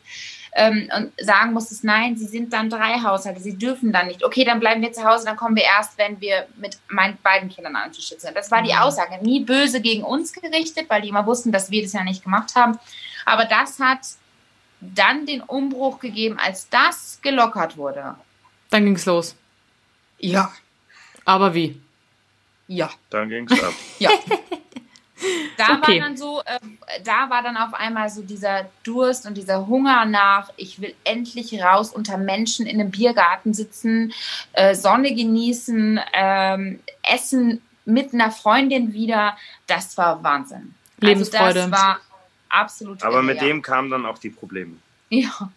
ähm, 0.59 0.91
und 0.95 1.13
sagen 1.25 1.53
musstest, 1.53 1.85
nein, 1.85 2.17
sie 2.17 2.27
sind 2.27 2.53
dann 2.53 2.69
drei 2.69 3.01
Haushalte, 3.01 3.41
sie 3.41 3.57
dürfen 3.57 3.93
dann 3.93 4.09
nicht. 4.09 4.25
Okay, 4.25 4.45
dann 4.45 4.59
bleiben 4.59 4.83
wir 4.83 4.93
zu 4.93 5.05
Hause, 5.05 5.25
dann 5.25 5.37
kommen 5.37 5.55
wir 5.55 5.63
erst, 5.63 5.97
wenn 5.99 6.21
wir 6.21 6.49
mit 6.57 6.79
meinen 6.89 7.17
beiden 7.23 7.49
Kindern 7.49 7.77
an 7.77 7.89
den 7.89 7.93
Tisch 7.93 8.09
sitzen. 8.09 8.33
Das 8.35 8.51
war 8.51 8.61
die 8.63 8.73
mhm. 8.73 8.81
Aussage. 8.81 9.23
Nie 9.23 9.45
böse 9.45 9.81
gegen 9.81 10.03
uns 10.03 10.33
gerichtet, 10.33 10.87
weil 10.91 11.03
die 11.03 11.11
immer 11.11 11.25
wussten, 11.27 11.53
dass 11.53 11.71
wir 11.71 11.83
das 11.83 11.93
ja 11.93 12.03
nicht 12.03 12.25
gemacht 12.25 12.57
haben. 12.57 12.77
Aber 13.25 13.45
das 13.45 13.79
hat 13.79 14.01
dann 14.81 15.27
den 15.27 15.43
Umbruch 15.43 16.01
gegeben, 16.01 16.39
als 16.45 16.69
das 16.69 17.21
gelockert 17.23 17.77
wurde. 17.77 18.17
Dann 18.71 18.85
ging 18.85 18.97
es 18.97 19.07
los. 19.07 19.37
Ja. 20.19 20.53
Aber 21.25 21.55
wie? 21.55 21.81
Ja. 22.67 22.91
Dann 23.11 23.29
ging 23.29 23.49
es 23.49 23.63
ab. 23.63 23.75
ja. 24.01 24.11
Da 25.57 25.79
okay. 25.79 26.01
war 26.01 26.07
dann 26.07 26.17
so, 26.17 26.41
äh, 26.45 26.59
da 27.05 27.31
war 27.31 27.43
dann 27.43 27.57
auf 27.57 27.75
einmal 27.75 28.09
so 28.09 28.23
dieser 28.23 28.67
Durst 28.85 29.27
und 29.27 29.37
dieser 29.37 29.67
Hunger 29.67 30.05
nach, 30.05 30.53
ich 30.57 30.81
will 30.81 30.95
endlich 31.05 31.61
raus 31.61 31.93
unter 31.93 32.17
Menschen 32.17 32.67
in 32.67 32.81
einem 32.81 32.91
Biergarten 32.91 33.55
sitzen, 33.55 34.13
äh, 34.53 34.75
Sonne 34.75 35.15
genießen, 35.15 36.01
ähm, 36.13 36.81
essen 37.03 37.63
mit 37.85 38.15
einer 38.15 38.31
Freundin 38.31 38.93
wieder. 38.93 39.37
Das 39.67 39.97
war 39.97 40.23
Wahnsinn. 40.23 40.75
Lebensfreude. 41.01 41.63
Also 41.63 41.71
das 41.71 41.81
war 41.81 42.01
absolut. 42.49 43.03
Aber 43.03 43.23
mit 43.23 43.41
dem 43.41 43.63
kamen 43.63 43.91
dann 43.91 44.07
auch 44.07 44.19
die 44.19 44.31
Probleme. 44.31 44.77
Ja. 45.11 45.51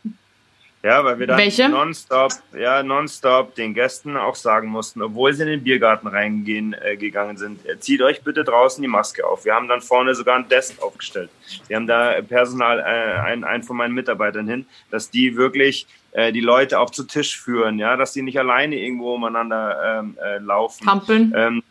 Ja, 0.83 1.03
weil 1.05 1.19
wir 1.19 1.27
dann 1.27 1.37
Welche? 1.37 1.69
nonstop, 1.69 2.31
ja, 2.57 2.81
nonstop 2.81 3.53
den 3.53 3.75
Gästen 3.75 4.17
auch 4.17 4.33
sagen 4.35 4.67
mussten, 4.67 5.03
obwohl 5.03 5.31
sie 5.33 5.43
in 5.43 5.49
den 5.49 5.63
Biergarten 5.63 6.07
reingehen 6.07 6.73
äh, 6.73 6.97
gegangen 6.97 7.37
sind, 7.37 7.63
äh, 7.67 7.79
zieht 7.79 8.01
euch 8.01 8.23
bitte 8.23 8.43
draußen 8.43 8.81
die 8.81 8.87
Maske 8.87 9.25
auf. 9.25 9.45
Wir 9.45 9.53
haben 9.53 9.67
dann 9.67 9.81
vorne 9.81 10.15
sogar 10.15 10.37
ein 10.37 10.49
Desk 10.49 10.81
aufgestellt. 10.81 11.29
Wir 11.67 11.75
haben 11.75 11.85
da 11.85 12.21
Personal, 12.21 12.79
äh, 12.79 13.19
einen, 13.21 13.43
einen 13.43 13.61
von 13.61 13.77
meinen 13.77 13.93
Mitarbeitern 13.93 14.47
hin, 14.47 14.65
dass 14.89 15.11
die 15.11 15.35
wirklich 15.37 15.85
äh, 16.13 16.31
die 16.31 16.41
Leute 16.41 16.79
auch 16.79 16.89
zu 16.89 17.03
Tisch 17.03 17.39
führen, 17.39 17.77
ja, 17.77 17.95
dass 17.95 18.13
die 18.13 18.23
nicht 18.23 18.39
alleine 18.39 18.75
irgendwo 18.75 19.13
umeinander 19.13 19.99
ähm, 19.99 20.17
äh, 20.23 20.39
laufen. 20.39 20.87
Hampeln. 20.87 21.31
Ähm, 21.35 21.63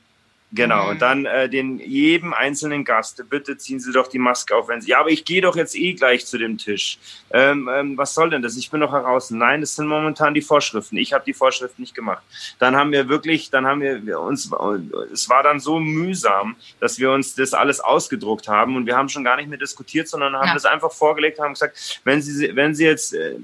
Genau, 0.52 0.84
mhm. 0.84 0.90
und 0.90 1.02
dann 1.02 1.26
äh, 1.26 1.48
den 1.48 1.78
jedem 1.78 2.34
einzelnen 2.34 2.84
Gast, 2.84 3.22
bitte 3.30 3.56
ziehen 3.56 3.78
Sie 3.78 3.92
doch 3.92 4.08
die 4.08 4.18
Maske 4.18 4.56
auf, 4.56 4.66
wenn 4.68 4.80
Sie. 4.80 4.90
Ja, 4.90 4.98
aber 4.98 5.10
ich 5.10 5.24
gehe 5.24 5.40
doch 5.40 5.54
jetzt 5.54 5.76
eh 5.76 5.92
gleich 5.92 6.26
zu 6.26 6.38
dem 6.38 6.58
Tisch. 6.58 6.98
Ähm, 7.30 7.70
ähm, 7.72 7.96
was 7.96 8.14
soll 8.14 8.30
denn 8.30 8.42
das? 8.42 8.56
Ich 8.56 8.68
bin 8.68 8.80
doch 8.80 8.90
heraus. 8.90 9.30
Nein, 9.30 9.60
das 9.60 9.76
sind 9.76 9.86
momentan 9.86 10.34
die 10.34 10.40
Vorschriften. 10.40 10.96
Ich 10.96 11.12
habe 11.12 11.24
die 11.24 11.34
Vorschriften 11.34 11.82
nicht 11.82 11.94
gemacht. 11.94 12.24
Dann 12.58 12.74
haben 12.74 12.90
wir 12.90 13.08
wirklich, 13.08 13.50
dann 13.50 13.64
haben 13.64 13.80
wir 13.80 14.20
uns, 14.20 14.50
es 15.12 15.28
war 15.28 15.44
dann 15.44 15.60
so 15.60 15.78
mühsam, 15.78 16.56
dass 16.80 16.98
wir 16.98 17.12
uns 17.12 17.36
das 17.36 17.54
alles 17.54 17.78
ausgedruckt 17.78 18.48
haben 18.48 18.74
und 18.74 18.86
wir 18.86 18.96
haben 18.96 19.08
schon 19.08 19.22
gar 19.22 19.36
nicht 19.36 19.48
mehr 19.48 19.58
diskutiert, 19.58 20.08
sondern 20.08 20.34
haben 20.34 20.48
ja. 20.48 20.54
das 20.54 20.64
einfach 20.64 20.90
vorgelegt, 20.90 21.38
haben 21.38 21.54
gesagt, 21.54 22.00
wenn 22.02 22.20
Sie, 22.20 22.56
wenn 22.56 22.74
Sie 22.74 22.84
jetzt 22.84 23.14
äh, 23.14 23.36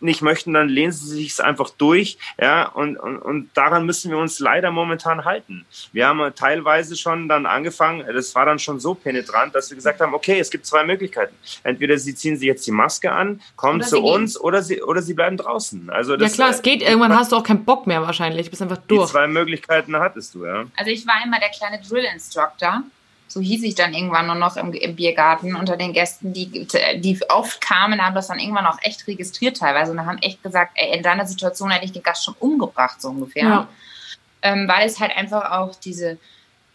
nicht 0.00 0.22
möchten, 0.22 0.52
dann 0.52 0.68
lehnen 0.68 0.92
sie 0.92 1.06
sich 1.06 1.30
es 1.30 1.40
einfach 1.40 1.70
durch. 1.70 2.18
Ja, 2.40 2.68
und, 2.68 2.96
und, 2.96 3.18
und 3.18 3.50
daran 3.54 3.86
müssen 3.86 4.10
wir 4.10 4.18
uns 4.18 4.38
leider 4.38 4.70
momentan 4.70 5.24
halten. 5.24 5.66
Wir 5.92 6.06
haben 6.06 6.34
teilweise 6.34 6.96
schon 6.96 7.28
dann 7.28 7.46
angefangen, 7.46 8.04
das 8.12 8.34
war 8.34 8.46
dann 8.46 8.58
schon 8.58 8.80
so 8.80 8.94
penetrant, 8.94 9.54
dass 9.54 9.70
wir 9.70 9.76
gesagt 9.76 10.00
haben, 10.00 10.14
okay, 10.14 10.38
es 10.38 10.50
gibt 10.50 10.66
zwei 10.66 10.84
Möglichkeiten. 10.84 11.34
Entweder 11.62 11.98
sie 11.98 12.14
ziehen 12.14 12.36
sich 12.36 12.46
jetzt 12.46 12.66
die 12.66 12.72
Maske 12.72 13.12
an, 13.12 13.40
kommen 13.56 13.80
oder 13.80 13.88
zu 13.88 14.02
uns 14.02 14.38
oder 14.38 14.62
sie, 14.62 14.82
oder 14.82 15.02
sie 15.02 15.14
bleiben 15.14 15.36
draußen. 15.36 15.90
Also 15.90 16.16
das, 16.16 16.32
ja 16.32 16.34
klar, 16.34 16.50
es 16.50 16.62
geht. 16.62 16.82
Irgendwann 16.82 17.16
hast 17.16 17.32
du 17.32 17.36
auch 17.36 17.44
keinen 17.44 17.64
Bock 17.64 17.86
mehr 17.86 18.02
wahrscheinlich. 18.02 18.46
Du 18.46 18.50
bist 18.50 18.62
einfach 18.62 18.78
durch. 18.88 19.06
Die 19.06 19.12
zwei 19.12 19.26
Möglichkeiten 19.26 19.96
hattest 19.96 20.34
du, 20.34 20.44
ja. 20.44 20.64
Also 20.76 20.90
ich 20.90 21.06
war 21.06 21.24
immer 21.24 21.38
der 21.40 21.50
kleine 21.50 21.80
Drill-Instructor 21.80 22.82
so 23.28 23.40
hieß 23.40 23.62
ich 23.64 23.74
dann 23.74 23.92
irgendwann 23.92 24.26
nur 24.26 24.34
noch 24.34 24.56
im, 24.56 24.72
im, 24.72 24.96
Biergarten 24.96 25.56
unter 25.56 25.76
den 25.76 25.92
Gästen, 25.92 26.32
die, 26.32 26.66
die 26.96 27.20
oft 27.28 27.60
kamen, 27.60 28.04
haben 28.04 28.14
das 28.14 28.28
dann 28.28 28.38
irgendwann 28.38 28.66
auch 28.66 28.78
echt 28.82 29.06
registriert 29.06 29.58
teilweise 29.58 29.92
und 29.92 30.06
haben 30.06 30.18
echt 30.18 30.42
gesagt, 30.42 30.72
ey, 30.76 30.96
in 30.96 31.02
deiner 31.02 31.26
Situation 31.26 31.70
hätte 31.70 31.84
ich 31.84 31.92
den 31.92 32.02
Gast 32.02 32.24
schon 32.24 32.36
umgebracht, 32.38 33.00
so 33.00 33.08
ungefähr. 33.08 33.44
Ja. 33.44 33.68
Ähm, 34.42 34.68
weil 34.68 34.86
es 34.86 35.00
halt 35.00 35.16
einfach 35.16 35.50
auch 35.50 35.74
diese, 35.74 36.18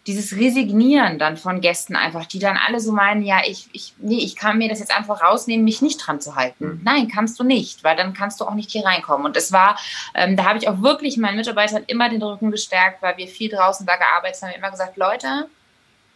dieses 0.07 0.35
Resignieren 0.35 1.19
dann 1.19 1.37
von 1.37 1.61
Gästen 1.61 1.95
einfach, 1.95 2.25
die 2.25 2.39
dann 2.39 2.57
alle 2.57 2.79
so 2.79 2.91
meinen, 2.91 3.23
ja, 3.23 3.41
ich, 3.45 3.69
ich, 3.71 3.93
nee, 3.99 4.17
ich 4.17 4.35
kann 4.35 4.57
mir 4.57 4.67
das 4.67 4.79
jetzt 4.79 4.95
einfach 4.95 5.21
rausnehmen, 5.21 5.63
mich 5.63 5.81
nicht 5.81 5.97
dran 5.97 6.19
zu 6.19 6.35
halten. 6.35 6.65
Mhm. 6.65 6.81
Nein, 6.83 7.07
kannst 7.07 7.39
du 7.39 7.43
nicht, 7.43 7.83
weil 7.83 7.95
dann 7.95 8.13
kannst 8.13 8.41
du 8.41 8.45
auch 8.45 8.55
nicht 8.55 8.71
hier 8.71 8.83
reinkommen. 8.83 9.25
Und 9.25 9.37
es 9.37 9.51
war, 9.51 9.79
ähm, 10.15 10.35
da 10.35 10.45
habe 10.45 10.57
ich 10.57 10.67
auch 10.67 10.81
wirklich 10.81 11.17
meinen 11.17 11.37
Mitarbeitern 11.37 11.83
immer 11.87 12.09
den 12.09 12.21
Rücken 12.21 12.49
gestärkt, 12.49 13.01
weil 13.01 13.15
wir 13.17 13.27
viel 13.27 13.49
draußen 13.49 13.85
da 13.85 13.95
gearbeitet 13.95 14.41
haben, 14.41 14.53
immer 14.57 14.71
gesagt, 14.71 14.97
Leute, 14.97 15.47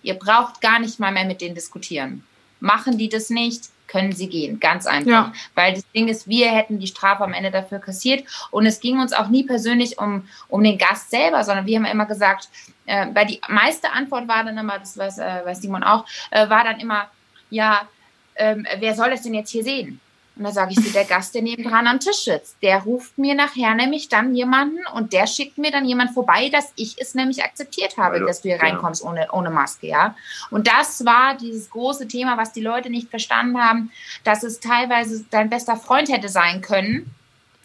Ihr 0.06 0.16
braucht 0.16 0.62
gar 0.62 0.80
nicht 0.80 1.00
mal 1.00 1.12
mehr 1.12 1.26
mit 1.26 1.42
denen 1.42 1.56
diskutieren. 1.56 2.24
Machen 2.60 2.98
die 2.98 3.10
das 3.10 3.30
nicht, 3.30 3.70
können 3.88 4.12
sie 4.12 4.28
gehen. 4.28 4.60
Ganz 4.60 4.86
einfach. 4.86 5.10
Ja. 5.10 5.34
Weil 5.54 5.74
das 5.74 5.92
Ding 5.92 6.08
ist, 6.08 6.28
wir 6.28 6.52
hätten 6.52 6.80
die 6.80 6.88
Strafe 6.88 7.24
am 7.24 7.34
Ende 7.34 7.52
dafür 7.52 7.80
kassiert. 7.80 8.26
Und 8.52 8.66
es 8.66 8.80
ging 8.80 9.00
uns 9.00 9.14
auch 9.14 9.30
nie 9.30 9.44
persönlich 9.44 9.98
um, 9.98 10.28
um 10.48 10.64
den 10.64 10.78
Gast 10.78 11.12
selber, 11.12 11.44
sondern 11.44 11.66
wir 11.66 11.78
haben 11.78 11.86
immer 11.86 12.06
gesagt, 12.06 12.50
äh, 12.86 13.08
weil 13.14 13.26
die 13.26 13.42
meiste 13.48 13.92
Antwort 13.92 14.28
war 14.28 14.44
dann 14.44 14.58
immer, 14.58 14.80
das 14.80 14.98
weiß, 14.98 15.20
äh, 15.20 15.46
weiß 15.46 15.62
Simon 15.62 15.84
auch, 15.84 16.06
äh, 16.32 16.50
war 16.50 16.64
dann 16.64 16.80
immer, 16.80 17.10
ja, 17.50 17.88
ähm, 18.36 18.68
wer 18.80 18.96
soll 18.96 19.12
das 19.12 19.22
denn 19.22 19.34
jetzt 19.34 19.52
hier 19.52 19.64
sehen? 19.64 20.00
Und 20.38 20.44
da 20.44 20.52
sage 20.52 20.74
ich 20.74 20.86
so, 20.86 20.92
der 20.92 21.06
Gast, 21.06 21.34
der 21.34 21.42
nebendran 21.42 21.88
am 21.88 22.00
Tisch 22.00 22.26
sitzt, 22.26 22.58
der 22.62 22.80
ruft 22.80 23.18
mir 23.18 23.36
nachher 23.36 23.74
nämlich 23.74 24.10
dann 24.10 24.36
jemanden 24.36 24.86
und 24.94 25.14
der 25.14 25.28
schickt 25.28 25.58
mir 25.58 25.72
dann 25.72 25.86
jemand 25.86 26.12
vorbei, 26.12 26.50
dass 26.50 26.74
ich 26.76 26.96
es 27.00 27.16
nämlich 27.16 27.44
akzeptiert 27.44 27.98
habe, 27.98 28.16
also, 28.16 28.28
dass 28.28 28.42
du 28.42 28.50
hier 28.50 28.58
genau. 28.58 28.72
reinkommst 28.72 29.04
ohne, 29.04 29.28
ohne 29.32 29.50
Maske, 29.50 29.88
ja. 29.88 30.16
Und 30.52 30.68
das 30.68 31.06
war 31.06 31.38
dieses 31.38 31.70
große 31.70 32.08
Thema, 32.08 32.38
was 32.38 32.52
die 32.52 32.62
Leute 32.62 32.90
nicht 32.90 33.10
verstanden 33.10 33.58
haben, 33.62 33.92
dass 34.26 34.44
es 34.44 34.60
teilweise 34.60 35.24
dein 35.30 35.50
bester 35.50 35.78
Freund 35.78 36.10
hätte 36.10 36.28
sein 36.28 36.62
können, 36.62 37.10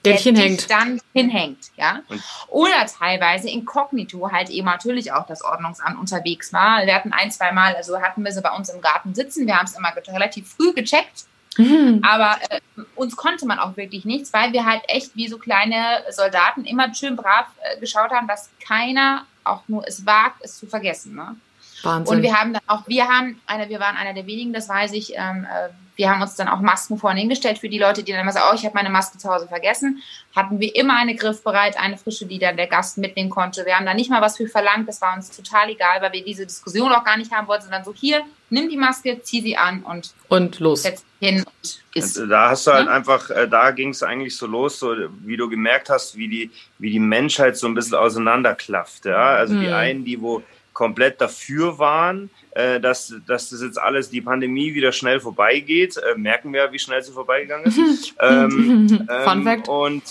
der, 0.04 0.14
der 0.14 0.22
hinhängt. 0.22 0.70
dann 0.70 1.00
hinhängt, 1.12 1.72
ja. 1.76 2.02
Oder 2.48 2.86
teilweise 2.86 3.50
inkognito 3.50 4.30
halt 4.30 4.48
eben 4.48 4.66
natürlich 4.66 5.12
auch 5.12 5.26
das 5.26 5.42
Ordnungsamt 5.42 5.98
unterwegs 5.98 6.52
war. 6.52 6.86
Wir 6.86 6.94
hatten 6.94 7.12
ein, 7.12 7.32
zwei 7.32 7.50
Mal, 7.50 7.74
also 7.74 8.00
hatten 8.00 8.24
wir 8.24 8.30
sie 8.30 8.40
bei 8.40 8.52
uns 8.52 8.68
im 8.68 8.80
Garten 8.80 9.14
sitzen. 9.14 9.46
Wir 9.46 9.58
haben 9.58 9.66
es 9.66 9.76
immer 9.76 9.92
relativ 10.08 10.48
früh 10.48 10.72
gecheckt 10.72 11.26
Mhm. 11.58 12.00
Aber 12.04 12.36
äh, 12.48 12.60
uns 12.94 13.16
konnte 13.16 13.46
man 13.46 13.58
auch 13.58 13.76
wirklich 13.76 14.04
nichts, 14.04 14.32
weil 14.32 14.52
wir 14.52 14.64
halt 14.64 14.82
echt 14.88 15.16
wie 15.16 15.28
so 15.28 15.38
kleine 15.38 16.02
Soldaten 16.10 16.64
immer 16.64 16.94
schön 16.94 17.16
brav 17.16 17.46
äh, 17.62 17.78
geschaut 17.80 18.10
haben, 18.10 18.28
dass 18.28 18.50
keiner 18.64 19.26
auch 19.44 19.62
nur 19.68 19.86
es 19.86 20.06
wagt, 20.06 20.42
es 20.42 20.58
zu 20.58 20.66
vergessen. 20.66 21.14
Ne? 21.14 21.36
Wahnsinn. 21.82 22.16
Und 22.16 22.22
wir 22.22 22.38
haben 22.38 22.52
dann 22.52 22.62
auch, 22.66 22.86
wir 22.86 23.08
haben, 23.08 23.40
eine, 23.46 23.68
wir 23.68 23.80
waren 23.80 23.96
einer 23.96 24.14
der 24.14 24.26
wenigen, 24.26 24.52
das 24.52 24.68
weiß 24.68 24.92
ich, 24.92 25.14
ähm, 25.16 25.44
äh, 25.44 25.70
wir 26.00 26.08
haben 26.08 26.22
uns 26.22 26.34
dann 26.34 26.48
auch 26.48 26.60
Masken 26.60 26.96
vorne 26.96 27.20
hingestellt 27.20 27.58
für 27.58 27.68
die 27.68 27.78
Leute, 27.78 28.02
die 28.02 28.12
dann 28.12 28.22
immer 28.22 28.32
sagen, 28.32 28.46
oh, 28.50 28.54
ich 28.54 28.64
habe 28.64 28.74
meine 28.74 28.88
Maske 28.88 29.18
zu 29.18 29.28
Hause 29.28 29.46
vergessen. 29.46 30.02
Hatten 30.34 30.58
wir 30.58 30.74
immer 30.74 30.96
eine 30.96 31.14
griffbereit, 31.14 31.78
eine 31.78 31.98
frische, 31.98 32.24
die 32.24 32.38
dann 32.38 32.56
der 32.56 32.68
Gast 32.68 32.96
mitnehmen 32.96 33.28
konnte. 33.28 33.66
Wir 33.66 33.76
haben 33.76 33.84
da 33.84 33.92
nicht 33.92 34.08
mal 34.08 34.22
was 34.22 34.38
für 34.38 34.48
verlangt, 34.48 34.88
das 34.88 35.02
war 35.02 35.14
uns 35.14 35.30
total 35.30 35.68
egal, 35.68 36.00
weil 36.00 36.14
wir 36.14 36.24
diese 36.24 36.46
Diskussion 36.46 36.90
auch 36.90 37.04
gar 37.04 37.18
nicht 37.18 37.32
haben 37.32 37.46
wollten, 37.48 37.64
sondern 37.64 37.84
so 37.84 37.92
hier, 37.92 38.22
nimm 38.48 38.70
die 38.70 38.78
Maske, 38.78 39.20
zieh 39.20 39.42
sie 39.42 39.58
an 39.58 39.82
und, 39.82 40.14
und 40.28 40.58
los. 40.58 40.84
Setz 40.84 41.04
hin 41.20 41.44
und 41.44 41.82
isst. 41.94 42.18
Da 42.30 42.48
hast 42.48 42.66
du 42.66 42.72
halt 42.72 42.86
ja? 42.86 42.94
einfach, 42.94 43.28
äh, 43.28 43.46
da 43.46 43.70
ging 43.70 43.90
es 43.90 44.02
eigentlich 44.02 44.34
so 44.38 44.46
los, 44.46 44.78
so 44.78 44.94
wie 45.26 45.36
du 45.36 45.50
gemerkt 45.50 45.90
hast, 45.90 46.16
wie 46.16 46.28
die, 46.28 46.50
wie 46.78 46.90
die 46.92 46.98
Menschheit 46.98 47.58
so 47.58 47.66
ein 47.66 47.74
bisschen 47.74 47.96
auseinanderklafft. 47.96 49.04
Ja? 49.04 49.34
Also 49.34 49.52
mhm. 49.52 49.60
die 49.60 49.68
einen, 49.70 50.04
die 50.06 50.18
wo 50.22 50.42
komplett 50.80 51.20
dafür 51.20 51.78
waren, 51.78 52.30
äh, 52.52 52.80
dass, 52.80 53.14
dass 53.26 53.50
das 53.50 53.60
jetzt 53.60 53.78
alles, 53.78 54.08
die 54.08 54.22
Pandemie 54.22 54.72
wieder 54.72 54.92
schnell 54.92 55.20
vorbeigeht. 55.20 55.98
Äh, 55.98 56.16
merken 56.16 56.54
wir, 56.54 56.72
wie 56.72 56.78
schnell 56.78 57.02
sie 57.02 57.12
vorbeigegangen 57.12 57.66
ist. 57.66 58.14
ähm, 58.18 59.06
Fun 59.06 59.08
ähm, 59.10 59.44
Fact. 59.44 59.68
Und, 59.68 60.02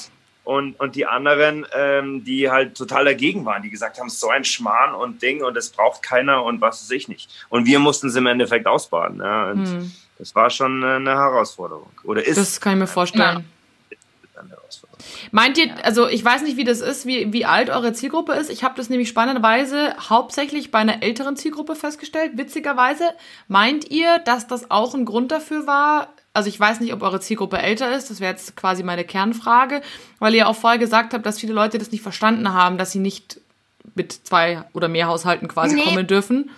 und, 0.43 0.79
und 0.79 0.95
die 0.95 1.08
anderen, 1.08 1.65
ähm, 1.73 2.23
die 2.23 2.51
halt 2.51 2.77
total 2.77 3.05
dagegen 3.05 3.45
waren, 3.45 3.63
die 3.63 3.71
gesagt 3.71 3.99
haben, 3.99 4.10
so 4.10 4.29
ein 4.29 4.43
Schmarrn 4.43 4.93
und 4.93 5.23
Ding 5.23 5.43
und 5.43 5.58
das 5.58 5.69
braucht 5.69 6.03
keiner 6.03 6.43
und 6.43 6.62
was 6.62 6.84
weiß 6.84 6.91
ich 6.91 7.08
nicht. 7.08 7.32
Und 7.49 7.65
wir 7.65 7.79
mussten 7.79 8.10
es 8.10 8.15
im 8.15 8.27
Endeffekt 8.27 8.67
ausbaden. 8.67 9.21
Ja? 9.21 9.49
Und 9.49 9.65
hm. 9.65 9.91
das 10.19 10.36
war 10.36 10.51
schon 10.51 10.84
eine 10.84 11.10
Herausforderung. 11.10 11.89
Oder 12.03 12.23
ist. 12.23 12.38
Das 12.38 12.62
kann 12.62 12.73
ich 12.73 12.79
mir 12.82 12.88
vorstellen. 12.88 13.38
Ja. 13.39 13.43
Meint 15.32 15.58
ihr, 15.58 15.73
also 15.84 16.08
ich 16.08 16.23
weiß 16.23 16.43
nicht, 16.43 16.58
wie 16.58 16.63
das 16.63 16.82
ist, 16.82 17.06
wie, 17.06 17.32
wie 17.34 17.45
alt 17.45 17.69
eure 17.69 17.93
Zielgruppe 17.93 18.34
ist. 18.34 18.49
Ich 18.49 18.63
habe 18.63 18.75
das 18.75 18.89
nämlich 18.89 19.10
spannenderweise 19.10 19.95
hauptsächlich 20.10 20.71
bei 20.71 20.80
einer 20.80 21.04
älteren 21.04 21.36
Zielgruppe 21.36 21.75
festgestellt, 21.75 22.34
witzigerweise. 22.36 23.12
Meint 23.47 23.89
ihr, 23.89 24.19
dass 24.19 24.47
das 24.47 24.71
auch 24.71 24.95
ein 24.95 25.06
Grund 25.06 25.32
dafür 25.32 25.67
war? 25.67 26.10
Also 26.34 26.49
ich 26.49 26.60
weiß 26.60 26.80
nicht, 26.80 26.93
ob 26.93 27.02
eure 27.02 27.19
Zielgruppe 27.19 27.58
älter 27.58 27.95
ist, 27.95 28.09
das 28.09 28.20
wäre 28.20 28.32
jetzt 28.32 28.55
quasi 28.55 28.84
meine 28.84 29.03
Kernfrage, 29.03 29.82
weil 30.20 30.36
ihr 30.36 30.47
auch 30.47 30.55
vorher 30.55 30.80
gesagt 30.80 31.14
habt, 31.14 31.26
dass 31.26 31.39
viele 31.39 31.53
Leute 31.53 31.80
das 31.80 31.91
nicht 31.91 32.01
verstanden 32.01 32.53
haben, 32.53 32.78
dass 32.78 32.91
sie 32.91 32.99
nicht 32.99 33.41
mit 33.95 34.14
zwei 34.14 34.64
oder 34.74 34.88
mehr 34.88 35.07
Haushalten 35.07 35.47
quasi 35.47 35.76
nee. 35.76 35.84
kommen 35.84 36.07
dürfen. 36.07 36.51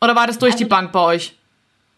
Oder 0.00 0.14
war 0.14 0.26
das 0.26 0.38
durch 0.38 0.52
also, 0.52 0.64
die 0.64 0.68
Bank 0.68 0.92
bei 0.92 1.00
euch? 1.00 1.36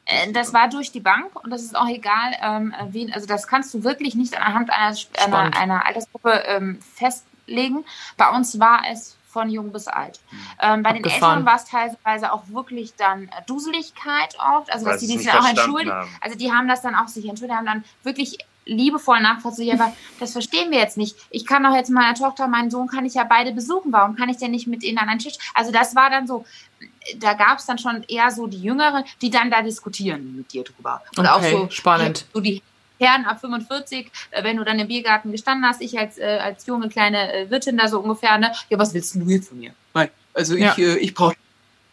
Äh, 0.09 0.33
das 0.33 0.53
war 0.53 0.69
durch 0.69 0.91
die 0.91 1.01
Bank 1.01 1.37
und 1.45 1.51
das 1.51 1.63
ist 1.63 1.77
auch 1.77 1.89
egal, 1.89 2.33
ähm, 2.43 2.75
wen, 2.89 3.13
also 3.13 3.27
das 3.27 3.47
kannst 3.47 3.73
du 3.75 3.85
wirklich 3.85 4.15
nicht 4.15 4.41
anhand 4.41 4.71
einer, 4.71 4.97
einer, 5.25 5.57
einer 5.57 5.87
Altersgruppe 5.87 6.43
ähm, 6.47 6.81
festlegen. 6.95 7.85
Bei 8.17 8.31
uns 8.31 8.59
war 8.59 8.83
es 8.91 9.17
von 9.29 9.51
jung 9.51 9.71
bis 9.71 9.87
alt. 9.87 10.19
Ähm, 10.61 10.83
bei 10.83 10.91
Abgefahren. 10.91 11.03
den 11.03 11.11
Eltern 11.13 11.47
war 11.47 11.57
es 11.57 11.65
teilweise 11.67 12.33
auch 12.33 12.49
wirklich 12.49 12.95
dann 12.97 13.25
äh, 13.25 13.43
Duseligkeit 13.47 14.37
oft, 14.39 14.73
also 14.73 14.87
dass 14.87 15.01
die, 15.01 15.07
sich 15.07 15.31
auch 15.31 15.47
entschuldigen. 15.47 15.95
Also 16.23 16.39
die 16.39 16.51
haben 16.51 16.67
das 16.67 16.81
dann 16.81 16.95
auch 16.95 17.09
sich 17.09 17.29
entschuldigt, 17.29 17.59
haben 17.59 17.67
dann 17.67 17.85
wirklich 18.03 18.39
liebevoll 18.65 19.21
nachvollziehen, 19.21 19.81
aber 19.81 19.93
das 20.21 20.33
verstehen 20.33 20.71
wir 20.71 20.79
jetzt 20.79 20.97
nicht. 20.97 21.17
Ich 21.31 21.47
kann 21.47 21.63
doch 21.63 21.75
jetzt 21.75 21.91
meiner 21.91 22.15
Tochter, 22.15 22.49
meinen 22.49 22.71
Sohn 22.71 22.87
kann 22.87 23.05
ich 23.05 23.15
ja 23.15 23.25
beide 23.25 23.53
besuchen. 23.53 23.93
Warum 23.93 24.17
kann 24.17 24.29
ich 24.29 24.37
denn 24.37 24.51
nicht 24.51 24.67
mit 24.67 24.83
ihnen 24.83 24.99
an 24.99 25.09
einen 25.09 25.19
Tisch? 25.19 25.37
Also 25.55 25.73
das 25.73 25.95
war 25.95 26.11
dann 26.11 26.27
so, 26.27 26.45
da 27.17 27.35
gab 27.35 27.59
es 27.59 27.67
dann 27.67 27.79
schon 27.79 28.05
eher 28.09 28.31
so 28.31 28.47
die 28.47 28.61
Jüngeren, 28.61 29.05
die 29.21 29.31
dann 29.31 29.51
da 29.51 29.63
diskutieren 29.63 30.37
mit 30.37 30.53
dir 30.53 30.65
drüber. 30.65 31.03
Und 31.17 31.27
okay, 31.27 31.29
auch 31.29 31.43
so 31.43 31.71
spannend. 31.71 32.27
So 32.33 32.41
die 32.41 32.63
Herren 32.99 33.25
ab 33.25 33.41
45, 33.41 34.11
äh, 34.31 34.45
wenn 34.45 34.57
du 34.57 34.65
dann 34.65 34.79
im 34.79 34.89
Biergarten 34.89 35.31
gestanden 35.31 35.69
hast, 35.69 35.81
ich 35.81 35.99
als, 35.99 36.19
äh, 36.19 36.39
als 36.43 36.67
junge 36.67 36.89
kleine 36.89 37.33
äh, 37.33 37.51
Wirtin 37.51 37.77
da 37.77 37.89
so 37.89 38.01
ungefähr, 38.01 38.39
ne? 38.39 38.53
Ja, 38.69 38.79
was 38.79 38.93
willst 38.93 39.15
du 39.15 39.21
jetzt 39.21 39.49
von 39.49 39.59
mir? 39.59 39.73
Nein, 39.95 40.11
also 40.35 40.55
ich, 40.55 40.63
ja. 40.63 40.75
äh, 40.77 40.97
ich 40.99 41.15
brauche 41.15 41.35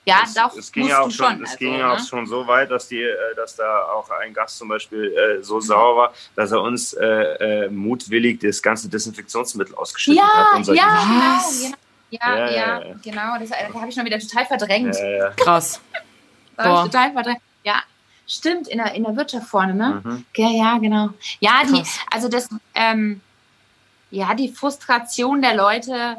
ja, 0.08 0.22
es, 0.24 0.36
doch, 0.36 0.56
es 0.56 0.72
ging 0.72 0.88
ja 0.88 1.02
auch 1.02 1.10
schon, 1.10 1.42
es 1.42 1.50
also, 1.52 1.58
ging 1.58 1.80
ja 1.80 1.92
auch 1.92 1.98
ne? 1.98 2.06
schon 2.06 2.28
so 2.28 2.46
weit, 2.46 2.70
dass 2.70 2.88
die, 2.88 3.02
äh, 3.02 3.36
dass 3.36 3.56
da 3.56 3.86
auch 3.86 4.08
ein 4.12 4.34
Gast 4.36 4.60
zum 4.60 4.68
Beispiel 4.68 5.12
äh, 5.12 5.44
so 5.44 5.60
sauer 5.60 5.98
war, 5.98 6.14
dass 6.36 6.52
er 6.52 6.62
uns 6.62 6.94
äh, 6.94 7.06
äh, 7.06 7.70
mutwillig 7.70 8.40
das 8.40 8.62
ganze 8.62 8.88
Desinfektionsmittel 8.88 9.74
ausgeschüttet 9.74 10.22
ja, 10.22 10.52
hat. 10.54 10.68
Ja, 10.68 10.74
genau, 10.74 11.40
genau. 11.64 11.76
Ja, 12.12 12.38
ja, 12.38 12.50
ja, 12.50 12.80
ja, 12.80 12.96
genau. 13.04 13.38
Das, 13.40 13.50
da 13.50 13.74
habe 13.74 13.90
ich 13.90 13.96
schon 13.96 14.06
wieder 14.06 14.20
total 14.20 14.46
verdrängt. 14.46 14.96
Ja, 14.96 15.32
Krass. 15.32 15.82
total 16.56 17.12
verdrängt. 17.12 17.42
Ja, 17.64 17.82
stimmt, 18.28 18.68
in 18.68 18.78
der, 18.78 18.94
in 18.94 19.04
der 19.04 19.16
Wirtschaft 19.16 19.48
vorne, 19.48 19.74
ne? 19.74 20.02
Mhm. 20.04 20.26
Ja, 20.36 20.50
ja, 20.50 20.78
genau. 20.78 21.10
Ja, 21.40 21.64
die, 21.64 21.84
also 22.12 22.30
das, 22.30 22.48
ähm, 22.74 23.22
ja, 24.12 24.34
die 24.34 24.50
Frustration 24.50 25.42
der 25.42 25.56
Leute 25.56 26.18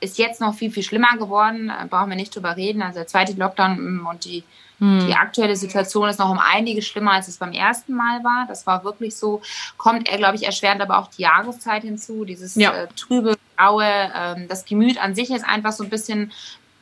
ist 0.00 0.18
jetzt 0.18 0.40
noch 0.40 0.54
viel, 0.54 0.70
viel 0.70 0.82
schlimmer 0.82 1.16
geworden. 1.18 1.68
Da 1.68 1.86
brauchen 1.88 2.10
wir 2.10 2.16
nicht 2.16 2.34
drüber 2.34 2.56
reden. 2.56 2.82
Also 2.82 3.00
der 3.00 3.06
zweite 3.06 3.34
Lockdown 3.34 3.98
mm, 3.98 4.06
und 4.06 4.24
die, 4.24 4.44
hm. 4.78 5.06
die 5.06 5.14
aktuelle 5.14 5.56
Situation 5.56 6.08
ist 6.08 6.18
noch 6.18 6.30
um 6.30 6.38
einiges 6.38 6.86
schlimmer, 6.86 7.12
als 7.12 7.28
es 7.28 7.36
beim 7.36 7.52
ersten 7.52 7.94
Mal 7.94 8.24
war. 8.24 8.46
Das 8.48 8.66
war 8.66 8.82
wirklich 8.82 9.14
so. 9.16 9.42
Kommt 9.76 10.08
er, 10.08 10.16
glaube 10.16 10.36
ich, 10.36 10.44
erschwerend 10.44 10.80
aber 10.80 10.98
auch 10.98 11.08
die 11.08 11.22
Jahreszeit 11.22 11.82
hinzu. 11.82 12.24
Dieses 12.24 12.54
ja. 12.54 12.72
äh, 12.72 12.88
trübe, 12.96 13.36
graue, 13.60 13.84
äh, 13.84 14.46
das 14.46 14.64
Gemüt 14.64 14.98
an 14.98 15.14
sich 15.14 15.30
ist 15.30 15.44
einfach 15.44 15.72
so 15.72 15.84
ein 15.84 15.90
bisschen 15.90 16.32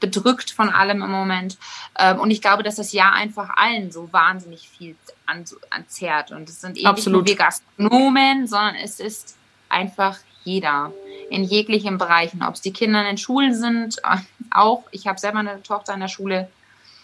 bedrückt 0.01 0.51
von 0.51 0.69
allem 0.69 1.03
im 1.03 1.11
Moment. 1.11 1.59
Ähm, 1.99 2.21
und 2.21 2.31
ich 2.31 2.41
glaube, 2.41 2.63
dass 2.63 2.77
das 2.77 2.93
Jahr 2.93 3.13
einfach 3.15 3.51
allen 3.57 3.91
so 3.91 4.13
wahnsinnig 4.13 4.69
viel 4.69 4.97
an, 5.27 5.45
anzehrt. 5.71 6.31
Und 6.31 6.49
es 6.49 6.61
sind 6.61 6.77
eben 6.77 6.87
Absolut. 6.87 7.25
nicht 7.25 7.39
nur 7.39 7.39
wir 7.39 7.47
Gastronomen, 7.47 8.47
sondern 8.47 8.77
es 8.77 9.01
ist 9.01 9.37
einfach 9.69 10.19
jeder 10.45 10.93
in 11.31 11.45
jeglichen 11.45 11.99
Bereichen, 11.99 12.43
ob 12.43 12.55
es 12.55 12.61
die 12.61 12.73
Kinder 12.73 13.01
in 13.01 13.07
den 13.07 13.19
Schulen 13.19 13.55
sind, 13.55 13.99
äh, 13.99 14.19
auch. 14.51 14.85
Ich 14.93 15.07
habe 15.07 15.19
selber 15.19 15.41
eine 15.41 15.63
Tochter 15.63 15.95
in 15.95 16.01
der 16.01 16.09
Schule, 16.09 16.49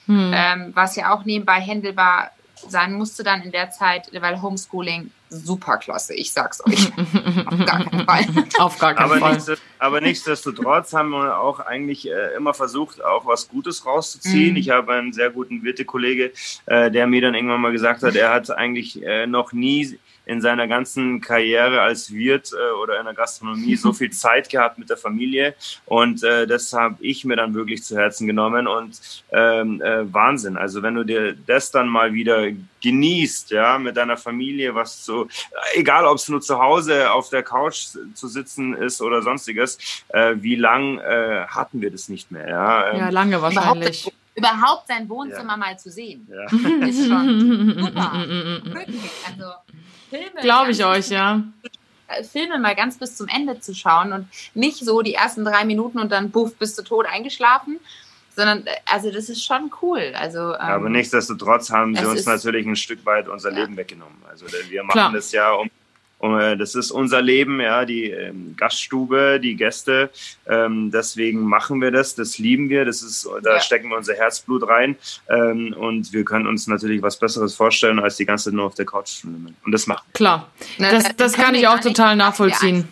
hm. 0.07 0.33
ähm, 0.35 0.71
was 0.75 0.97
ja 0.97 1.13
auch 1.13 1.25
nebenbei 1.25 1.61
händelbar 1.61 2.31
sein 2.69 2.95
musste 2.95 3.23
dann 3.23 3.43
in 3.43 3.53
der 3.53 3.71
Zeit, 3.71 4.09
weil 4.13 4.41
Homeschooling 4.41 5.11
super 5.29 5.79
klasse, 5.79 6.15
ich 6.15 6.33
sag's 6.33 6.65
euch. 6.65 6.91
Auf 7.47 7.67
gar 7.67 7.85
keinen 7.85 8.07
Fall. 8.07 8.27
Auf 8.59 8.79
gar 8.79 8.95
keinen 8.95 9.05
aber 9.05 9.19
Fall. 9.19 9.35
Nichts, 9.35 9.53
aber 9.79 10.01
nichtsdestotrotz 10.01 10.93
haben 10.93 11.11
wir 11.11 11.39
auch 11.39 11.61
eigentlich 11.61 12.09
äh, 12.09 12.35
immer 12.37 12.55
versucht, 12.55 13.05
auch 13.05 13.27
was 13.27 13.49
Gutes 13.49 13.85
rauszuziehen. 13.85 14.53
Mhm. 14.53 14.57
Ich 14.57 14.71
habe 14.71 14.93
einen 14.93 15.13
sehr 15.13 15.31
guten 15.31 15.65
Wirtekollege, 15.65 16.33
äh, 16.67 16.91
der 16.91 17.07
mir 17.07 17.23
dann 17.23 17.35
irgendwann 17.35 17.61
mal 17.61 17.73
gesagt 17.73 18.03
hat, 18.03 18.15
er 18.15 18.33
hat 18.33 18.51
eigentlich 18.51 19.03
äh, 19.03 19.27
noch 19.27 19.53
nie 19.53 19.99
in 20.27 20.41
seiner 20.41 20.67
ganzen 20.69 21.21
Karriere 21.21 21.81
als 21.81 22.13
Wirt 22.13 22.53
äh, 22.53 22.73
oder 22.83 22.99
in 22.99 23.05
der 23.05 23.15
Gastronomie 23.15 23.77
so 23.77 23.93
viel 23.95 24.11
Zeit 24.11 24.49
gehabt 24.49 24.79
mit 24.79 24.91
der 24.91 24.97
Familie 24.97 25.55
und 25.87 26.23
äh, 26.23 26.47
das 26.47 26.73
habe 26.73 26.97
ich 27.01 27.25
mir 27.25 27.37
dann 27.37 27.55
wirklich 27.55 27.85
zu 27.85 27.97
Herzen 27.97 28.27
genommen 28.27 28.67
und 28.67 29.01
ähm, 29.33 29.83
äh, 29.83 30.13
Wahnsinn. 30.13 30.57
Also 30.57 30.83
wenn 30.83 30.95
du 30.95 31.05
dir 31.05 31.35
das 31.47 31.71
dann 31.71 31.89
mal 31.89 32.13
wieder 32.13 32.49
genießt, 32.83 33.51
ja, 33.51 33.79
mit 33.79 33.97
deiner 33.97 34.17
Familie, 34.17 34.75
was 34.75 35.05
so, 35.05 35.27
egal 35.75 36.05
ob 36.07 36.17
es 36.17 36.29
nur 36.29 36.41
zu 36.41 36.59
Hause 36.59 37.11
auf 37.13 37.31
der 37.31 37.43
Couch 37.43 37.87
zu 38.15 38.29
sitzen 38.29 38.75
ist 38.75 39.01
oder 39.01 39.23
sonstiges, 39.23 39.79
äh, 40.09 40.35
wie 40.37 40.55
lang 40.55 40.99
äh, 40.99 41.47
hatten 41.49 41.81
wir 41.81 41.91
das 41.91 42.09
nicht 42.09 42.31
mehr, 42.31 42.49
ja? 42.49 42.91
Ähm, 42.91 42.99
ja, 42.99 43.09
lange 43.11 43.41
wahrscheinlich. 43.41 44.13
Überhaupt, 44.37 44.89
sein 44.89 45.09
Wohnzimmer 45.09 45.53
ja. 45.53 45.57
mal 45.57 45.79
zu 45.79 45.91
sehen, 45.91 46.29
ja. 46.29 46.87
ist 46.87 47.07
schon 47.07 47.79
super. 47.79 48.13
also 49.29 49.45
Filme. 50.15 50.41
Glaube 50.41 50.71
ich 50.71 50.85
euch, 50.85 51.09
ja. 51.09 51.43
Filme 52.31 52.59
mal 52.59 52.77
ganz 52.77 52.99
bis 52.99 53.17
zum 53.17 53.27
Ende 53.29 53.59
zu 53.61 53.75
schauen 53.75 54.13
und 54.13 54.29
nicht 54.55 54.79
so 54.79 55.03
die 55.03 55.15
ersten 55.15 55.45
drei 55.45 55.65
Minuten 55.65 55.99
und 55.99 56.13
dann 56.13 56.31
buff, 56.31 56.55
bist 56.57 56.79
du 56.79 56.83
tot 56.83 57.07
eingeschlafen, 57.07 57.81
sondern 58.37 58.65
also 58.87 59.11
das 59.11 59.29
ist 59.29 59.45
schon 59.45 59.73
cool. 59.83 60.13
Also, 60.15 60.55
ähm, 60.55 60.61
Aber 60.61 60.89
nichtsdestotrotz 60.89 61.71
haben 61.71 61.97
sie 61.97 62.05
uns 62.05 62.27
natürlich 62.27 62.67
ein 62.67 62.77
Stück 62.77 63.05
weit 63.07 63.27
unser 63.27 63.51
ja. 63.51 63.61
Leben 63.61 63.77
weggenommen. 63.77 64.23
Also 64.29 64.47
wir 64.47 64.85
machen 64.85 64.93
Klar. 64.93 65.13
das 65.13 65.33
ja, 65.33 65.53
um 65.53 65.71
äh, 66.25 66.57
das 66.57 66.75
ist 66.75 66.91
unser 66.91 67.21
Leben, 67.21 67.61
ja, 67.61 67.85
die 67.85 68.11
ähm, 68.11 68.55
Gaststube, 68.57 69.41
die 69.41 69.57
Gäste. 69.57 70.11
Ähm, 70.47 70.91
deswegen 70.91 71.41
machen 71.41 71.81
wir 71.81 71.91
das, 71.91 72.15
das 72.15 72.39
lieben 72.39 72.69
wir, 72.69 72.85
das 72.85 73.03
ist, 73.03 73.29
da 73.43 73.55
ja. 73.55 73.61
stecken 73.61 73.89
wir 73.89 73.97
unser 73.97 74.15
Herzblut 74.15 74.67
rein. 74.69 74.97
Ähm, 75.29 75.75
und 75.79 76.13
wir 76.13 76.25
können 76.25 76.47
uns 76.47 76.67
natürlich 76.67 77.03
was 77.03 77.19
Besseres 77.19 77.55
vorstellen, 77.55 77.99
als 77.99 78.17
die 78.17 78.25
ganze 78.25 78.45
Zeit 78.45 78.55
nur 78.55 78.67
auf 78.67 78.75
der 78.75 78.87
Couch 78.87 79.09
zu 79.09 79.29
nehmen. 79.29 79.57
Und 79.65 79.73
das 79.73 79.87
machen. 79.87 80.07
Klar, 80.13 80.51
das, 80.79 81.05
das, 81.05 81.17
das 81.17 81.33
kann 81.35 81.55
ich 81.55 81.69
auch 81.69 81.81
total 81.81 82.17
nachvollziehen. 82.17 82.89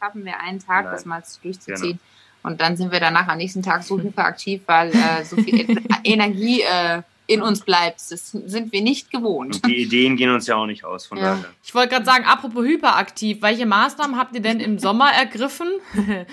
Haben 0.00 0.24
wir 0.24 0.40
einen 0.40 0.58
Tag, 0.58 0.84
Nein. 0.84 0.94
das 0.94 1.04
mal 1.04 1.22
durchzuziehen. 1.42 1.90
Genau. 1.90 1.98
Und 2.42 2.60
dann 2.60 2.76
sind 2.76 2.90
wir 2.90 2.98
danach 2.98 3.28
am 3.28 3.38
nächsten 3.38 3.62
Tag 3.62 3.82
so 3.82 4.00
hyperaktiv, 4.02 4.62
weil 4.66 4.90
äh, 4.90 5.24
so 5.24 5.36
viel 5.36 5.80
Energie 6.04 6.62
äh, 6.62 7.02
in 7.26 7.40
uns 7.40 7.60
bleibt. 7.60 8.00
Das 8.10 8.30
sind 8.30 8.72
wir 8.72 8.82
nicht 8.82 9.10
gewohnt. 9.10 9.56
Und 9.56 9.66
die 9.66 9.82
Ideen 9.82 10.16
gehen 10.16 10.30
uns 10.30 10.46
ja 10.46 10.56
auch 10.56 10.66
nicht 10.66 10.84
aus, 10.84 11.06
von 11.06 11.18
ja. 11.18 11.34
daher. 11.34 11.44
Ich 11.62 11.74
wollte 11.74 11.90
gerade 11.90 12.04
sagen, 12.04 12.24
apropos 12.24 12.64
hyperaktiv, 12.64 13.40
welche 13.42 13.64
Maßnahmen 13.64 14.18
habt 14.18 14.34
ihr 14.34 14.42
denn 14.42 14.58
im 14.60 14.78
Sommer 14.78 15.10
ergriffen, 15.10 15.68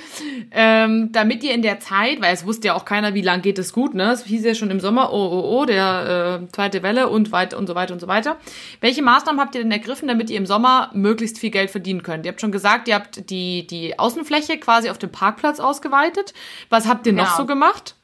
ähm, 0.52 1.12
damit 1.12 1.44
ihr 1.44 1.54
in 1.54 1.62
der 1.62 1.80
Zeit, 1.80 2.22
weil 2.22 2.34
es 2.34 2.46
wusste 2.46 2.68
ja 2.68 2.74
auch 2.74 2.86
keiner, 2.86 3.14
wie 3.14 3.22
lange 3.22 3.44
geht 3.44 3.60
es 3.60 3.72
gut, 3.72 3.94
ne? 3.94 4.12
Es 4.12 4.26
hieß 4.26 4.44
ja 4.44 4.56
schon 4.56 4.72
im 4.72 4.80
Sommer, 4.80 5.14
oh, 5.14 5.30
oh, 5.32 5.60
oh, 5.60 5.66
der 5.66 6.42
äh, 6.44 6.52
zweite 6.52 6.82
Welle 6.82 7.08
und 7.10 7.32
weiter 7.32 7.58
und 7.58 7.68
so 7.68 7.76
weiter 7.76 7.94
und 7.94 8.00
so 8.00 8.08
weiter. 8.08 8.38
Welche 8.82 9.04
Maßnahmen 9.04 9.40
habt 9.40 9.54
ihr 9.56 9.62
denn 9.62 9.72
ergriffen, 9.72 10.08
damit 10.08 10.30
ihr 10.30 10.38
im 10.38 10.48
Sommer 10.48 10.90
möglichst 10.94 11.38
viel 11.38 11.52
Geld 11.52 11.70
verdienen 11.70 12.02
könnt? 12.02 12.26
Ihr 12.26 12.32
habt 12.32 12.42
schon 12.42 12.52
gesagt, 12.52 12.88
ihr 12.88 12.96
habt 12.96 13.30
die, 13.30 13.68
die 13.68 13.98
Außenfläche 14.00 14.58
quasi 14.58 14.90
auf 14.90 14.98
dem 14.98 15.12
Parkplatz 15.12 15.60
ausgeweitet. 15.60 16.34
Was 16.70 16.88
habt 16.88 17.06
ihr 17.06 17.14
genau. 17.14 17.26
noch 17.26 17.38
so 17.38 17.46
gemacht? 17.46 17.96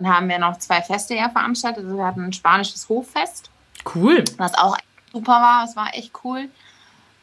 Dann 0.00 0.14
haben 0.14 0.28
wir 0.28 0.38
noch 0.38 0.58
zwei 0.58 0.80
Feste 0.80 1.14
ja 1.14 1.28
veranstaltet. 1.28 1.84
Also 1.84 1.96
wir 1.96 2.06
hatten 2.06 2.24
ein 2.24 2.32
spanisches 2.32 2.88
Hoffest. 2.88 3.50
Cool. 3.94 4.24
Was 4.38 4.54
auch 4.54 4.76
super 5.12 5.32
war. 5.32 5.64
Es 5.64 5.76
war 5.76 5.94
echt 5.94 6.12
cool. 6.24 6.48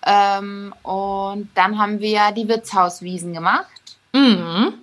Ähm, 0.06 0.74
und 0.84 1.50
dann 1.56 1.80
haben 1.80 2.00
wir 2.00 2.32
die 2.32 2.48
Wirtshauswiesen 2.48 3.34
gemacht. 3.34 3.98
Mhm. 4.14 4.74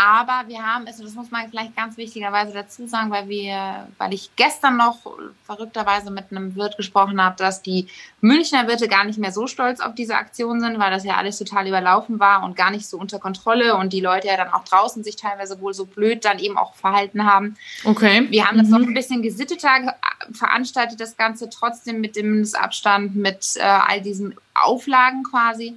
Aber 0.00 0.46
wir 0.46 0.64
haben, 0.64 0.86
also 0.86 1.02
das 1.02 1.14
muss 1.14 1.32
man 1.32 1.50
vielleicht 1.50 1.74
ganz 1.74 1.96
wichtigerweise 1.96 2.52
dazu 2.52 2.86
sagen, 2.86 3.10
weil 3.10 3.28
wir, 3.28 3.88
weil 3.98 4.14
ich 4.14 4.30
gestern 4.36 4.76
noch 4.76 4.98
verrückterweise 5.42 6.12
mit 6.12 6.26
einem 6.30 6.54
Wirt 6.54 6.76
gesprochen 6.76 7.20
habe, 7.20 7.34
dass 7.34 7.62
die 7.62 7.88
Münchner 8.20 8.68
Wirte 8.68 8.86
gar 8.86 9.04
nicht 9.04 9.18
mehr 9.18 9.32
so 9.32 9.48
stolz 9.48 9.80
auf 9.80 9.96
diese 9.96 10.14
Aktion 10.14 10.60
sind, 10.60 10.78
weil 10.78 10.92
das 10.92 11.02
ja 11.04 11.16
alles 11.16 11.36
total 11.36 11.66
überlaufen 11.66 12.20
war 12.20 12.44
und 12.44 12.54
gar 12.54 12.70
nicht 12.70 12.86
so 12.86 12.96
unter 12.96 13.18
Kontrolle 13.18 13.74
und 13.74 13.92
die 13.92 13.98
Leute 13.98 14.28
ja 14.28 14.36
dann 14.36 14.52
auch 14.52 14.62
draußen 14.62 15.02
sich 15.02 15.16
teilweise 15.16 15.60
wohl 15.60 15.74
so 15.74 15.84
blöd 15.84 16.24
dann 16.24 16.38
eben 16.38 16.56
auch 16.56 16.76
verhalten 16.76 17.24
haben. 17.24 17.56
Okay. 17.82 18.24
Wir 18.30 18.46
haben 18.46 18.58
das 18.58 18.68
mhm. 18.68 18.74
noch 18.74 18.86
ein 18.86 18.94
bisschen 18.94 19.20
gesitteter 19.20 19.96
veranstaltet, 20.30 21.00
das 21.00 21.16
Ganze 21.16 21.50
trotzdem 21.50 22.00
mit 22.00 22.14
dem 22.14 22.30
Mindestabstand, 22.30 23.16
mit 23.16 23.56
äh, 23.56 23.62
all 23.62 24.00
diesen 24.00 24.36
Auflagen 24.54 25.24
quasi. 25.24 25.76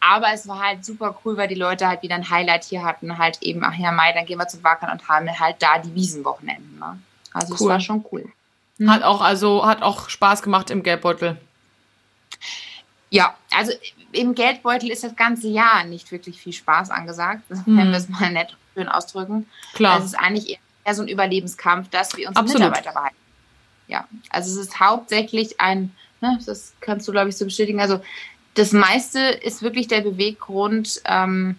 Aber 0.00 0.32
es 0.32 0.48
war 0.48 0.58
halt 0.58 0.84
super 0.84 1.18
cool, 1.24 1.36
weil 1.36 1.48
die 1.48 1.54
Leute 1.54 1.86
halt 1.86 2.02
wieder 2.02 2.14
ein 2.14 2.30
Highlight 2.30 2.64
hier 2.64 2.82
hatten. 2.82 3.18
Halt 3.18 3.38
eben, 3.42 3.62
ach 3.62 3.74
ja, 3.74 3.92
Mai, 3.92 4.12
dann 4.12 4.24
gehen 4.24 4.38
wir 4.38 4.48
zum 4.48 4.64
Wackern 4.64 4.90
und 4.90 5.08
haben 5.08 5.28
halt 5.38 5.56
da 5.60 5.78
die 5.78 5.94
Wiesenwochenenden. 5.94 6.78
Ne? 6.78 6.98
Also 7.34 7.54
es 7.54 7.60
war 7.60 7.80
schon 7.80 8.04
cool. 8.10 8.32
Hm. 8.78 8.90
Hat 8.90 9.02
auch, 9.02 9.20
also 9.20 9.66
hat 9.66 9.82
auch 9.82 10.08
Spaß 10.08 10.42
gemacht 10.42 10.70
im 10.70 10.82
Geldbeutel. 10.82 11.38
Ja, 13.10 13.34
also 13.50 13.72
im 14.12 14.34
Geldbeutel 14.34 14.90
ist 14.90 15.04
das 15.04 15.16
ganze 15.16 15.48
Jahr 15.48 15.84
nicht 15.84 16.10
wirklich 16.12 16.40
viel 16.40 16.52
Spaß 16.52 16.90
angesagt, 16.90 17.42
hm. 17.50 17.76
wenn 17.76 17.90
wir 17.90 17.98
es 17.98 18.08
mal 18.08 18.32
nett 18.32 18.56
schön 18.74 18.88
ausdrücken. 18.88 19.46
Klar. 19.74 19.98
Es 19.98 20.06
ist 20.06 20.14
eigentlich 20.14 20.58
eher 20.84 20.94
so 20.94 21.02
ein 21.02 21.08
Überlebenskampf, 21.08 21.90
dass 21.90 22.16
wir 22.16 22.28
unsere 22.28 22.44
Absolut. 22.44 22.68
Mitarbeiter 22.68 22.92
behalten. 22.92 23.16
Ja, 23.86 24.06
also 24.30 24.50
es 24.52 24.66
ist 24.68 24.80
hauptsächlich 24.80 25.60
ein, 25.60 25.94
ne, 26.20 26.38
das 26.46 26.72
kannst 26.80 27.06
du, 27.08 27.12
glaube 27.12 27.28
ich, 27.28 27.36
so 27.36 27.44
bestätigen, 27.44 27.80
also 27.80 28.00
das 28.54 28.72
meiste 28.72 29.20
ist 29.20 29.62
wirklich 29.62 29.88
der 29.88 30.00
Beweggrund, 30.00 31.00
ähm, 31.04 31.56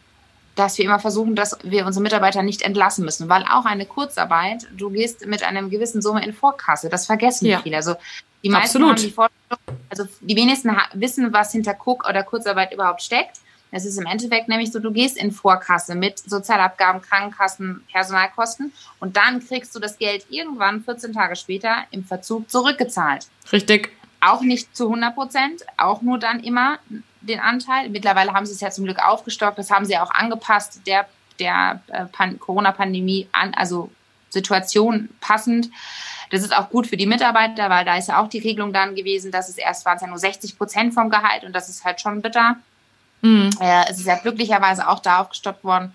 dass 0.55 0.77
wir 0.77 0.85
immer 0.85 0.99
versuchen, 0.99 1.35
dass 1.35 1.57
wir 1.63 1.85
unsere 1.85 2.03
Mitarbeiter 2.03 2.43
nicht 2.43 2.61
entlassen 2.61 3.05
müssen, 3.05 3.29
weil 3.29 3.43
auch 3.43 3.65
eine 3.65 3.85
Kurzarbeit, 3.85 4.67
du 4.75 4.89
gehst 4.89 5.25
mit 5.25 5.43
einem 5.43 5.69
gewissen 5.69 6.01
Summe 6.01 6.23
in 6.25 6.33
Vorkasse, 6.33 6.89
das 6.89 7.05
vergessen 7.05 7.45
ja. 7.45 7.61
viele. 7.61 7.77
Also 7.77 7.95
die 8.43 8.49
meisten 8.49 8.83
Absolut. 8.83 8.89
haben 8.89 9.01
die 9.01 9.11
Vorstellung, 9.11 9.81
also 9.89 10.03
die 10.19 10.35
wenigsten 10.35 10.75
wissen, 10.93 11.31
was 11.31 11.51
hinter 11.51 11.75
Cook 11.85 12.07
oder 12.07 12.23
Kurzarbeit 12.23 12.73
überhaupt 12.73 13.01
steckt. 13.01 13.37
Es 13.73 13.85
ist 13.85 13.97
im 13.97 14.05
Endeffekt 14.05 14.49
nämlich 14.49 14.71
so, 14.73 14.79
du 14.79 14.91
gehst 14.91 15.17
in 15.17 15.31
Vorkasse 15.31 15.95
mit 15.95 16.19
Sozialabgaben, 16.19 17.01
Krankenkassen, 17.01 17.83
Personalkosten 17.89 18.73
und 18.99 19.15
dann 19.15 19.45
kriegst 19.47 19.73
du 19.73 19.79
das 19.79 19.97
Geld 19.97 20.25
irgendwann 20.29 20.83
14 20.83 21.13
Tage 21.13 21.37
später 21.37 21.85
im 21.91 22.03
Verzug 22.03 22.49
zurückgezahlt. 22.51 23.27
Richtig. 23.53 23.91
Auch 24.21 24.41
nicht 24.41 24.75
zu 24.75 24.85
100 24.85 25.15
Prozent, 25.15 25.61
auch 25.77 26.01
nur 26.01 26.19
dann 26.19 26.39
immer 26.41 26.77
den 27.21 27.39
Anteil. 27.39 27.89
Mittlerweile 27.89 28.33
haben 28.33 28.45
sie 28.45 28.53
es 28.53 28.61
ja 28.61 28.69
zum 28.69 28.85
Glück 28.85 28.99
aufgestockt, 29.05 29.57
das 29.57 29.71
haben 29.71 29.85
sie 29.85 29.97
auch 29.97 30.11
angepasst, 30.11 30.81
der, 30.87 31.07
der 31.39 31.81
äh, 31.87 32.05
Corona-Pandemie 32.39 33.27
an, 33.31 33.53
also 33.53 33.89
Situation 34.29 35.09
passend. 35.19 35.69
Das 36.29 36.41
ist 36.41 36.55
auch 36.55 36.69
gut 36.69 36.87
für 36.87 36.97
die 36.97 37.05
Mitarbeiter, 37.05 37.69
weil 37.69 37.83
da 37.83 37.97
ist 37.97 38.07
ja 38.07 38.21
auch 38.21 38.29
die 38.29 38.39
Regelung 38.39 38.71
dann 38.71 38.95
gewesen, 38.95 39.31
dass 39.31 39.49
es 39.49 39.57
erst 39.57 39.85
waren 39.85 39.97
es 39.97 40.01
ja 40.01 40.07
nur 40.07 40.17
60 40.17 40.57
Prozent 40.57 40.93
vom 40.93 41.09
Gehalt 41.09 41.43
und 41.43 41.53
das 41.53 41.67
ist 41.67 41.83
halt 41.83 41.99
schon 41.99 42.21
bitter. 42.21 42.55
Mhm. 43.21 43.49
Äh, 43.59 43.89
es 43.89 43.99
ist 43.99 44.05
ja 44.05 44.15
glücklicherweise 44.17 44.87
auch 44.87 44.99
da 44.99 45.19
aufgestockt 45.19 45.63
worden. 45.63 45.93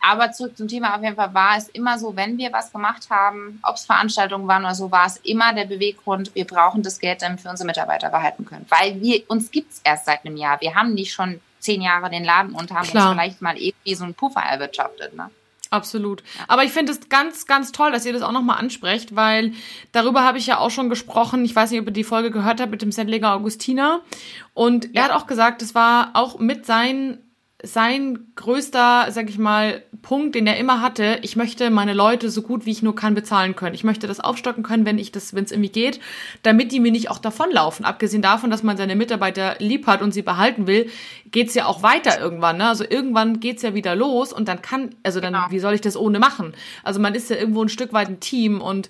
Aber 0.00 0.32
zurück 0.32 0.56
zum 0.56 0.68
Thema, 0.68 0.96
auf 0.96 1.02
jeden 1.02 1.16
Fall 1.16 1.34
war 1.34 1.56
es 1.56 1.68
immer 1.68 1.98
so, 1.98 2.14
wenn 2.16 2.38
wir 2.38 2.52
was 2.52 2.72
gemacht 2.72 3.08
haben, 3.10 3.60
ob 3.62 3.76
es 3.76 3.86
Veranstaltungen 3.86 4.46
waren 4.46 4.64
oder 4.64 4.74
so, 4.74 4.90
war 4.90 5.06
es 5.06 5.16
immer 5.18 5.52
der 5.52 5.64
Beweggrund, 5.64 6.34
wir 6.34 6.46
brauchen 6.46 6.82
das 6.82 6.98
Geld, 6.98 7.22
damit 7.22 7.42
wir 7.44 7.50
unsere 7.50 7.66
Mitarbeiter 7.66 8.10
behalten 8.10 8.44
können. 8.44 8.66
Weil 8.68 9.00
wir, 9.00 9.22
uns 9.28 9.50
gibt's 9.50 9.80
erst 9.84 10.06
seit 10.06 10.24
einem 10.24 10.36
Jahr. 10.36 10.60
Wir 10.60 10.74
haben 10.74 10.94
nicht 10.94 11.12
schon 11.12 11.40
zehn 11.58 11.82
Jahre 11.82 12.10
den 12.10 12.24
Laden 12.24 12.54
und 12.54 12.70
haben 12.70 12.86
Klar. 12.86 13.04
jetzt 13.04 13.12
vielleicht 13.12 13.42
mal 13.42 13.56
irgendwie 13.56 13.94
so 13.94 14.04
einen 14.04 14.14
Puffer 14.14 14.40
erwirtschaftet. 14.40 15.16
Ne? 15.16 15.30
Absolut. 15.70 16.22
Aber 16.46 16.64
ich 16.64 16.72
finde 16.72 16.92
es 16.92 17.08
ganz, 17.08 17.46
ganz 17.46 17.72
toll, 17.72 17.92
dass 17.92 18.06
ihr 18.06 18.12
das 18.12 18.22
auch 18.22 18.32
nochmal 18.32 18.58
ansprecht, 18.58 19.14
weil 19.14 19.52
darüber 19.92 20.22
habe 20.22 20.38
ich 20.38 20.46
ja 20.46 20.58
auch 20.58 20.70
schon 20.70 20.88
gesprochen. 20.88 21.44
Ich 21.44 21.54
weiß 21.54 21.70
nicht, 21.70 21.80
ob 21.80 21.86
ihr 21.86 21.92
die 21.92 22.04
Folge 22.04 22.30
gehört 22.30 22.60
habt 22.60 22.70
mit 22.70 22.82
dem 22.82 22.92
Sendleger 22.92 23.34
Augustiner. 23.34 24.00
Und 24.54 24.86
ja. 24.86 24.90
er 24.94 25.04
hat 25.04 25.10
auch 25.10 25.26
gesagt, 25.26 25.60
es 25.60 25.74
war 25.74 26.10
auch 26.14 26.38
mit 26.38 26.64
seinen 26.64 27.18
sein 27.62 28.32
größter, 28.36 29.08
sag 29.10 29.28
ich 29.28 29.38
mal, 29.38 29.82
Punkt, 30.02 30.34
den 30.34 30.46
er 30.46 30.56
immer 30.56 30.80
hatte, 30.80 31.18
ich 31.22 31.36
möchte 31.36 31.70
meine 31.70 31.92
Leute 31.92 32.30
so 32.30 32.42
gut 32.42 32.66
wie 32.66 32.70
ich 32.70 32.82
nur 32.82 32.94
kann 32.94 33.14
bezahlen 33.14 33.56
können. 33.56 33.74
Ich 33.74 33.84
möchte 33.84 34.06
das 34.06 34.20
aufstocken 34.20 34.62
können, 34.62 34.84
wenn 34.84 34.98
ich 34.98 35.12
das, 35.12 35.34
wenn 35.34 35.44
es 35.44 35.52
irgendwie 35.52 35.70
geht, 35.70 36.00
damit 36.42 36.72
die 36.72 36.80
mir 36.80 36.92
nicht 36.92 37.10
auch 37.10 37.18
davonlaufen. 37.18 37.84
Abgesehen 37.84 38.22
davon, 38.22 38.50
dass 38.50 38.62
man 38.62 38.76
seine 38.76 38.96
Mitarbeiter 38.96 39.56
lieb 39.58 39.86
hat 39.86 40.02
und 40.02 40.12
sie 40.12 40.22
behalten 40.22 40.66
will, 40.66 40.90
geht's 41.30 41.54
ja 41.54 41.66
auch 41.66 41.82
weiter 41.82 42.20
irgendwann. 42.20 42.58
Ne? 42.58 42.68
Also 42.68 42.84
irgendwann 42.88 43.40
geht's 43.40 43.62
ja 43.62 43.74
wieder 43.74 43.94
los 43.96 44.32
und 44.32 44.48
dann 44.48 44.62
kann, 44.62 44.94
also 45.02 45.20
dann, 45.20 45.34
genau. 45.34 45.46
wie 45.50 45.58
soll 45.58 45.74
ich 45.74 45.80
das 45.80 45.96
ohne 45.96 46.18
machen? 46.18 46.54
Also 46.84 47.00
man 47.00 47.14
ist 47.14 47.30
ja 47.30 47.36
irgendwo 47.36 47.62
ein 47.62 47.68
Stück 47.68 47.92
weit 47.92 48.08
ein 48.08 48.20
Team 48.20 48.60
und 48.60 48.88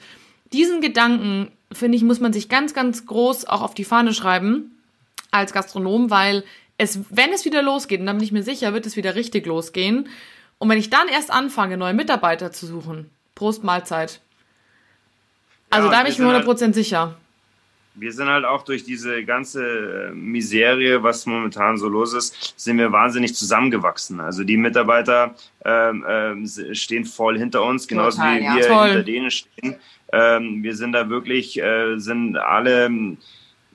diesen 0.53 0.81
Gedanken, 0.81 1.51
finde 1.73 1.97
ich, 1.97 2.05
muss 2.05 2.21
man 2.21 2.33
sich 2.33 2.49
ganz, 2.49 2.75
ganz 2.75 3.07
groß 3.07 3.47
auch 3.47 3.63
auf 3.63 3.75
die 3.75 3.85
Fahne 3.85 4.15
schreiben 4.15 4.73
als 5.31 5.53
Gastronom, 5.53 6.11
weil 6.11 6.45
es, 6.79 7.01
wenn 7.11 7.33
es 7.33 7.45
wieder 7.45 7.63
losgeht, 7.63 8.01
und 8.01 8.07
dann 8.07 8.17
bin 8.17 8.25
ich 8.25 8.33
mir 8.33 8.43
sicher, 8.43 8.73
wird 8.73 8.87
es 8.87 8.97
wieder 8.97 9.15
richtig 9.15 9.47
losgehen. 9.47 10.09
Und 10.59 10.69
wenn 10.69 10.79
ich 10.79 10.91
dann 10.91 11.09
erst 11.09 11.31
anfange, 11.31 11.77
neue 11.77 11.95
Mitarbeiter 11.95 12.53
zu 12.53 12.67
suchen, 12.67 13.11
Prost 13.35 13.63
Mahlzeit. 13.63 14.21
Also 15.71 15.87
ja, 15.89 15.93
da 15.93 16.03
bin 16.03 16.13
ich 16.13 16.19
mir 16.19 16.27
100% 16.27 16.61
halt, 16.61 16.75
sicher. 16.75 17.17
Wir 17.95 18.13
sind 18.13 18.29
halt 18.29 18.45
auch 18.45 18.63
durch 18.63 18.85
diese 18.85 19.25
ganze 19.25 20.09
äh, 20.09 20.11
Miserie, 20.13 21.03
was 21.03 21.27
momentan 21.27 21.77
so 21.79 21.89
los 21.89 22.13
ist, 22.15 22.55
sind 22.57 22.79
wir 22.79 22.91
wahnsinnig 22.91 23.35
zusammengewachsen. 23.35 24.21
Also 24.21 24.45
die 24.45 24.57
Mitarbeiter 24.57 25.35
ähm, 25.65 26.05
äh, 26.47 26.75
stehen 26.75 27.05
voll 27.05 27.39
hinter 27.39 27.63
uns, 27.65 27.87
genauso 27.87 28.19
Total, 28.19 28.41
wie 28.41 28.45
ja. 28.45 28.57
wir 28.57 28.67
Toll. 28.67 28.89
hinter 28.89 29.03
denen 29.05 29.31
stehen. 29.31 29.77
Ähm, 30.13 30.63
wir 30.63 30.75
sind 30.75 30.93
da 30.93 31.09
wirklich, 31.09 31.61
äh, 31.61 31.99
sind 31.99 32.37
alle 32.37 33.17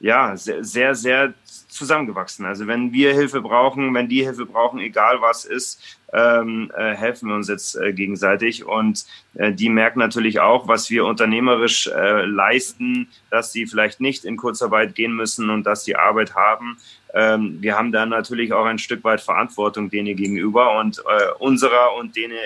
ja, 0.03 0.35
sehr, 0.35 0.65
sehr, 0.65 0.95
sehr 0.95 1.33
zusammengewachsen. 1.73 2.45
Also 2.45 2.67
wenn 2.67 2.93
wir 2.93 3.13
Hilfe 3.13 3.41
brauchen, 3.41 3.93
wenn 3.93 4.07
die 4.07 4.23
Hilfe 4.23 4.45
brauchen, 4.45 4.79
egal 4.79 5.21
was 5.21 5.45
ist, 5.45 5.81
ähm, 6.13 6.71
äh, 6.77 6.93
helfen 6.93 7.29
wir 7.29 7.35
uns 7.35 7.47
jetzt 7.47 7.75
äh, 7.75 7.91
gegenseitig. 7.91 8.65
Und 8.65 9.05
äh, 9.33 9.51
die 9.51 9.69
merken 9.69 9.99
natürlich 9.99 10.39
auch, 10.39 10.67
was 10.67 10.89
wir 10.89 11.05
unternehmerisch 11.05 11.87
äh, 11.87 12.25
leisten, 12.25 13.09
dass 13.29 13.51
sie 13.51 13.65
vielleicht 13.65 13.99
nicht 13.99 14.23
in 14.25 14.37
Kurzarbeit 14.37 14.95
gehen 14.95 15.15
müssen 15.15 15.49
und 15.49 15.65
dass 15.65 15.83
sie 15.83 15.95
Arbeit 15.95 16.35
haben. 16.35 16.77
Ähm, 17.13 17.57
wir 17.61 17.77
haben 17.77 17.91
da 17.91 18.05
natürlich 18.05 18.53
auch 18.53 18.65
ein 18.65 18.79
Stück 18.79 19.03
weit 19.03 19.21
Verantwortung 19.21 19.89
denen 19.89 20.15
gegenüber 20.15 20.79
und 20.79 20.99
äh, 20.99 21.31
unserer 21.39 21.95
und 21.95 22.15
denen 22.15 22.37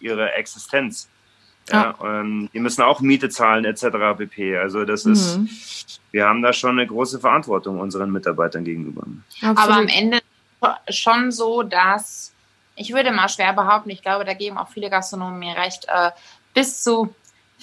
ihre 0.00 0.32
Existenz. 0.32 1.08
Ja, 1.70 1.94
ähm, 2.04 2.50
die 2.52 2.60
müssen 2.60 2.82
auch 2.82 3.00
Miete 3.00 3.30
zahlen 3.30 3.64
etc. 3.64 3.86
pp. 4.18 4.58
Also 4.58 4.84
das 4.84 5.06
ist, 5.06 5.38
mhm. 5.38 5.48
Wir 6.14 6.26
haben 6.26 6.42
da 6.42 6.52
schon 6.52 6.78
eine 6.78 6.86
große 6.86 7.18
Verantwortung 7.18 7.80
unseren 7.80 8.12
Mitarbeitern 8.12 8.62
gegenüber. 8.62 9.02
Absolut. 9.42 9.58
Aber 9.58 9.74
am 9.74 9.88
Ende 9.88 10.20
schon 10.88 11.32
so, 11.32 11.64
dass 11.64 12.32
ich 12.76 12.94
würde 12.94 13.10
mal 13.10 13.28
schwer 13.28 13.52
behaupten, 13.52 13.90
ich 13.90 14.00
glaube, 14.00 14.24
da 14.24 14.32
geben 14.32 14.56
auch 14.56 14.68
viele 14.68 14.90
Gastronomen 14.90 15.40
mir 15.40 15.56
recht, 15.56 15.86
äh, 15.88 16.12
bis 16.54 16.84
zu 16.84 17.12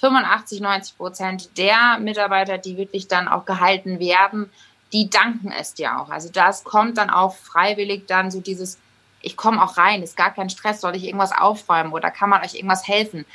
85, 0.02 0.60
90 0.60 0.98
Prozent 0.98 1.58
der 1.58 1.98
Mitarbeiter, 2.00 2.58
die 2.58 2.76
wirklich 2.76 3.08
dann 3.08 3.30
auch 3.30 3.46
gehalten 3.46 4.02
werden, 4.02 4.50
die 4.92 5.10
danken 5.10 5.54
es 5.58 5.74
dir 5.74 5.98
auch. 5.98 6.10
Also 6.10 6.30
das 6.30 6.66
kommt 6.66 6.98
dann 6.98 7.10
auch 7.10 7.36
freiwillig 7.38 8.06
dann 8.08 8.32
so 8.32 8.42
dieses, 8.42 8.78
ich 9.22 9.38
komme 9.38 9.64
auch 9.64 9.78
rein, 9.78 10.04
ist 10.04 10.18
gar 10.18 10.34
kein 10.34 10.50
Stress, 10.50 10.82
soll 10.82 10.98
ich 10.98 11.06
irgendwas 11.06 11.32
aufräumen 11.32 11.94
oder 11.94 12.12
kann 12.12 12.30
man 12.30 12.44
euch 12.44 12.56
irgendwas 12.56 12.86
helfen? 12.86 13.26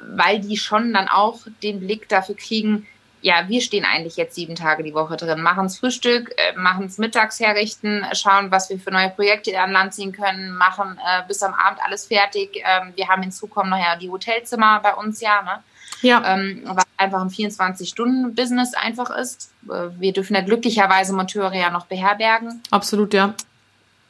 weil 0.00 0.40
die 0.40 0.56
schon 0.56 0.92
dann 0.92 1.08
auch 1.08 1.40
den 1.62 1.80
Blick 1.80 2.08
dafür 2.08 2.36
kriegen, 2.36 2.86
ja, 3.22 3.48
wir 3.48 3.60
stehen 3.60 3.84
eigentlich 3.84 4.16
jetzt 4.16 4.34
sieben 4.34 4.54
Tage 4.54 4.82
die 4.82 4.94
Woche 4.94 5.16
drin, 5.16 5.42
machen 5.42 5.64
das 5.64 5.78
Frühstück, 5.78 6.32
äh, 6.36 6.56
machen 6.56 6.86
es 6.86 6.98
mittags 6.98 7.40
herrichten, 7.40 8.04
schauen, 8.12 8.50
was 8.50 8.70
wir 8.70 8.78
für 8.78 8.90
neue 8.90 9.10
Projekte 9.10 9.58
an 9.60 9.72
Land 9.72 9.94
ziehen 9.94 10.12
können, 10.12 10.54
machen 10.54 10.98
äh, 10.98 11.22
bis 11.26 11.42
am 11.42 11.54
Abend 11.54 11.80
alles 11.84 12.06
fertig. 12.06 12.62
Ähm, 12.64 12.92
wir 12.94 13.08
haben 13.08 13.22
hinzukommen 13.22 13.70
noch 13.70 13.78
ja 13.78 13.96
die 13.96 14.10
Hotelzimmer 14.10 14.80
bei 14.80 14.94
uns 14.94 15.20
ja, 15.20 15.42
ne? 15.42 15.62
Ja. 16.02 16.34
Ähm, 16.34 16.62
was 16.66 16.84
einfach 16.98 17.20
ein 17.20 17.30
24-Stunden-Business 17.30 18.74
einfach 18.74 19.10
ist. 19.10 19.50
Äh, 19.68 19.88
wir 19.98 20.12
dürfen 20.12 20.34
ja 20.34 20.42
glücklicherweise 20.42 21.12
Monteure 21.14 21.54
ja 21.54 21.70
noch 21.70 21.86
beherbergen. 21.86 22.62
Absolut, 22.70 23.14
ja. 23.14 23.34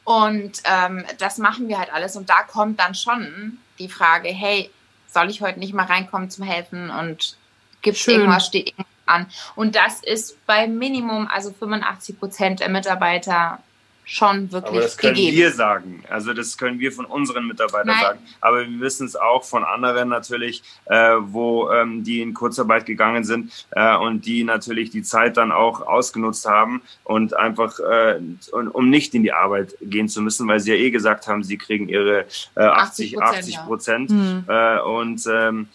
Und 0.03 0.61
ähm, 0.65 1.05
das 1.17 1.37
machen 1.37 1.67
wir 1.69 1.79
halt 1.79 1.93
alles. 1.93 2.15
Und 2.15 2.29
da 2.29 2.43
kommt 2.43 2.79
dann 2.79 2.93
schon 2.93 3.57
die 3.79 3.89
Frage, 3.89 4.29
hey, 4.29 4.69
soll 5.07 5.29
ich 5.29 5.41
heute 5.41 5.59
nicht 5.59 5.73
mal 5.73 5.85
reinkommen 5.85 6.29
zum 6.29 6.45
Helfen 6.45 6.89
und 6.89 7.37
gibt 7.81 7.97
es 7.97 8.07
irgendwas, 8.07 8.45
steht 8.45 8.67
irgendwas 8.67 8.96
an. 9.07 9.27
Und 9.55 9.75
das 9.75 10.03
ist 10.03 10.45
bei 10.45 10.67
Minimum, 10.67 11.27
also 11.27 11.51
85 11.51 12.19
Prozent 12.19 12.59
der 12.59 12.69
Mitarbeiter 12.69 13.59
schon 14.07 14.49
wirklich 14.53 14.71
Aber 14.71 14.81
das 14.81 14.97
können 14.97 15.15
gegeben. 15.15 15.37
wir 15.37 15.51
sagen. 15.51 16.03
Also 16.09 16.33
das 16.33 16.57
können 16.57 16.79
wir 16.79 16.93
von 16.93 17.03
unseren 17.03 17.45
Mitarbeitern 17.45 17.87
Nein. 17.87 18.01
sagen. 18.01 18.19
Aber 18.39 18.61
wir 18.61 18.79
wissen 18.79 19.05
es 19.05 19.17
auch 19.17 19.43
von 19.43 19.65
anderen 19.65 20.07
natürlich, 20.07 20.63
äh, 20.85 21.15
wo 21.19 21.69
ähm, 21.69 22.05
die 22.05 22.21
in 22.21 22.33
Kurzarbeit 22.33 22.85
gegangen 22.85 23.25
sind 23.25 23.51
äh, 23.71 23.97
und 23.97 24.25
die 24.25 24.45
natürlich 24.45 24.91
die 24.91 25.03
Zeit 25.03 25.35
dann 25.35 25.51
auch 25.51 25.81
ausgenutzt 25.81 26.45
haben 26.45 26.81
und 27.03 27.35
einfach, 27.35 27.79
äh, 27.81 28.21
um 28.51 28.89
nicht 28.89 29.13
in 29.13 29.23
die 29.23 29.33
Arbeit 29.33 29.75
gehen 29.81 30.07
zu 30.07 30.21
müssen, 30.21 30.47
weil 30.47 30.61
sie 30.61 30.71
ja 30.71 30.77
eh 30.77 30.89
gesagt 30.89 31.27
haben, 31.27 31.43
sie 31.43 31.57
kriegen 31.57 31.89
ihre 31.89 32.25
äh, 32.55 32.61
80, 32.61 33.21
80 33.21 33.57
Prozent. 33.65 34.09
Ja. 34.09 34.15
Mhm. 34.15 34.43
Äh, 34.47 34.79
und 34.83 35.27
ähm, 35.29 35.67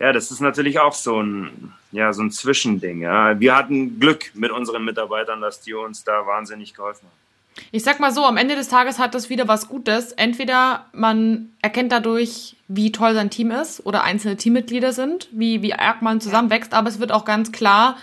ja, 0.00 0.12
das 0.12 0.30
ist 0.30 0.40
natürlich 0.40 0.80
auch 0.80 0.94
so 0.94 1.20
ein, 1.20 1.72
ja, 1.94 2.12
so 2.12 2.22
ein 2.22 2.30
Zwischending. 2.30 3.02
Ja. 3.02 3.38
Wir 3.38 3.56
hatten 3.56 4.00
Glück 4.00 4.32
mit 4.34 4.50
unseren 4.50 4.84
Mitarbeitern, 4.84 5.40
dass 5.40 5.60
die 5.60 5.74
uns 5.74 6.02
da 6.04 6.26
wahnsinnig 6.26 6.74
geholfen 6.74 7.06
haben. 7.06 7.24
Ich 7.70 7.84
sag 7.84 8.00
mal 8.00 8.12
so, 8.12 8.24
am 8.24 8.36
Ende 8.36 8.56
des 8.56 8.68
Tages 8.68 8.98
hat 8.98 9.14
das 9.14 9.30
wieder 9.30 9.46
was 9.46 9.68
Gutes. 9.68 10.10
Entweder 10.10 10.86
man 10.92 11.50
erkennt 11.62 11.92
dadurch, 11.92 12.56
wie 12.66 12.90
toll 12.90 13.14
sein 13.14 13.30
Team 13.30 13.52
ist 13.52 13.86
oder 13.86 14.02
einzelne 14.02 14.36
Teammitglieder 14.36 14.92
sind, 14.92 15.28
wie, 15.30 15.62
wie 15.62 15.74
arg 15.74 16.02
man 16.02 16.20
zusammenwächst, 16.20 16.74
aber 16.74 16.88
es 16.88 16.98
wird 16.98 17.12
auch 17.12 17.24
ganz 17.24 17.52
klar, 17.52 17.96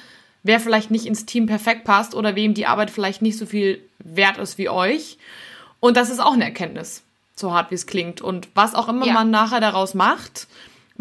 wer 0.44 0.62
vielleicht 0.62 0.90
nicht 0.90 1.06
ins 1.06 1.26
Team 1.26 1.48
perfekt 1.48 1.84
passt 1.84 2.16
oder 2.16 2.36
wem 2.36 2.54
die 2.54 2.66
Arbeit 2.66 2.92
vielleicht 2.92 3.22
nicht 3.22 3.38
so 3.38 3.46
viel 3.46 3.82
wert 4.00 4.38
ist 4.38 4.58
wie 4.58 4.70
euch. 4.70 5.18
Und 5.82 5.98
das 5.98 6.10
ist 6.10 6.20
auch 6.20 6.34
eine 6.34 6.46
Erkenntnis, 6.46 7.04
so 7.36 7.54
hart 7.54 7.72
wie 7.72 7.76
es 7.76 7.88
klingt. 7.88 8.22
Und 8.22 8.48
was 8.56 8.74
auch 8.74 8.88
immer 8.88 9.06
ja. 9.06 9.14
man 9.14 9.32
nachher 9.32 9.60
daraus 9.60 9.94
macht, 9.94 10.48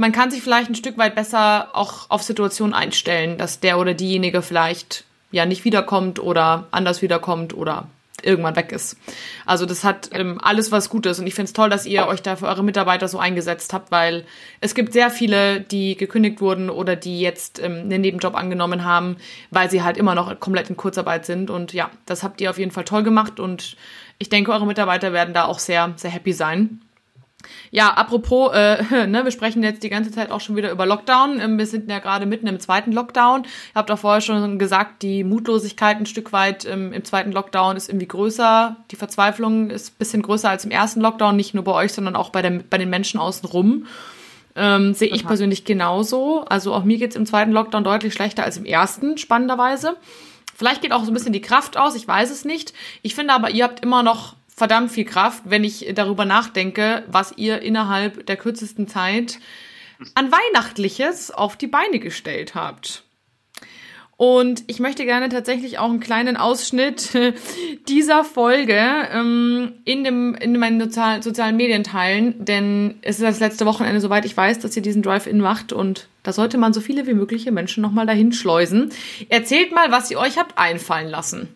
man 0.01 0.13
kann 0.13 0.31
sich 0.31 0.41
vielleicht 0.41 0.71
ein 0.71 0.75
Stück 0.75 0.97
weit 0.97 1.15
besser 1.15 1.69
auch 1.75 2.09
auf 2.09 2.23
Situationen 2.23 2.73
einstellen, 2.73 3.37
dass 3.37 3.61
der 3.61 3.79
oder 3.79 3.93
diejenige 3.93 4.41
vielleicht 4.41 5.05
ja 5.31 5.45
nicht 5.45 5.67
wiederkommt 5.67 6.19
oder 6.19 6.67
anders 6.71 7.03
wiederkommt 7.03 7.53
oder 7.53 7.87
irgendwann 8.23 8.57
weg 8.57 8.73
ist. 8.73 8.97
Also 9.45 9.67
das 9.67 9.85
hat 9.85 10.09
ähm, 10.13 10.41
alles 10.43 10.73
was 10.73 10.89
Gutes 10.89 11.19
und 11.21 11.27
ich 11.27 11.35
finde 11.35 11.49
es 11.49 11.53
toll, 11.53 11.69
dass 11.69 11.85
ihr 11.85 12.07
euch 12.07 12.23
da 12.23 12.37
für 12.37 12.47
eure 12.47 12.65
Mitarbeiter 12.65 13.09
so 13.09 13.19
eingesetzt 13.19 13.75
habt, 13.75 13.91
weil 13.91 14.25
es 14.63 14.75
gibt 14.75 14.95
sehr 14.95 15.11
viele, 15.11 15.61
die 15.61 15.97
gekündigt 15.97 16.41
wurden 16.41 16.71
oder 16.71 16.97
die 16.97 17.21
jetzt 17.21 17.63
ähm, 17.63 17.81
einen 17.81 18.01
Nebenjob 18.01 18.35
angenommen 18.35 18.85
haben, 18.85 19.17
weil 19.51 19.71
sie 19.71 19.83
halt 19.83 19.99
immer 19.99 20.15
noch 20.15 20.41
komplett 20.41 20.71
in 20.71 20.79
Kurzarbeit 20.79 21.27
sind 21.27 21.51
und 21.51 21.75
ja, 21.75 21.91
das 22.07 22.23
habt 22.23 22.41
ihr 22.41 22.49
auf 22.49 22.59
jeden 22.59 22.73
Fall 22.73 22.85
toll 22.85 23.03
gemacht 23.03 23.39
und 23.39 23.77
ich 24.19 24.31
denke, 24.31 24.51
eure 24.53 24.67
Mitarbeiter 24.67 25.13
werden 25.13 25.35
da 25.35 25.45
auch 25.45 25.59
sehr, 25.59 25.93
sehr 25.97 26.11
happy 26.11 26.33
sein. 26.33 26.81
Ja, 27.71 27.91
apropos, 27.93 28.53
äh, 28.55 28.83
ne, 29.07 29.25
wir 29.25 29.31
sprechen 29.31 29.63
jetzt 29.63 29.83
die 29.83 29.91
ganze 29.91 30.11
Zeit 30.11 30.31
auch 30.31 30.41
schon 30.41 30.57
wieder 30.57 30.71
über 30.71 30.87
Lockdown. 30.87 31.41
Ähm, 31.41 31.59
wir 31.59 31.67
sind 31.67 31.91
ja 31.91 31.99
gerade 31.99 32.27
mitten 32.27 32.47
im 32.47 32.61
zweiten 32.61 32.93
Lockdown. 32.93 33.43
Ihr 33.43 33.75
habt 33.75 33.91
auch 33.91 33.99
vorher 33.99 34.21
schon 34.21 34.59
gesagt, 34.59 35.03
die 35.03 35.25
Mutlosigkeit 35.25 35.99
ein 35.99 36.07
Stück 36.07 36.33
weit 36.33 36.65
ähm, 36.65 36.93
im 36.93 37.05
zweiten 37.05 37.33
Lockdown 37.33 37.77
ist 37.77 37.89
irgendwie 37.89 38.09
größer. 38.09 38.77
Die 38.91 38.97
Verzweiflung 38.97 39.71
ist 39.71 39.95
ein 39.95 39.99
bisschen 39.99 40.23
größer 40.23 40.51
als 40.51 40.65
im 40.65 40.71
ersten 40.71 41.01
Lockdown, 41.01 41.37
nicht 41.37 41.55
nur 41.55 41.65
bei 41.65 41.73
euch, 41.73 41.93
sondern 41.93 42.17
auch 42.17 42.31
bei, 42.31 42.43
der, 42.43 42.61
bei 42.69 42.79
den 42.79 42.91
Menschen 42.91 43.21
außenrum. 43.21 43.87
Ähm, 44.57 44.95
Sehe 44.95 45.09
ich 45.15 45.27
persönlich 45.27 45.65
genauso. 45.65 46.45
Also 46.49 46.75
auch 46.75 46.85
mir 46.85 46.99
geht's 46.99 47.17
im 47.17 47.27
zweiten 47.27 47.53
Lockdown 47.53 47.85
deutlich 47.85 48.13
schlechter 48.13 48.45
als 48.45 48.57
im 48.57 48.65
ersten, 48.65 49.17
spannenderweise. 49.17 49.97
Vielleicht 50.57 50.83
geht 50.83 50.93
auch 50.93 51.05
so 51.05 51.11
ein 51.11 51.15
bisschen 51.15 51.33
die 51.33 51.41
Kraft 51.41 51.79
aus, 51.79 51.95
ich 51.95 52.07
weiß 52.07 52.31
es 52.31 52.45
nicht. 52.45 52.75
Ich 53.01 53.15
finde 53.15 53.33
aber, 53.33 53.51
ihr 53.51 53.65
habt 53.65 53.81
immer 53.81 54.03
noch 54.03 54.35
verdammt 54.61 54.93
viel 54.93 55.07
Kraft, 55.07 55.45
wenn 55.47 55.65
ich 55.65 55.91
darüber 55.95 56.27
nachdenke, 56.27 57.03
was 57.07 57.33
ihr 57.39 57.63
innerhalb 57.63 58.27
der 58.27 58.37
kürzesten 58.37 58.89
Zeit 58.89 59.39
an 60.15 60.31
Weihnachtliches 60.31 61.31
auf 61.31 61.57
die 61.57 61.67
Beine 61.67 61.99
gestellt 61.99 62.55
habt. 62.55 63.05
Und 64.19 64.65
ich 64.67 64.79
möchte 64.79 65.07
gerne 65.07 65.31
tatsächlich 65.31 65.79
auch 65.79 65.89
einen 65.89 66.01
kleinen 66.01 66.37
Ausschnitt 66.37 67.19
dieser 67.89 68.23
Folge 68.23 68.79
ähm, 69.11 69.73
in, 69.87 70.05
dem, 70.05 70.35
in 70.35 70.59
meinen 70.59 70.79
sozial, 70.79 71.23
sozialen 71.23 71.57
Medien 71.57 71.83
teilen, 71.83 72.45
denn 72.45 72.97
es 73.01 73.17
ist 73.17 73.25
das 73.25 73.41
letzte 73.41 73.65
Wochenende, 73.65 73.99
soweit 73.99 74.27
ich 74.27 74.37
weiß, 74.37 74.59
dass 74.59 74.77
ihr 74.77 74.83
diesen 74.83 75.01
Drive-In 75.01 75.41
macht 75.41 75.73
und 75.73 76.07
da 76.23 76.35
sollte 76.35 76.59
man 76.59 76.75
so 76.75 76.83
viele 76.83 77.07
wie 77.07 77.15
mögliche 77.15 77.51
Menschen 77.51 77.81
nochmal 77.81 78.05
dahin 78.05 78.35
schleusen. 78.35 78.91
Erzählt 79.31 79.73
mal, 79.73 79.91
was 79.91 80.11
ihr 80.11 80.19
euch 80.19 80.37
habt 80.37 80.59
einfallen 80.59 81.09
lassen. 81.09 81.49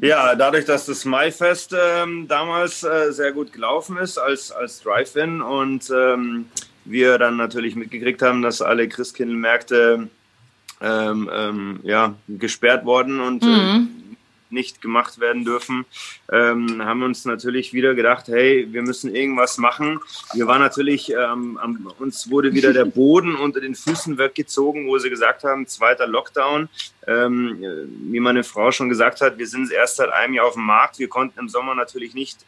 Ja, 0.00 0.34
dadurch, 0.34 0.64
dass 0.64 0.86
das 0.86 1.04
Maifest 1.04 1.74
ähm, 1.78 2.26
damals 2.28 2.82
äh, 2.82 3.12
sehr 3.12 3.32
gut 3.32 3.52
gelaufen 3.52 3.96
ist 3.96 4.18
als, 4.18 4.50
als 4.50 4.82
Drive-In 4.82 5.40
und 5.40 5.90
ähm, 5.94 6.46
wir 6.84 7.18
dann 7.18 7.36
natürlich 7.36 7.76
mitgekriegt 7.76 8.22
haben, 8.22 8.42
dass 8.42 8.62
alle 8.62 8.88
Christkindlmärkte 8.88 10.08
ähm, 10.80 11.30
ähm, 11.32 11.80
ja, 11.84 12.14
gesperrt 12.28 12.84
worden 12.84 13.20
und 13.20 13.42
äh, 13.44 13.46
mhm. 13.46 13.88
äh, 14.11 14.11
nicht 14.52 14.80
gemacht 14.80 15.20
werden 15.20 15.44
dürfen, 15.44 15.84
ähm, 16.30 16.84
haben 16.84 17.02
uns 17.02 17.24
natürlich 17.24 17.72
wieder 17.72 17.94
gedacht, 17.94 18.28
hey, 18.28 18.68
wir 18.70 18.82
müssen 18.82 19.14
irgendwas 19.14 19.58
machen. 19.58 20.00
Wir 20.34 20.46
waren 20.46 20.60
natürlich, 20.60 21.12
ähm, 21.12 21.58
am, 21.60 21.92
uns 21.98 22.30
wurde 22.30 22.54
wieder 22.54 22.72
der 22.72 22.84
Boden 23.02 23.34
unter 23.34 23.60
den 23.60 23.74
Füßen 23.74 24.18
weggezogen, 24.18 24.86
wo 24.86 24.98
sie 24.98 25.10
gesagt 25.10 25.44
haben, 25.44 25.66
zweiter 25.66 26.06
Lockdown. 26.06 26.68
Ähm, 27.04 27.58
wie 28.10 28.20
meine 28.20 28.44
Frau 28.44 28.70
schon 28.70 28.88
gesagt 28.88 29.20
hat, 29.20 29.36
wir 29.36 29.48
sind 29.48 29.72
erst 29.72 29.96
seit 29.96 30.10
einem 30.10 30.34
Jahr 30.34 30.46
auf 30.46 30.54
dem 30.54 30.64
Markt. 30.64 31.00
Wir 31.00 31.08
konnten 31.08 31.40
im 31.40 31.48
Sommer 31.48 31.74
natürlich 31.74 32.14
nicht 32.14 32.38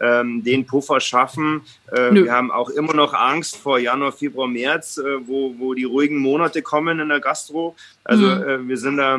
ähm, 0.00 0.44
den 0.44 0.66
Puffer 0.66 1.00
schaffen. 1.00 1.62
Äh, 1.90 2.12
wir 2.12 2.32
haben 2.32 2.50
auch 2.50 2.68
immer 2.68 2.92
noch 2.92 3.14
Angst 3.14 3.56
vor 3.56 3.78
Januar, 3.78 4.12
Februar, 4.12 4.48
März, 4.48 4.98
äh, 4.98 5.26
wo, 5.26 5.54
wo 5.58 5.72
die 5.72 5.84
ruhigen 5.84 6.18
Monate 6.18 6.60
kommen 6.60 7.00
in 7.00 7.08
der 7.08 7.20
Gastro. 7.20 7.74
Also 8.04 8.26
mhm. 8.26 8.42
äh, 8.42 8.68
wir 8.68 8.76
sind 8.76 8.98
da 8.98 9.18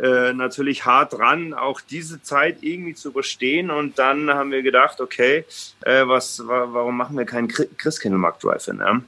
äh, 0.00 0.32
natürlich 0.32 0.84
hart 0.84 1.12
dran, 1.12 1.54
auch 1.54 1.80
diese 1.80 2.22
Zeit 2.22 2.58
irgendwie 2.62 2.94
zu 2.94 3.10
überstehen. 3.10 3.70
Und 3.70 3.98
dann 3.98 4.30
haben 4.30 4.50
wir 4.50 4.62
gedacht, 4.62 5.00
okay, 5.00 5.44
äh, 5.82 6.06
was, 6.06 6.42
warum 6.44 6.96
machen 6.96 7.16
wir 7.16 7.24
keinen 7.24 7.48
Christkindlmarkt-Drive-In? 7.48 8.78
Ja? 8.78 9.00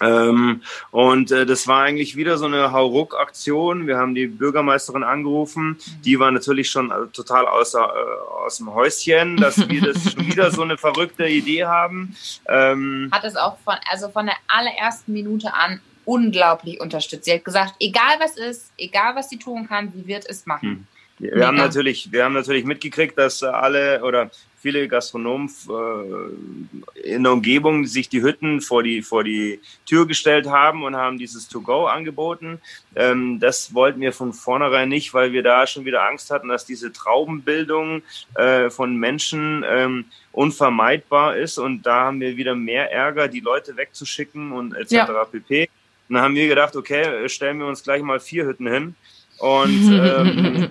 Ähm, 0.00 0.62
und 0.90 1.30
äh, 1.30 1.46
das 1.46 1.68
war 1.68 1.82
eigentlich 1.82 2.16
wieder 2.16 2.36
so 2.36 2.46
eine 2.46 2.72
Hauruck-Aktion. 2.72 3.86
Wir 3.86 3.96
haben 3.96 4.14
die 4.14 4.26
Bürgermeisterin 4.26 5.04
angerufen. 5.04 5.78
Die 6.04 6.18
war 6.18 6.30
natürlich 6.30 6.70
schon 6.70 6.90
äh, 6.90 7.06
total 7.12 7.46
außer, 7.46 7.80
äh, 7.80 8.44
aus 8.44 8.58
dem 8.58 8.74
Häuschen, 8.74 9.36
dass 9.36 9.68
wir 9.68 9.92
das 9.92 10.12
schon 10.12 10.26
wieder 10.26 10.50
so 10.50 10.62
eine 10.62 10.78
verrückte 10.78 11.26
Idee 11.26 11.64
haben. 11.64 12.16
Ähm, 12.48 13.08
Hat 13.12 13.24
es 13.24 13.36
auch 13.36 13.58
von, 13.58 13.76
also 13.90 14.08
von 14.08 14.26
der 14.26 14.36
allerersten 14.48 15.12
Minute 15.12 15.54
an 15.54 15.80
unglaublich 16.04 16.80
unterstützt. 16.80 17.24
Sie 17.24 17.32
hat 17.32 17.44
gesagt, 17.44 17.74
egal 17.80 18.18
was 18.20 18.36
ist, 18.36 18.72
egal 18.78 19.14
was 19.16 19.30
sie 19.30 19.38
tun 19.38 19.66
kann, 19.68 19.92
sie 19.94 20.06
wird 20.06 20.28
es 20.28 20.46
machen. 20.46 20.68
Hm. 20.70 20.86
Wir, 21.18 21.46
haben 21.46 21.56
natürlich, 21.56 22.10
wir 22.10 22.24
haben 22.24 22.34
natürlich 22.34 22.64
mitgekriegt, 22.64 23.16
dass 23.16 23.42
alle 23.42 24.02
oder 24.02 24.30
viele 24.64 24.88
Gastronomen 24.88 25.50
äh, 25.68 27.14
in 27.14 27.22
der 27.22 27.32
Umgebung 27.32 27.84
sich 27.84 28.08
die 28.08 28.22
Hütten 28.22 28.62
vor 28.62 28.82
die, 28.82 29.02
vor 29.02 29.22
die 29.22 29.60
Tür 29.84 30.06
gestellt 30.06 30.48
haben 30.48 30.84
und 30.84 30.96
haben 30.96 31.18
dieses 31.18 31.48
To-Go 31.48 31.84
angeboten. 31.84 32.60
Ähm, 32.96 33.38
das 33.40 33.74
wollten 33.74 34.00
wir 34.00 34.14
von 34.14 34.32
vornherein 34.32 34.88
nicht, 34.88 35.12
weil 35.12 35.32
wir 35.32 35.42
da 35.42 35.66
schon 35.66 35.84
wieder 35.84 36.08
Angst 36.08 36.30
hatten, 36.30 36.48
dass 36.48 36.64
diese 36.64 36.92
Traubenbildung 36.92 38.02
äh, 38.36 38.70
von 38.70 38.96
Menschen 38.96 39.64
ähm, 39.68 40.06
unvermeidbar 40.32 41.36
ist. 41.36 41.58
Und 41.58 41.82
da 41.82 42.06
haben 42.06 42.20
wir 42.20 42.38
wieder 42.38 42.54
mehr 42.54 42.90
Ärger, 42.90 43.28
die 43.28 43.40
Leute 43.40 43.76
wegzuschicken 43.76 44.50
und 44.50 44.74
etc. 44.74 44.92
Ja. 44.92 45.24
pp. 45.24 45.68
Und 46.08 46.14
dann 46.14 46.22
haben 46.22 46.34
wir 46.34 46.48
gedacht, 46.48 46.76
okay, 46.76 47.28
stellen 47.28 47.58
wir 47.58 47.66
uns 47.66 47.82
gleich 47.82 48.02
mal 48.02 48.20
vier 48.20 48.44
Hütten 48.44 48.66
hin 48.66 48.94
und, 49.38 49.90
ähm, 49.92 50.70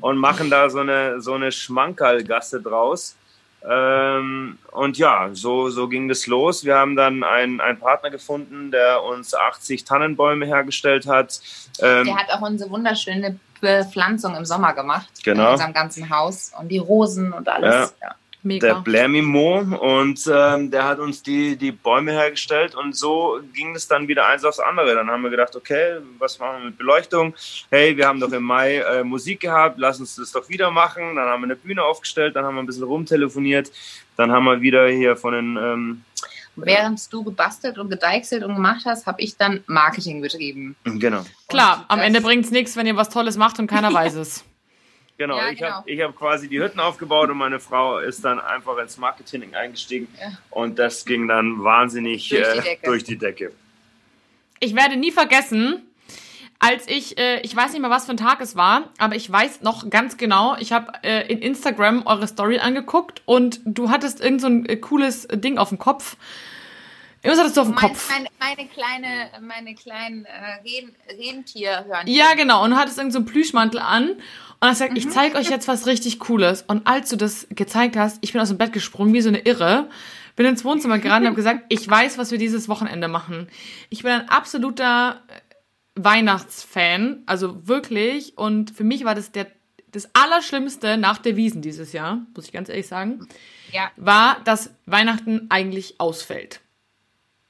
und 0.00 0.18
machen 0.18 0.50
da 0.50 0.70
so 0.70 0.80
eine, 0.80 1.20
so 1.20 1.34
eine 1.34 1.52
Schmankerlgasse 1.52 2.60
draus. 2.60 3.16
Ähm, 3.68 4.58
und 4.72 4.98
ja, 4.98 5.30
so, 5.32 5.68
so 5.70 5.88
ging 5.88 6.08
das 6.08 6.26
los. 6.26 6.64
Wir 6.64 6.76
haben 6.76 6.96
dann 6.96 7.22
einen, 7.22 7.60
einen 7.60 7.78
Partner 7.78 8.10
gefunden, 8.10 8.70
der 8.70 9.02
uns 9.02 9.34
80 9.34 9.84
Tannenbäume 9.84 10.46
hergestellt 10.46 11.06
hat. 11.06 11.40
Ähm, 11.80 12.06
der 12.06 12.16
hat 12.16 12.30
auch 12.30 12.42
unsere 12.42 12.70
wunderschöne 12.70 13.38
Bepflanzung 13.60 14.34
im 14.34 14.44
Sommer 14.44 14.72
gemacht. 14.72 15.08
Genau. 15.22 15.46
In 15.46 15.52
unserem 15.52 15.72
ganzen 15.72 16.10
Haus. 16.10 16.52
Und 16.58 16.68
die 16.68 16.78
Rosen 16.78 17.32
und 17.32 17.48
alles. 17.48 17.94
Ja. 18.00 18.08
ja. 18.08 18.14
Mega. 18.42 18.66
der 18.66 18.80
Blamimo 18.80 19.58
und 19.58 20.28
ähm, 20.32 20.70
der 20.70 20.84
hat 20.84 20.98
uns 20.98 21.22
die, 21.22 21.56
die 21.56 21.70
Bäume 21.70 22.12
hergestellt 22.12 22.74
und 22.74 22.96
so 22.96 23.40
ging 23.54 23.74
es 23.74 23.86
dann 23.86 24.08
wieder 24.08 24.26
eins 24.26 24.44
aufs 24.44 24.58
andere. 24.58 24.94
Dann 24.94 25.08
haben 25.10 25.22
wir 25.22 25.30
gedacht, 25.30 25.54
okay, 25.54 25.98
was 26.18 26.38
machen 26.40 26.58
wir 26.58 26.64
mit 26.66 26.78
Beleuchtung? 26.78 27.34
Hey, 27.70 27.96
wir 27.96 28.08
haben 28.08 28.18
doch 28.18 28.32
im 28.32 28.42
Mai 28.42 28.78
äh, 28.78 29.04
Musik 29.04 29.40
gehabt, 29.40 29.78
lass 29.78 30.00
uns 30.00 30.16
das 30.16 30.32
doch 30.32 30.48
wieder 30.48 30.70
machen. 30.70 31.14
Dann 31.14 31.28
haben 31.28 31.42
wir 31.42 31.46
eine 31.46 31.56
Bühne 31.56 31.84
aufgestellt, 31.84 32.34
dann 32.34 32.44
haben 32.44 32.56
wir 32.56 32.62
ein 32.62 32.66
bisschen 32.66 32.82
rumtelefoniert, 32.82 33.70
dann 34.16 34.32
haben 34.32 34.44
wir 34.44 34.60
wieder 34.60 34.88
hier 34.88 35.16
von 35.16 35.34
den... 35.34 35.56
Ähm, 35.56 36.04
Während 36.54 37.10
du 37.10 37.24
gebastelt 37.24 37.78
und 37.78 37.88
gedeichselt 37.88 38.44
und 38.44 38.54
gemacht 38.54 38.82
hast, 38.84 39.06
habe 39.06 39.22
ich 39.22 39.36
dann 39.38 39.64
Marketing 39.66 40.20
betrieben. 40.20 40.76
Genau. 40.84 41.24
Klar, 41.48 41.86
am 41.88 42.00
Ende 42.00 42.20
bringt 42.20 42.44
es 42.44 42.50
nichts, 42.50 42.76
wenn 42.76 42.86
ihr 42.86 42.96
was 42.96 43.08
Tolles 43.08 43.38
macht 43.38 43.58
und 43.58 43.68
keiner 43.68 43.92
weiß 43.94 44.16
es. 44.16 44.44
Genau, 45.18 45.36
ja, 45.36 45.50
ich 45.50 45.58
genau. 45.58 45.70
habe 45.72 46.04
hab 46.04 46.16
quasi 46.16 46.48
die 46.48 46.60
Hütten 46.60 46.80
aufgebaut 46.80 47.30
und 47.30 47.36
meine 47.36 47.60
Frau 47.60 47.98
ist 47.98 48.24
dann 48.24 48.40
einfach 48.40 48.78
ins 48.78 48.96
Marketing 48.96 49.54
eingestiegen 49.54 50.08
ja. 50.20 50.32
und 50.50 50.78
das 50.78 51.04
ging 51.04 51.28
dann 51.28 51.62
wahnsinnig 51.62 52.28
durch 52.28 52.52
die, 52.52 52.68
äh, 52.68 52.76
durch 52.82 53.04
die, 53.04 53.18
Decke. 53.18 53.52
Ich 54.58 54.74
werde 54.74 54.96
nie 54.96 55.12
vergessen, 55.12 55.82
als 56.58 56.88
ich, 56.88 57.18
äh, 57.18 57.40
ich 57.40 57.54
weiß 57.54 57.72
nicht 57.72 57.82
mehr, 57.82 57.90
was 57.90 58.06
für 58.06 58.12
ein 58.12 58.16
Tag 58.16 58.40
es 58.40 58.56
war, 58.56 58.90
aber 58.98 59.16
ich 59.16 59.30
weiß 59.30 59.62
noch 59.62 59.90
ganz 59.90 60.16
genau, 60.16 60.56
ich 60.58 60.72
habe 60.72 60.92
äh, 61.02 61.30
in 61.30 61.40
Instagram 61.40 62.06
eure 62.06 62.26
Story 62.26 62.58
angeguckt 62.58 63.22
und 63.24 63.60
du 63.64 63.90
hattest 63.90 64.20
irgend 64.20 64.40
so 64.40 64.46
ein 64.46 64.66
äh, 64.66 64.76
cooles 64.76 65.28
Ding 65.28 65.58
auf 65.58 65.68
dem 65.68 65.78
Kopf. 65.78 66.16
Irgendwas 67.22 67.40
hattest 67.40 67.56
du 67.56 67.60
auf 67.60 67.66
dem 67.68 67.76
Kopf. 67.76 68.10
Meine, 68.10 68.28
meine 68.40 68.68
kleine, 68.68 69.30
meine 69.40 69.74
kleinen 69.74 70.24
äh, 70.24 71.12
Rentierhörnchen. 71.12 72.12
Ja, 72.12 72.34
genau. 72.34 72.64
Und 72.64 72.70
du 72.70 72.76
hattest 72.76 72.98
irgend 72.98 73.12
so 73.12 73.20
einen 73.20 73.26
Plüschmantel 73.26 73.78
an 73.78 74.10
und 74.10 74.68
er 74.68 74.74
sagt, 74.74 74.92
mhm. 74.92 74.96
ich 74.96 75.08
zeige 75.10 75.36
euch 75.36 75.48
jetzt 75.48 75.68
was 75.68 75.86
richtig 75.86 76.18
Cooles. 76.18 76.62
Und 76.62 76.86
als 76.86 77.10
du 77.10 77.16
das 77.16 77.46
gezeigt 77.50 77.96
hast, 77.96 78.18
ich 78.22 78.32
bin 78.32 78.40
aus 78.40 78.48
dem 78.48 78.58
Bett 78.58 78.72
gesprungen 78.72 79.14
wie 79.14 79.20
so 79.20 79.28
eine 79.28 79.38
Irre, 79.38 79.88
bin 80.34 80.46
ins 80.46 80.64
Wohnzimmer 80.64 80.98
gerannt 80.98 81.22
und 81.22 81.26
habe 81.26 81.36
gesagt, 81.36 81.64
ich 81.68 81.88
weiß, 81.88 82.18
was 82.18 82.32
wir 82.32 82.38
dieses 82.38 82.68
Wochenende 82.68 83.06
machen. 83.06 83.48
Ich 83.88 84.02
bin 84.02 84.12
ein 84.12 84.28
absoluter 84.28 85.22
Weihnachtsfan, 85.94 87.22
also 87.26 87.68
wirklich. 87.68 88.36
Und 88.36 88.72
für 88.72 88.84
mich 88.84 89.04
war 89.04 89.14
das 89.14 89.30
der 89.30 89.46
das 89.92 90.08
Allerschlimmste 90.14 90.96
nach 90.96 91.18
der 91.18 91.36
Wiesen 91.36 91.60
dieses 91.60 91.92
Jahr, 91.92 92.22
muss 92.34 92.46
ich 92.46 92.52
ganz 92.52 92.68
ehrlich 92.70 92.88
sagen, 92.88 93.28
ja. 93.72 93.90
war, 93.96 94.40
dass 94.44 94.70
Weihnachten 94.86 95.46
eigentlich 95.50 96.00
ausfällt. 96.00 96.60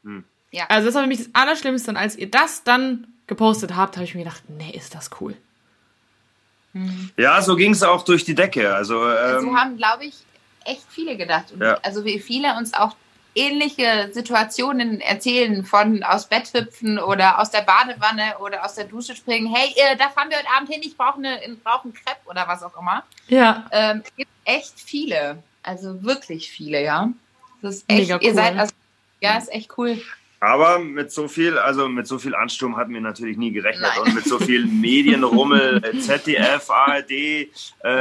Hm. 0.04 0.24
Ja. 0.50 0.66
Also 0.68 0.86
das 0.86 0.94
war 0.94 1.02
für 1.02 1.08
mich 1.08 1.18
das 1.18 1.30
Allerschlimmste. 1.32 1.90
Und 1.90 1.96
als 1.96 2.16
ihr 2.16 2.30
das 2.30 2.64
dann 2.64 3.06
gepostet 3.26 3.76
habt, 3.76 3.96
habe 3.96 4.04
ich 4.04 4.14
mir 4.14 4.24
gedacht, 4.24 4.42
nee, 4.48 4.70
ist 4.70 4.94
das 4.94 5.10
cool. 5.20 5.36
Ja, 7.18 7.42
so 7.42 7.54
ging 7.56 7.72
es 7.72 7.82
auch 7.82 8.02
durch 8.02 8.24
die 8.24 8.34
Decke. 8.34 8.74
Also, 8.74 9.06
ähm, 9.10 9.42
so 9.42 9.56
haben, 9.56 9.76
glaube 9.76 10.06
ich, 10.06 10.14
echt 10.64 10.84
viele 10.88 11.16
gedacht. 11.16 11.52
Und 11.52 11.60
ja. 11.60 11.78
Also 11.82 12.04
wie 12.04 12.18
viele 12.18 12.56
uns 12.56 12.72
auch 12.72 12.96
ähnliche 13.34 14.10
Situationen 14.12 15.00
erzählen 15.00 15.64
von 15.64 16.02
aus 16.02 16.26
Bett 16.26 16.52
hüpfen 16.52 16.98
oder 16.98 17.40
aus 17.40 17.50
der 17.50 17.62
Badewanne 17.62 18.38
oder 18.40 18.64
aus 18.64 18.74
der 18.74 18.84
Dusche 18.84 19.16
springen. 19.16 19.52
Hey, 19.54 19.72
äh, 19.76 19.96
da 19.96 20.08
fahren 20.10 20.28
wir 20.30 20.38
heute 20.38 20.48
Abend 20.54 20.70
hin, 20.70 20.82
ich 20.84 20.96
brauche 20.96 21.16
eine, 21.18 21.40
brauch 21.62 21.84
einen 21.84 21.94
Crepe 21.94 22.20
oder 22.26 22.46
was 22.46 22.62
auch 22.62 22.78
immer. 22.78 23.04
Ja. 23.28 23.66
Ähm, 23.70 24.02
es 24.04 24.16
gibt 24.16 24.30
echt 24.44 24.80
viele. 24.80 25.42
Also 25.62 26.02
wirklich 26.02 26.50
viele, 26.50 26.82
ja. 26.82 27.10
Das 27.62 27.76
ist 27.76 27.84
echt, 27.88 28.00
Mega 28.00 28.16
cool. 28.16 28.22
ihr 28.24 28.34
seid, 28.34 28.58
also, 28.58 28.72
ja, 29.22 29.38
ist 29.38 29.52
echt 29.52 29.76
cool. 29.78 29.98
Aber 30.40 30.80
mit 30.80 31.12
so 31.12 31.28
viel, 31.28 31.56
also 31.56 31.88
mit 31.88 32.08
so 32.08 32.18
viel 32.18 32.34
Ansturm 32.34 32.76
hatten 32.76 32.92
wir 32.92 33.00
natürlich 33.00 33.36
nie 33.36 33.52
gerechnet 33.52 33.92
Nein. 33.94 34.02
und 34.02 34.14
mit 34.16 34.24
so 34.24 34.40
viel 34.40 34.66
Medienrummel, 34.66 35.80
ZDF, 36.00 36.68
ARD, 36.68 37.10
äh, 37.12 37.48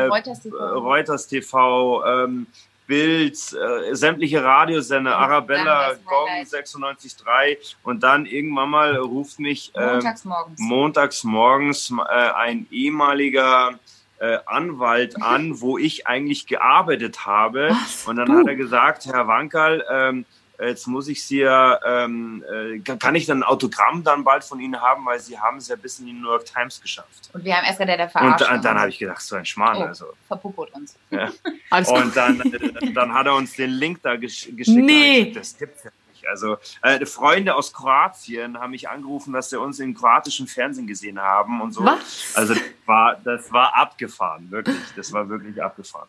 Reuters 0.08 0.42
TV, 0.42 0.58
Reuters 0.58 1.28
TV 1.28 2.04
ähm, 2.04 2.48
Bild, 2.88 3.38
äh, 3.54 3.96
sämtliche 3.96 4.44
Radiosender, 4.44 5.16
Arabella, 5.18 5.94
Gong 6.04 6.30
96.3 6.44 7.58
und 7.84 8.02
dann 8.02 8.26
irgendwann 8.26 8.72
mal 8.72 8.98
ruft 8.98 9.40
mich 9.40 9.72
äh, 9.76 9.94
montags 9.94 10.26
morgens, 10.26 10.60
montags 10.60 11.24
morgens 11.24 11.92
äh, 11.92 12.12
ein 12.12 12.66
ehemaliger 12.72 13.80
äh, 14.20 14.40
Anwalt 14.48 15.22
an, 15.22 15.62
wo 15.62 15.78
ich 15.78 16.08
eigentlich 16.08 16.48
gearbeitet 16.48 17.26
habe. 17.26 17.70
Was? 17.70 18.08
Und 18.08 18.16
dann 18.18 18.28
du? 18.28 18.40
hat 18.40 18.48
er 18.48 18.56
gesagt, 18.56 19.06
Herr 19.06 19.28
Wankerl, 19.28 19.86
ähm, 19.90 20.26
jetzt 20.68 20.88
muss 20.88 21.08
ich 21.08 21.24
Sie 21.24 21.40
ja, 21.40 21.80
ähm, 21.86 22.44
äh, 22.52 22.80
kann 22.80 23.16
ich 23.16 23.26
dann 23.26 23.40
ein 23.40 23.44
Autogramm 23.44 24.04
dann 24.04 24.24
bald 24.24 24.44
von 24.44 24.60
Ihnen 24.60 24.80
haben, 24.80 25.06
weil 25.06 25.20
Sie 25.20 25.40
haben 25.40 25.58
es 25.58 25.68
ja 25.68 25.76
bis 25.76 26.00
in 26.00 26.06
die 26.08 26.14
New 26.14 26.30
York 26.30 26.46
Times 26.46 26.82
geschafft. 26.82 27.30
Und 27.34 27.44
wir 27.44 27.56
haben 27.56 27.66
erst 27.66 27.80
gerade 27.80 27.98
der 27.98 28.10
verarscht. 28.10 28.42
Und 28.42 28.50
dann, 28.50 28.62
dann 28.62 28.80
habe 28.80 28.90
ich 28.90 29.00
gedacht, 29.00 29.22
so 29.22 29.36
ein 29.36 29.46
Schmarrn. 29.46 29.78
oh, 29.78 29.86
Also. 29.86 30.06
verpuppert 30.28 30.74
uns. 30.74 30.96
Ja. 31.10 31.32
Alles 31.70 31.90
Und 31.90 32.16
dann, 32.16 32.42
äh, 32.42 32.94
dann 32.94 33.14
hat 33.14 33.26
er 33.26 33.36
uns 33.36 33.54
den 33.54 33.72
Link 33.72 34.02
da 34.04 34.16
gesch 34.16 34.50
geschickt. 34.56 34.78
Nee. 34.78 35.26
Gesagt, 35.26 35.36
Das 35.38 35.58
gibt's 35.58 35.84
ja 35.84 35.92
nicht. 36.12 36.28
Also 36.28 36.58
äh, 36.82 37.06
Freunde 37.06 37.56
aus 37.56 37.74
Kroatien 37.74 38.60
haben 38.60 38.72
mich 38.72 38.88
angerufen, 38.90 39.34
dass 39.34 39.50
sie 39.50 39.60
uns 39.60 39.80
im 39.80 39.94
kroatischen 39.96 40.48
Fernsehen 40.48 40.88
gesehen 40.88 41.20
haben 41.20 41.62
und 41.62 41.74
so. 41.74 41.84
Was? 41.84 42.34
Also 42.36 42.54
das 42.54 42.64
war, 42.86 43.16
das 43.24 43.52
war 43.52 43.76
abgefahren, 43.76 44.50
wirklich. 44.52 44.78
Das 44.96 45.12
war 45.12 45.28
wirklich 45.28 45.62
abgefahren. 45.62 46.08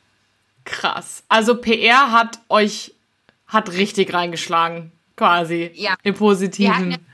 Krass. 0.64 1.24
Also 1.28 1.56
PR 1.56 2.12
hat 2.12 2.40
euch, 2.48 2.94
hat 3.52 3.70
richtig 3.72 4.12
reingeschlagen, 4.14 4.92
quasi. 5.16 5.70
Ja. 5.74 5.94
Im 6.02 6.14
Positiven. 6.14 6.74
hatten 6.92 7.06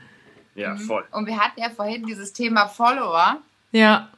Ja, 0.55 0.73
Mhm. 0.75 0.79
voll. 0.79 1.05
Und 1.11 1.25
wir 1.25 1.37
hatten 1.37 1.59
ja 1.61 1.69
vorhin 1.69 2.05
dieses 2.05 2.33
Thema 2.33 2.67
Follower. 2.67 3.37
ja. 3.71 4.09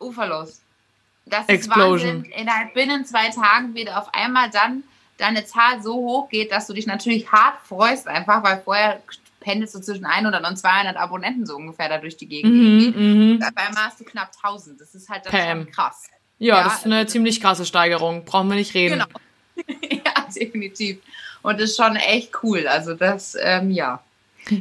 Uferlos. 0.00 0.60
Das 1.26 1.42
ist 1.42 1.48
Explosion. 1.48 2.16
Wahnsinn. 2.18 2.32
Innerhalb 2.32 2.74
binnen 2.74 3.06
zwei 3.06 3.28
Tagen 3.30 3.74
wird 3.74 3.94
auf 3.94 4.12
einmal 4.12 4.50
dann 4.50 4.82
deine 5.16 5.44
Zahl 5.46 5.82
so 5.82 5.94
hoch 5.94 6.28
geht, 6.28 6.52
dass 6.52 6.66
du 6.66 6.74
dich 6.74 6.86
natürlich 6.86 7.30
hart 7.32 7.54
freust, 7.66 8.06
einfach, 8.08 8.42
weil 8.42 8.60
vorher 8.60 9.00
pendelst 9.40 9.74
du 9.74 9.80
zwischen 9.80 10.04
100 10.04 10.46
und 10.46 10.56
200 10.58 10.96
Abonnenten 10.96 11.46
so 11.46 11.56
ungefähr 11.56 11.88
da 11.88 11.98
durch 11.98 12.16
die 12.18 12.26
Gegend. 12.26 12.52
Mhm, 12.52 13.34
mhm. 13.36 13.42
Auf 13.42 13.56
einmal 13.56 13.84
hast 13.86 14.00
du 14.00 14.04
knapp 14.04 14.32
1000. 14.42 14.78
Das 14.80 14.94
ist 14.94 15.08
halt 15.08 15.24
dann 15.24 15.32
Pam. 15.32 15.58
schon 15.64 15.72
krass. 15.72 16.08
Ja, 16.38 16.58
Ja, 16.58 16.64
das 16.64 16.78
ist 16.80 16.84
eine 16.86 17.06
ziemlich 17.06 17.40
krasse 17.40 17.64
Steigerung. 17.64 18.24
Brauchen 18.26 18.48
wir 18.48 18.56
nicht 18.56 18.74
reden. 18.74 18.94
Genau. 18.98 19.06
ja, 19.90 20.26
definitiv. 20.34 20.98
Und 21.42 21.60
ist 21.60 21.76
schon 21.76 21.96
echt 21.96 22.32
cool. 22.42 22.66
Also 22.66 22.94
das, 22.94 23.36
ähm, 23.40 23.70
ja. 23.70 24.02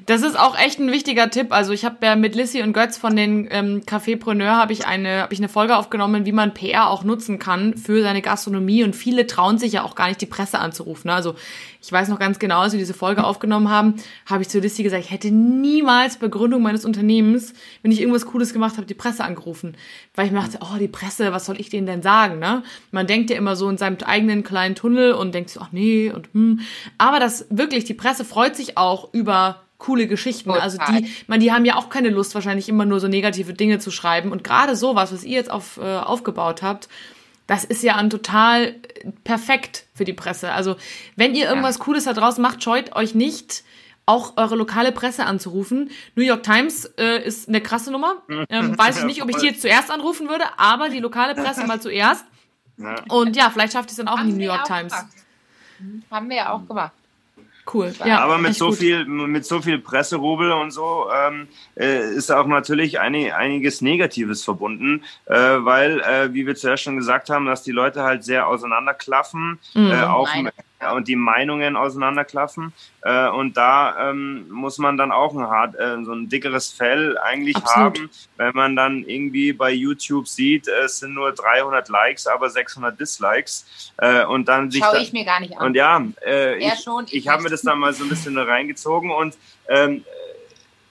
Das 0.06 0.22
ist 0.22 0.40
auch 0.40 0.58
echt 0.58 0.80
ein 0.80 0.92
wichtiger 0.92 1.30
Tipp. 1.30 1.52
Also 1.52 1.74
ich 1.74 1.84
habe 1.84 1.98
ja 2.04 2.16
mit 2.16 2.36
Lissy 2.36 2.62
und 2.62 2.72
Götz 2.72 2.98
von 2.98 3.18
den 3.18 3.50
ähm, 3.52 3.82
Cafépreneur 3.86 4.56
habe 4.56 4.72
ich 4.72 4.88
eine 4.88 5.24
habe 5.24 5.34
ich 5.34 5.40
eine 5.40 5.50
Folge 5.50 5.76
aufgenommen, 5.76 6.26
wie 6.26 6.32
man 6.32 6.54
PR 6.54 6.90
auch 6.90 7.04
nutzen 7.04 7.38
kann 7.38 7.76
für 7.76 8.02
seine 8.02 8.22
Gastronomie 8.22 8.84
und 8.86 8.96
viele 8.96 9.28
trauen 9.28 9.58
sich 9.58 9.74
ja 9.74 9.84
auch 9.84 9.96
gar 9.96 10.08
nicht 10.08 10.22
die 10.22 10.26
Presse 10.26 10.60
anzurufen. 10.60 11.10
Also 11.10 11.36
ich 11.82 11.92
weiß 11.92 12.08
noch 12.08 12.20
ganz 12.20 12.40
genau, 12.40 12.62
als 12.62 12.72
wir 12.72 12.80
diese 12.80 12.94
Folge 12.94 13.26
aufgenommen 13.26 13.70
haben, 13.70 13.96
habe 14.26 14.42
ich 14.42 14.48
zu 14.48 14.60
Lissy 14.60 14.84
gesagt, 14.84 15.04
ich 15.04 15.12
hätte 15.12 15.32
niemals 15.32 16.16
Begründung 16.16 16.62
meines 16.62 16.86
Unternehmens, 16.86 17.54
wenn 17.82 17.92
ich 17.92 18.00
irgendwas 18.00 18.26
Cooles 18.26 18.54
gemacht 18.54 18.78
habe, 18.78 18.88
die 18.88 18.94
Presse 18.94 19.26
angerufen, 19.26 19.76
weil 20.16 20.28
ich 20.28 20.32
mir 20.32 20.40
dachte, 20.40 20.60
oh 20.62 20.78
die 20.80 20.88
Presse, 20.88 21.34
was 21.34 21.46
soll 21.46 21.60
ich 21.60 21.70
denen 21.70 21.88
denn 21.88 22.02
sagen? 22.02 22.40
Ne? 22.40 22.64
Man 22.92 23.06
denkt 23.06 23.30
ja 23.30 23.36
immer 23.36 23.58
so 23.58 23.70
in 23.70 23.78
seinem 23.78 23.98
eigenen 24.06 24.44
kleinen 24.44 24.76
Tunnel 24.76 25.12
und 25.12 25.36
denkt 25.36 25.58
ach 25.60 25.74
nee 25.74 26.10
und 26.10 26.30
hm. 26.34 26.62
Aber 26.98 27.20
das 27.20 27.48
wirklich, 27.50 27.84
die 27.84 27.94
Presse 27.94 28.24
freut 28.24 28.56
sich 28.56 28.78
auch 28.78 29.14
über 29.14 29.64
coole 29.84 30.08
Geschichten. 30.08 30.50
Total. 30.50 30.62
Also 30.62 30.78
die, 30.90 31.14
man, 31.28 31.40
die 31.40 31.52
haben 31.52 31.66
ja 31.66 31.76
auch 31.76 31.90
keine 31.90 32.10
Lust, 32.10 32.34
wahrscheinlich 32.36 32.70
immer 32.70 32.86
nur 32.86 33.00
so 33.00 33.08
negative 33.08 33.54
Dinge 33.54 33.80
zu 33.80 33.92
schreiben. 33.92 34.32
Und 34.32 34.44
gerade 34.44 34.76
sowas, 34.76 35.12
was 35.12 35.24
ihr 35.24 35.36
jetzt 35.36 35.52
auf, 35.52 35.78
äh, 35.78 35.98
aufgebaut 35.98 36.62
habt, 36.62 36.88
das 37.48 37.66
ist 37.66 37.84
ja 37.84 37.96
ein 37.98 38.10
total 38.10 38.68
äh, 38.68 39.12
perfekt 39.24 39.86
für 39.94 40.06
die 40.06 40.14
Presse. 40.14 40.52
Also 40.54 40.78
wenn 41.18 41.36
ihr 41.36 41.48
irgendwas 41.48 41.80
Cooles 41.80 42.06
da 42.06 42.14
draußen 42.14 42.42
macht, 42.42 42.64
scheut 42.64 42.96
euch 42.96 43.14
nicht, 43.14 43.64
auch 44.06 44.38
eure 44.38 44.56
lokale 44.56 44.94
Presse 44.94 45.26
anzurufen. 45.26 45.90
New 46.16 46.24
York 46.24 46.44
Times 46.44 46.86
äh, 46.98 47.22
ist 47.22 47.50
eine 47.50 47.62
krasse 47.62 47.92
Nummer. 47.92 48.22
Ähm, 48.50 48.78
weiß 48.78 49.00
ich 49.00 49.06
nicht, 49.06 49.22
ob 49.22 49.30
ich 49.30 49.38
die 49.38 49.48
jetzt 49.48 49.62
zuerst 49.62 49.92
anrufen 49.92 50.30
würde, 50.30 50.46
aber 50.58 50.90
die 50.90 51.00
lokale 51.00 51.36
Presse 51.36 51.66
mal 51.68 51.82
zuerst. 51.82 52.26
Ja. 52.78 52.96
Und 53.10 53.36
ja, 53.36 53.50
vielleicht 53.50 53.74
schafft 53.74 53.90
ihr 53.90 53.92
es 53.92 53.98
dann 53.98 54.08
auch 54.08 54.20
in 54.20 54.28
die 54.28 54.32
Haben 54.32 54.38
New 54.38 54.46
York 54.46 54.66
Times. 54.66 54.94
gemacht. 54.94 55.14
Mhm. 55.80 56.04
Haben 56.10 56.30
wir 56.30 56.36
ja 56.38 56.52
auch 56.52 56.66
gemacht. 56.66 56.94
Cool. 57.72 57.94
Ja, 58.04 58.20
Aber 58.20 58.38
mit 58.38 58.56
so 58.56 58.70
gut. 58.70 58.78
viel, 58.80 59.06
mit 59.06 59.46
so 59.46 59.62
viel 59.62 59.80
Presserubel 59.80 60.52
und 60.52 60.72
so 60.72 61.08
ähm, 61.14 61.48
äh, 61.76 62.14
ist 62.14 62.32
auch 62.32 62.46
natürlich 62.48 63.00
einig, 63.00 63.34
einiges 63.34 63.82
Negatives 63.82 64.44
verbunden, 64.44 65.04
äh, 65.26 65.34
weil, 65.36 66.02
äh, 66.02 66.34
wie 66.34 66.46
wir 66.46 66.56
zuerst 66.56 66.84
schon 66.84 66.98
gesagt 66.98 67.30
haben, 67.30 67.46
dass 67.46 67.64
die 67.64 67.72
Leute 67.72 68.04
halt 68.04 68.24
sehr 68.24 68.48
auseinanderklaffen, 68.48 69.60
Mhm. 69.74 69.92
äh, 69.92 70.04
auch 70.04 70.28
Meinung. 70.28 70.52
Und 70.92 71.08
die 71.08 71.16
Meinungen 71.16 71.76
auseinanderklaffen. 71.76 72.74
Äh, 73.02 73.30
und 73.30 73.58
da 73.58 74.10
ähm, 74.10 74.50
muss 74.50 74.78
man 74.78 74.98
dann 74.98 75.12
auch 75.12 75.34
ein 75.36 75.48
hart, 75.48 75.76
äh, 75.76 76.04
so 76.04 76.14
ein 76.14 76.30
dickeres 76.30 76.72
Fell 76.72 77.18
eigentlich 77.18 77.56
Absolut. 77.58 77.98
haben, 78.00 78.10
wenn 78.38 78.54
man 78.56 78.76
dann 78.76 79.04
irgendwie 79.04 79.54
bei 79.54 79.72
YouTube 79.72 80.28
sieht, 80.28 80.68
es 80.68 81.00
sind 81.00 81.14
nur 81.14 81.32
300 81.32 81.90
Likes, 81.90 82.28
aber 82.28 82.50
600 82.50 83.00
Dislikes. 83.00 83.94
Äh, 83.98 84.26
und 84.26 84.48
dann 84.48 84.72
sich 84.72 84.84
Schaue 84.84 84.96
da- 84.96 85.02
ich 85.02 85.14
mir 85.14 85.26
gar 85.26 85.40
nicht 85.40 85.58
an. 85.58 85.68
und 85.68 85.76
ja, 85.76 86.04
äh, 86.26 86.58
ich, 86.58 86.74
schon, 86.84 87.06
ich 87.06 87.14
ich 87.16 87.28
habe 87.28 87.44
mir 87.44 87.50
das 87.50 87.62
dann 87.62 87.80
mal 87.80 87.94
so 87.94 88.04
ein 88.04 88.10
bisschen 88.10 88.38
reingezogen 88.38 89.12
und 89.12 89.38
ähm, 89.70 90.04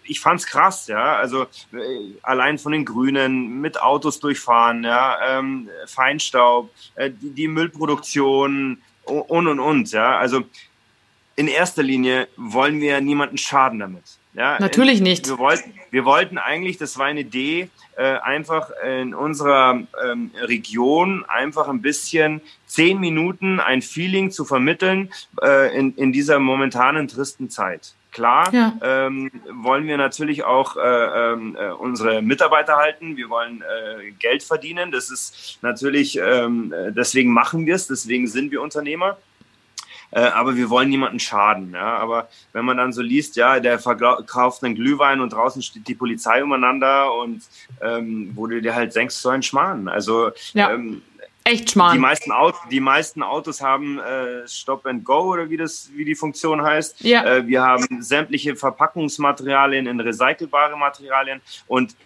ich 0.05 0.19
fand's 0.21 0.47
krass, 0.47 0.89
ja. 0.89 1.17
Also 1.17 1.43
äh, 1.73 1.79
allein 2.23 2.59
von 2.59 2.73
den 2.73 2.85
Grünen 2.85 3.61
mit 3.61 3.81
Autos 3.81 4.19
durchfahren, 4.19 4.83
ja, 4.83 5.39
ähm, 5.39 5.69
Feinstaub, 5.87 6.71
äh, 6.97 7.09
die, 7.11 7.31
die 7.31 7.49
Müllproduktion 7.49 8.83
und 9.05 9.47
und 9.47 9.61
und, 9.61 9.93
ja. 9.93 10.19
Also 10.19 10.45
in 11.37 11.49
erster 11.49 11.83
Linie 11.83 12.29
wollen 12.37 12.81
wir 12.81 13.01
niemanden 13.01 13.39
schaden 13.39 13.79
damit. 13.79 14.05
Ja, 14.35 14.59
Natürlich 14.59 15.01
nicht. 15.01 15.29
Wir 15.29 15.39
wollten, 15.39 15.75
wir 15.91 16.05
wollten 16.05 16.39
eigentlich, 16.39 16.79
das 16.79 16.99
war 16.99 17.07
eine 17.07 17.21
Idee, 17.21 17.69
äh, 17.97 18.17
einfach 18.19 18.71
in 18.83 19.13
unserer 19.15 19.83
ähm, 20.03 20.31
Region 20.41 21.25
einfach 21.29 21.69
ein 21.69 21.83
bisschen 21.83 22.41
zehn 22.67 22.99
Minuten 22.99 23.61
ein 23.61 23.83
Feeling 23.83 24.31
zu 24.31 24.47
vermitteln 24.47 25.13
äh, 25.43 25.77
in, 25.77 25.95
in 25.97 26.13
dieser 26.13 26.39
momentanen 26.39 27.09
tristen 27.09 27.51
Zeit. 27.51 27.93
Klar 28.13 28.53
Ja. 28.53 28.75
ähm, 28.83 29.31
wollen 29.51 29.87
wir 29.87 29.97
natürlich 29.97 30.45
auch 30.45 30.77
äh, 30.77 30.81
ähm, 31.33 31.57
äh, 31.59 31.71
unsere 31.71 32.23
Mitarbeiter 32.23 32.77
halten. 32.77 33.17
Wir 33.17 33.29
wollen 33.31 33.63
äh, 33.63 34.11
Geld 34.13 34.43
verdienen. 34.43 34.93
Das 34.93 35.11
ist 35.11 35.59
natürlich, 35.63 36.19
ähm, 36.19 36.73
äh, 36.73 36.93
deswegen 36.93 37.33
machen 37.33 37.67
wir 37.67 37.75
es, 37.75 37.87
deswegen 37.89 38.27
sind 38.27 38.51
wir 38.53 38.61
Unternehmer. 38.63 39.17
Äh, 40.15 40.21
aber 40.21 40.57
wir 40.57 40.69
wollen 40.69 40.91
niemanden 40.91 41.19
schaden. 41.19 41.73
Ja? 41.73 41.97
Aber 41.97 42.29
wenn 42.53 42.67
man 42.67 42.77
dann 42.77 42.93
so 42.93 43.01
liest, 43.01 43.37
ja, 43.37 43.61
der 43.61 43.79
verkauft 43.79 44.63
einen 44.63 44.75
Glühwein 44.75 45.21
und 45.23 45.33
draußen 45.33 45.63
steht 45.63 45.89
die 45.89 45.95
Polizei 45.95 46.45
umeinander 46.45 47.15
und 47.15 47.43
ähm, 47.81 48.31
wo 48.35 48.47
du 48.47 48.61
dir 48.61 48.75
halt 48.75 48.95
denkst, 48.95 49.15
so 49.15 49.31
ein 49.31 49.43
Schmarrn. 49.43 49.89
Also 49.89 50.31
Ja. 50.53 50.71
ähm, 50.73 51.01
Echt 51.45 51.69
die 51.69 51.73
schmarrn. 51.73 51.99
meisten, 51.99 52.33
Autos, 52.33 52.61
die 52.71 52.81
meisten 52.81 53.23
Autos 53.23 53.61
haben 53.61 53.99
äh, 53.99 54.47
Stop 54.47 54.87
and 54.87 55.05
Go 55.05 55.33
oder 55.33 55.51
wie 55.51 55.57
das, 55.57 55.91
wie 55.95 56.05
die 56.05 56.15
Funktion 56.15 56.63
heißt. 56.63 57.01
Ja. 57.01 57.25
Äh, 57.25 57.47
wir 57.47 57.63
haben 57.63 58.03
sämtliche 58.03 58.55
Verpackungsmaterialien 58.55 59.87
in 59.87 60.01
recycelbare 60.01 60.77
Materialien 60.77 61.41
und 61.67 61.97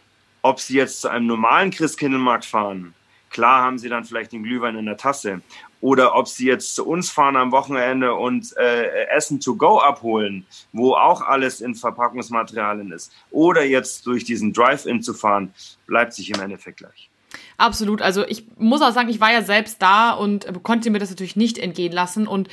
ob 0.42 0.60
sie 0.60 0.76
jetzt 0.76 1.00
zu 1.00 1.08
einem 1.08 1.26
normalen 1.26 1.70
Christkindlmarkt 1.70 2.44
fahren, 2.44 2.94
klar 3.30 3.62
haben 3.62 3.78
sie 3.78 3.88
dann 3.88 4.04
vielleicht 4.04 4.32
den 4.32 4.44
Glühwein 4.44 4.76
in 4.76 4.86
der 4.86 4.96
Tasse. 4.96 5.42
Oder 5.80 6.14
ob 6.14 6.26
sie 6.26 6.46
jetzt 6.46 6.74
zu 6.74 6.86
uns 6.86 7.10
fahren 7.10 7.36
am 7.36 7.52
Wochenende 7.52 8.14
und 8.14 8.56
äh, 8.56 9.06
Essen 9.08 9.40
to 9.40 9.54
go 9.56 9.78
abholen, 9.78 10.46
wo 10.72 10.94
auch 10.94 11.20
alles 11.20 11.60
in 11.60 11.74
Verpackungsmaterialien 11.74 12.92
ist. 12.92 13.12
Oder 13.30 13.64
jetzt 13.64 14.06
durch 14.06 14.24
diesen 14.24 14.52
Drive-In 14.52 15.02
zu 15.02 15.12
fahren, 15.12 15.52
bleibt 15.86 16.14
sich 16.14 16.30
im 16.30 16.40
Endeffekt 16.40 16.78
gleich. 16.78 17.10
Absolut. 17.58 18.02
Also 18.02 18.26
ich 18.26 18.44
muss 18.58 18.82
auch 18.82 18.92
sagen, 18.92 19.08
ich 19.08 19.20
war 19.20 19.32
ja 19.32 19.42
selbst 19.42 19.80
da 19.80 20.12
und 20.12 20.44
äh, 20.44 20.52
konnte 20.62 20.90
mir 20.90 20.98
das 20.98 21.10
natürlich 21.10 21.36
nicht 21.36 21.58
entgehen 21.58 21.92
lassen. 21.92 22.26
Und 22.26 22.48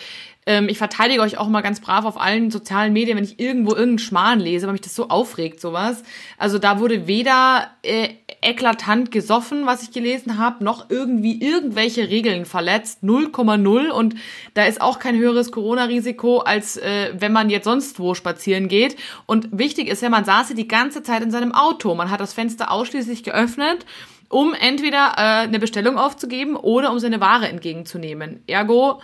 ähm, 0.45 0.67
ich 0.69 0.77
verteidige 0.77 1.21
euch 1.21 1.37
auch 1.37 1.47
mal 1.47 1.61
ganz 1.61 1.79
brav 1.79 2.05
auf 2.05 2.19
allen 2.19 2.51
sozialen 2.51 2.93
Medien, 2.93 3.17
wenn 3.17 3.23
ich 3.23 3.39
irgendwo 3.39 3.71
irgendeinen 3.71 3.99
Schmarrn 3.99 4.39
lese, 4.39 4.65
weil 4.65 4.73
mich 4.73 4.81
das 4.81 4.95
so 4.95 5.09
aufregt, 5.09 5.61
sowas. 5.61 6.03
Also 6.37 6.57
da 6.57 6.79
wurde 6.79 7.07
weder 7.07 7.69
äh, 7.81 8.09
eklatant 8.41 9.11
gesoffen, 9.11 9.65
was 9.65 9.83
ich 9.83 9.91
gelesen 9.91 10.37
habe, 10.37 10.63
noch 10.63 10.89
irgendwie 10.89 11.41
irgendwelche 11.41 12.09
Regeln 12.09 12.45
verletzt. 12.45 13.03
0,0 13.03 13.89
und 13.89 14.15
da 14.53 14.65
ist 14.65 14.81
auch 14.81 14.99
kein 14.99 15.17
höheres 15.17 15.51
Corona-Risiko, 15.51 16.39
als 16.39 16.77
äh, 16.77 17.13
wenn 17.17 17.31
man 17.31 17.49
jetzt 17.49 17.65
sonst 17.65 17.99
wo 17.99 18.13
spazieren 18.13 18.67
geht. 18.67 18.97
Und 19.25 19.49
wichtig 19.51 19.87
ist 19.87 20.01
ja, 20.01 20.09
man 20.09 20.25
saß 20.25 20.49
ja 20.49 20.55
die 20.55 20.67
ganze 20.67 21.03
Zeit 21.03 21.23
in 21.23 21.31
seinem 21.31 21.53
Auto. 21.53 21.95
Man 21.95 22.09
hat 22.09 22.19
das 22.19 22.33
Fenster 22.33 22.71
ausschließlich 22.71 23.23
geöffnet 23.23 23.85
um 24.33 24.53
entweder 24.53 25.13
äh, 25.17 25.43
eine 25.43 25.59
Bestellung 25.59 25.97
aufzugeben 25.97 26.55
oder 26.55 26.91
um 26.91 26.99
seine 26.99 27.21
Ware 27.21 27.47
entgegenzunehmen. 27.47 28.43
Ergo, 28.47 29.01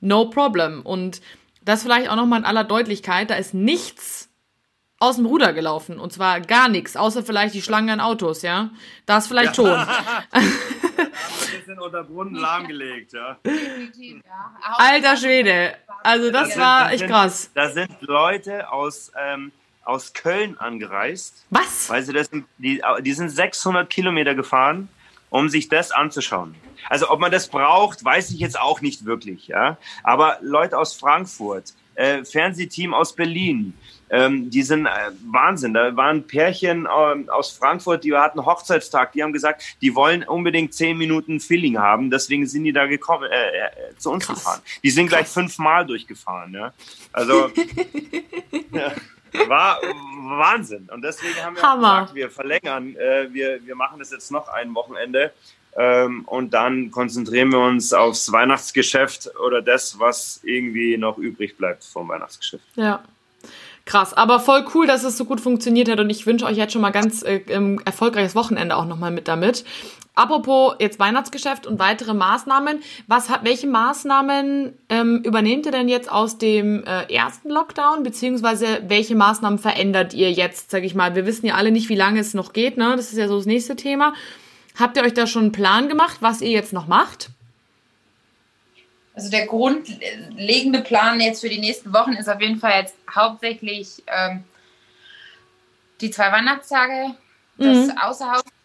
no 0.00 0.30
problem. 0.30 0.82
Und 0.82 1.20
das 1.62 1.82
vielleicht 1.82 2.08
auch 2.08 2.16
nochmal 2.16 2.40
in 2.40 2.44
aller 2.46 2.64
Deutlichkeit, 2.64 3.30
da 3.30 3.34
ist 3.34 3.52
nichts 3.54 4.30
aus 5.00 5.16
dem 5.16 5.26
Ruder 5.26 5.52
gelaufen. 5.52 5.98
Und 6.00 6.12
zwar 6.12 6.40
gar 6.40 6.68
nichts, 6.68 6.96
außer 6.96 7.22
vielleicht 7.22 7.54
die 7.54 7.62
Schlangen 7.62 7.90
an 7.90 8.00
Autos, 8.00 8.42
ja. 8.42 8.70
Das 9.06 9.26
vielleicht 9.28 9.54
schon. 9.56 9.66
Wir 10.32 11.64
sind 11.66 11.80
unter 11.80 12.04
Brunnen 12.04 12.34
lahmgelegt, 12.34 13.12
ja. 13.12 13.38
Ja. 13.44 14.56
Alter 14.78 15.16
Schwede. 15.16 15.74
Also 16.02 16.30
das 16.30 16.48
sind- 16.50 16.60
war 16.60 16.92
echt 16.92 17.06
krass. 17.06 17.50
Da 17.54 17.68
sind 17.68 17.90
Leute 18.00 18.70
aus, 18.72 19.12
ähm, 19.18 19.52
aus 19.88 20.12
Köln 20.12 20.58
angereist, 20.58 21.44
Was? 21.50 21.88
weil 21.88 22.02
sie 22.02 22.12
das, 22.12 22.30
die, 22.58 22.82
die 23.00 23.12
sind 23.12 23.30
600 23.30 23.88
Kilometer 23.88 24.34
gefahren, 24.34 24.88
um 25.30 25.48
sich 25.48 25.68
das 25.68 25.90
anzuschauen. 25.90 26.54
Also 26.88 27.10
ob 27.10 27.20
man 27.20 27.32
das 27.32 27.48
braucht, 27.48 28.04
weiß 28.04 28.30
ich 28.30 28.38
jetzt 28.38 28.60
auch 28.60 28.80
nicht 28.80 29.04
wirklich. 29.04 29.48
Ja, 29.48 29.78
aber 30.02 30.38
Leute 30.42 30.78
aus 30.78 30.94
Frankfurt, 30.94 31.74
äh, 31.94 32.24
Fernsehteam 32.24 32.94
aus 32.94 33.14
Berlin, 33.14 33.74
ähm, 34.10 34.50
die 34.50 34.62
sind 34.62 34.86
äh, 34.86 34.90
Wahnsinn. 35.30 35.74
Da 35.74 35.96
waren 35.96 36.26
Pärchen 36.26 36.86
äh, 36.86 37.30
aus 37.30 37.50
Frankfurt, 37.50 38.04
die 38.04 38.14
hatten 38.14 38.44
Hochzeitstag, 38.44 39.12
die 39.12 39.22
haben 39.22 39.32
gesagt, 39.32 39.62
die 39.82 39.94
wollen 39.94 40.22
unbedingt 40.22 40.74
zehn 40.74 40.96
Minuten 40.96 41.40
Feeling 41.40 41.78
haben, 41.78 42.10
deswegen 42.10 42.46
sind 42.46 42.64
die 42.64 42.72
da 42.72 42.86
gekommen, 42.86 43.28
äh, 43.30 43.36
äh, 43.36 43.96
zu 43.96 44.10
uns 44.10 44.26
Krass. 44.26 44.38
gefahren. 44.38 44.60
Die 44.82 44.90
sind 44.90 45.08
Krass. 45.08 45.18
gleich 45.18 45.28
fünfmal 45.28 45.86
durchgefahren. 45.86 46.54
Ja? 46.54 46.72
Also 47.12 47.50
ja, 48.72 48.92
war 49.46 49.80
Wahnsinn. 49.82 50.88
Und 50.92 51.02
deswegen 51.02 51.42
haben 51.42 51.56
wir 51.56 51.76
gesagt, 51.76 52.14
wir 52.14 52.30
verlängern, 52.30 52.96
äh, 52.96 53.32
wir, 53.32 53.64
wir 53.64 53.74
machen 53.74 53.98
das 53.98 54.10
jetzt 54.10 54.30
noch 54.30 54.48
ein 54.48 54.74
Wochenende. 54.74 55.32
Ähm, 55.76 56.24
und 56.26 56.54
dann 56.54 56.90
konzentrieren 56.90 57.52
wir 57.52 57.60
uns 57.60 57.92
aufs 57.92 58.32
Weihnachtsgeschäft 58.32 59.30
oder 59.38 59.62
das, 59.62 59.98
was 59.98 60.40
irgendwie 60.42 60.96
noch 60.96 61.18
übrig 61.18 61.56
bleibt 61.56 61.84
vom 61.84 62.08
Weihnachtsgeschäft. 62.08 62.64
Ja. 62.74 63.02
Krass, 63.84 64.12
aber 64.12 64.38
voll 64.38 64.66
cool, 64.74 64.86
dass 64.86 65.02
es 65.02 65.16
so 65.16 65.24
gut 65.24 65.40
funktioniert 65.40 65.88
hat 65.88 65.98
und 65.98 66.10
ich 66.10 66.26
wünsche 66.26 66.44
euch 66.44 66.58
jetzt 66.58 66.74
schon 66.74 66.82
mal 66.82 66.90
ganz 66.90 67.22
äh, 67.22 67.40
erfolgreiches 67.86 68.34
Wochenende 68.34 68.76
auch 68.76 68.84
nochmal 68.84 69.10
mit 69.10 69.28
damit. 69.28 69.64
Apropos 70.18 70.74
jetzt 70.80 70.98
Weihnachtsgeschäft 70.98 71.64
und 71.64 71.78
weitere 71.78 72.12
Maßnahmen, 72.12 72.82
was 73.06 73.28
hat, 73.28 73.44
welche 73.44 73.68
Maßnahmen 73.68 74.76
ähm, 74.88 75.22
übernehmt 75.24 75.64
ihr 75.64 75.70
denn 75.70 75.88
jetzt 75.88 76.10
aus 76.10 76.38
dem 76.38 76.82
äh, 76.82 77.04
ersten 77.04 77.50
Lockdown, 77.50 78.02
beziehungsweise 78.02 78.82
welche 78.88 79.14
Maßnahmen 79.14 79.60
verändert 79.60 80.14
ihr 80.14 80.32
jetzt, 80.32 80.72
sag 80.72 80.82
ich 80.82 80.96
mal? 80.96 81.14
Wir 81.14 81.24
wissen 81.24 81.46
ja 81.46 81.54
alle 81.54 81.70
nicht, 81.70 81.88
wie 81.88 81.94
lange 81.94 82.18
es 82.18 82.34
noch 82.34 82.52
geht, 82.52 82.76
ne? 82.76 82.96
Das 82.96 83.12
ist 83.12 83.16
ja 83.16 83.28
so 83.28 83.36
das 83.36 83.46
nächste 83.46 83.76
Thema. 83.76 84.12
Habt 84.76 84.96
ihr 84.96 85.04
euch 85.04 85.14
da 85.14 85.28
schon 85.28 85.42
einen 85.42 85.52
Plan 85.52 85.88
gemacht, 85.88 86.16
was 86.18 86.40
ihr 86.40 86.50
jetzt 86.50 86.72
noch 86.72 86.88
macht? 86.88 87.30
Also 89.14 89.30
der 89.30 89.46
grundlegende 89.46 90.80
Plan 90.80 91.20
jetzt 91.20 91.42
für 91.42 91.48
die 91.48 91.60
nächsten 91.60 91.92
Wochen 91.92 92.14
ist 92.14 92.28
auf 92.28 92.40
jeden 92.40 92.58
Fall 92.58 92.80
jetzt 92.80 92.96
hauptsächlich 93.14 94.02
ähm, 94.08 94.42
die 96.00 96.10
zwei 96.10 96.32
Weihnachtstage, 96.32 97.14
das 97.56 97.86
mhm. 97.86 97.92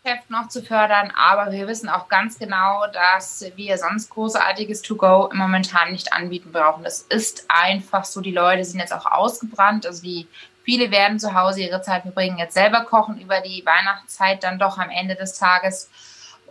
Außerhausgeschäft 0.04 0.30
noch 0.30 0.48
zu 0.50 0.62
fördern. 0.62 1.12
Aber 1.16 1.52
wir 1.52 1.68
wissen 1.68 1.90
auch 1.90 2.08
ganz 2.08 2.38
genau, 2.38 2.86
dass 2.92 3.46
wir 3.56 3.78
sonst 3.78 4.10
großartiges 4.10 4.82
To-Go 4.82 5.30
momentan 5.34 5.92
nicht 5.92 6.14
anbieten 6.14 6.52
brauchen. 6.52 6.84
Das 6.84 7.02
ist 7.02 7.46
einfach 7.48 8.06
so. 8.06 8.22
Die 8.22 8.32
Leute 8.32 8.64
sind 8.66 8.80
jetzt 8.80 8.94
auch 8.94 9.06
ausgebrannt. 9.06 9.86
Also 9.86 10.04
die 10.04 10.28
viele 10.64 10.92
werden 10.92 11.20
zu 11.20 11.34
Hause 11.34 11.62
ihre 11.62 11.82
Zeit 11.82 12.04
verbringen, 12.04 12.38
jetzt 12.38 12.54
selber 12.54 12.82
kochen 12.82 13.20
über 13.20 13.42
die 13.42 13.66
Weihnachtszeit 13.66 14.44
dann 14.44 14.60
doch 14.60 14.78
am 14.78 14.90
Ende 14.90 15.16
des 15.16 15.38
Tages. 15.38 15.90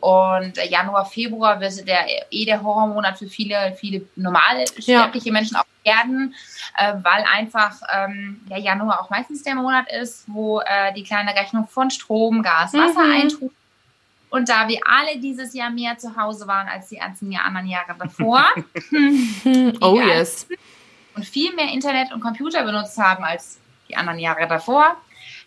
Und 0.01 0.57
Januar, 0.69 1.07
Februar 1.07 1.61
wird 1.61 1.87
der 1.87 2.07
eh 2.31 2.45
der 2.45 2.63
Horrormonat 2.63 3.19
für 3.19 3.29
viele, 3.29 3.75
viele 3.79 4.05
normale 4.17 4.67
sterbliche 4.67 5.29
ja. 5.29 5.33
Menschen 5.33 5.57
auch 5.57 5.65
werden, 5.85 6.35
äh, 6.77 6.95
weil 7.03 7.25
einfach 7.33 7.77
ähm, 7.93 8.41
der 8.49 8.59
Januar 8.59 9.01
auch 9.01 9.11
meistens 9.11 9.43
der 9.43 9.55
Monat 9.55 9.87
ist, 9.93 10.25
wo 10.27 10.61
äh, 10.61 10.93
die 10.95 11.03
kleine 11.03 11.35
Rechnung 11.35 11.67
von 11.69 11.91
Strom, 11.91 12.43
Gas, 12.43 12.75
Wasser 12.75 13.05
mhm. 13.05 13.13
eintrug. 13.13 13.53
Und 14.31 14.49
da 14.49 14.67
wir 14.67 14.81
alle 14.87 15.19
dieses 15.19 15.53
Jahr 15.53 15.71
mehr 15.71 15.99
zu 15.99 16.17
Hause 16.17 16.47
waren 16.47 16.67
als 16.67 16.89
die 16.89 16.97
ganzen 16.97 17.37
anderen 17.37 17.67
Jahre 17.67 17.95
davor, 17.99 18.47
oh 19.81 20.01
yes, 20.01 20.47
und 21.15 21.27
viel 21.27 21.55
mehr 21.55 21.71
Internet 21.73 22.13
und 22.13 22.21
Computer 22.21 22.65
benutzt 22.65 22.97
haben 22.99 23.25
als 23.25 23.59
die 23.89 23.97
anderen 23.97 24.19
Jahre 24.19 24.47
davor, 24.49 24.97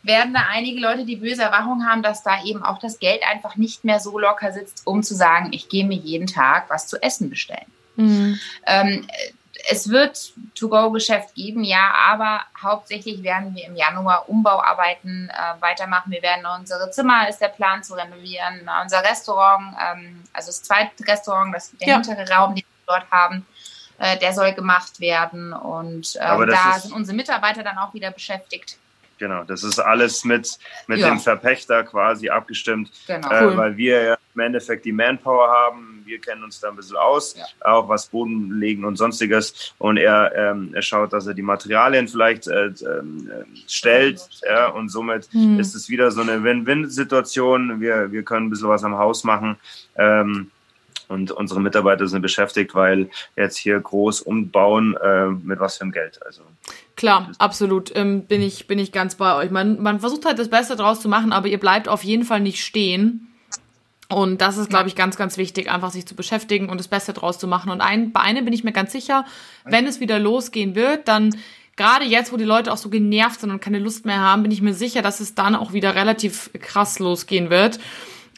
werden 0.04 0.34
da 0.34 0.46
einige 0.52 0.80
Leute 0.80 1.06
die 1.06 1.16
böse 1.16 1.42
Erwartung 1.42 1.86
haben, 1.86 2.04
dass 2.04 2.22
da 2.22 2.44
eben 2.44 2.64
auch 2.64 2.78
das 2.78 3.00
Geld 3.00 3.24
einfach 3.28 3.56
nicht 3.56 3.84
mehr 3.84 4.00
so 4.00 4.20
locker 4.20 4.52
sitzt, 4.52 4.86
um 4.86 5.02
zu 5.02 5.16
sagen, 5.16 5.50
ich 5.52 5.68
gehe 5.68 5.86
mir 5.86 5.98
jeden 5.98 6.28
Tag 6.28 6.70
was 6.70 6.88
zu 6.88 7.02
essen 7.02 7.30
bestellen. 7.30 7.66
Mhm. 7.96 8.40
Ähm, 8.68 9.08
es 9.68 9.90
wird 9.90 10.34
To-Go-Geschäft 10.56 11.34
geben, 11.36 11.64
ja, 11.64 11.94
aber 12.08 12.42
hauptsächlich 12.62 13.24
werden 13.24 13.56
wir 13.56 13.66
im 13.66 13.76
Januar 13.76 14.30
Umbauarbeiten 14.30 15.30
äh, 15.30 15.62
weitermachen. 15.62 16.12
Wir 16.12 16.22
werden 16.22 16.46
unsere 16.46 16.92
Zimmer, 16.92 17.28
ist 17.28 17.40
der 17.40 17.50
Plan 17.50 17.84
zu 17.84 17.96
renovieren, 17.96 18.70
unser 18.82 19.04
Restaurant, 19.04 19.76
ähm, 19.80 20.24
also 20.34 20.48
das 20.48 20.64
zweite 20.64 21.08
Restaurant, 21.08 21.54
das, 21.54 21.72
der 21.78 21.88
ja. 21.88 21.94
hintere 21.96 22.30
Raum, 22.30 22.56
den 22.56 22.64
wir 22.64 22.94
dort 22.94 23.10
haben, 23.12 23.46
äh, 23.98 24.18
der 24.18 24.34
soll 24.34 24.54
gemacht 24.54 25.00
werden 25.00 25.54
und 25.54 26.16
äh, 26.16 26.46
da 26.48 26.80
sind 26.80 26.94
unsere 26.94 27.16
Mitarbeiter 27.16 27.64
dann 27.64 27.78
auch 27.78 27.94
wieder 27.94 28.12
beschäftigt. 28.12 28.78
Genau, 29.18 29.44
das 29.44 29.64
ist 29.64 29.80
alles 29.80 30.26
mit, 30.26 30.60
mit 30.88 31.00
ja. 31.00 31.10
dem 31.10 31.20
Verpächter 31.20 31.84
quasi 31.84 32.30
abgestimmt, 32.30 32.92
genau. 33.08 33.32
äh, 33.32 33.46
cool. 33.46 33.58
weil 33.58 33.78
wir 33.78 34.04
ja 34.04 34.18
im 34.36 34.42
Endeffekt 34.42 34.84
die 34.86 34.92
Manpower 34.92 35.48
haben. 35.48 36.04
Wir 36.06 36.20
kennen 36.20 36.44
uns 36.44 36.60
da 36.60 36.70
ein 36.70 36.76
bisschen 36.76 36.98
aus, 36.98 37.36
ja. 37.36 37.46
auch 37.62 37.88
was 37.88 38.08
Bodenlegen 38.08 38.84
und 38.84 38.98
sonstiges. 38.98 39.74
Und 39.78 39.98
er, 39.98 40.34
ähm, 40.36 40.72
er 40.74 40.82
schaut, 40.82 41.14
dass 41.14 41.26
er 41.28 41.34
die 41.34 41.42
Materialien 41.42 42.08
vielleicht 42.08 42.48
äh, 42.48 42.68
äh, 42.68 42.74
stellt. 43.68 44.22
Ja, 44.46 44.68
und 44.68 44.90
somit 44.90 45.34
mhm. 45.34 45.60
ist 45.60 45.74
es 45.74 45.90
wieder 45.90 46.12
so 46.12 46.22
eine 46.22 46.44
Win-Win-Situation. 46.44 47.80
Wir, 47.80 48.12
wir 48.12 48.24
können 48.24 48.48
ein 48.48 48.50
bisschen 48.50 48.70
was 48.70 48.84
am 48.84 48.98
Haus 48.98 49.24
machen. 49.24 49.56
Ähm, 49.98 50.52
und 51.08 51.32
unsere 51.32 51.62
Mitarbeiter 51.62 52.08
sind 52.08 52.22
beschäftigt, 52.22 52.74
weil 52.74 53.10
jetzt 53.36 53.58
hier 53.58 53.80
groß 53.80 54.22
umbauen, 54.22 54.98
äh, 54.98 55.28
mit 55.28 55.60
was 55.60 55.78
für 55.78 55.84
einem 55.84 55.92
Geld. 55.92 56.20
Also 56.26 56.42
Klar, 56.96 57.32
absolut. 57.40 57.94
Ähm, 57.96 58.26
bin 58.26 58.42
ich 58.42 58.68
bin 58.68 58.80
ich 58.80 58.92
ganz 58.92 59.16
bei 59.16 59.36
euch. 59.36 59.52
Man 59.52 59.82
man 59.82 60.00
versucht 60.00 60.26
halt 60.26 60.40
das 60.40 60.50
Beste 60.50 60.76
draus 60.76 61.02
zu 61.02 61.10
machen, 61.10 61.34
aber 61.34 61.48
ihr 61.48 61.60
bleibt 61.60 61.88
auf 61.88 62.04
jeden 62.04 62.24
Fall 62.24 62.40
nicht 62.40 62.64
stehen. 62.64 63.28
Und 64.08 64.40
das 64.40 64.58
ist, 64.58 64.70
glaube 64.70 64.88
ich, 64.88 64.96
ganz, 64.96 65.18
ganz 65.18 65.36
wichtig, 65.38 65.70
einfach 65.72 65.90
sich 65.90 66.06
zu 66.06 66.16
beschäftigen 66.16 66.70
und 66.70 66.78
das 66.80 66.88
Beste 66.88 67.12
draus 67.12 67.40
zu 67.40 67.48
machen. 67.48 67.72
Und 67.72 67.82
ein, 67.82 68.12
bei 68.12 68.20
einem 68.20 68.46
bin 68.46 68.54
ich 68.54 68.64
mir 68.64 68.72
ganz 68.72 68.92
sicher, 68.92 69.26
wenn 69.64 69.88
es 69.88 70.00
wieder 70.00 70.20
losgehen 70.20 70.76
wird, 70.76 71.08
dann 71.08 71.36
gerade 71.76 72.06
jetzt, 72.06 72.32
wo 72.32 72.38
die 72.38 72.44
Leute 72.44 72.72
auch 72.72 72.78
so 72.78 72.90
genervt 72.90 73.40
sind 73.40 73.50
und 73.50 73.62
keine 73.62 73.80
Lust 73.80 74.06
mehr 74.06 74.20
haben, 74.20 74.44
bin 74.44 74.52
ich 74.52 74.62
mir 74.62 74.76
sicher, 74.76 75.02
dass 75.02 75.22
es 75.22 75.34
dann 75.34 75.56
auch 75.56 75.74
wieder 75.74 75.96
relativ 75.96 76.52
krass 76.60 77.00
losgehen 77.00 77.50
wird. 77.50 77.80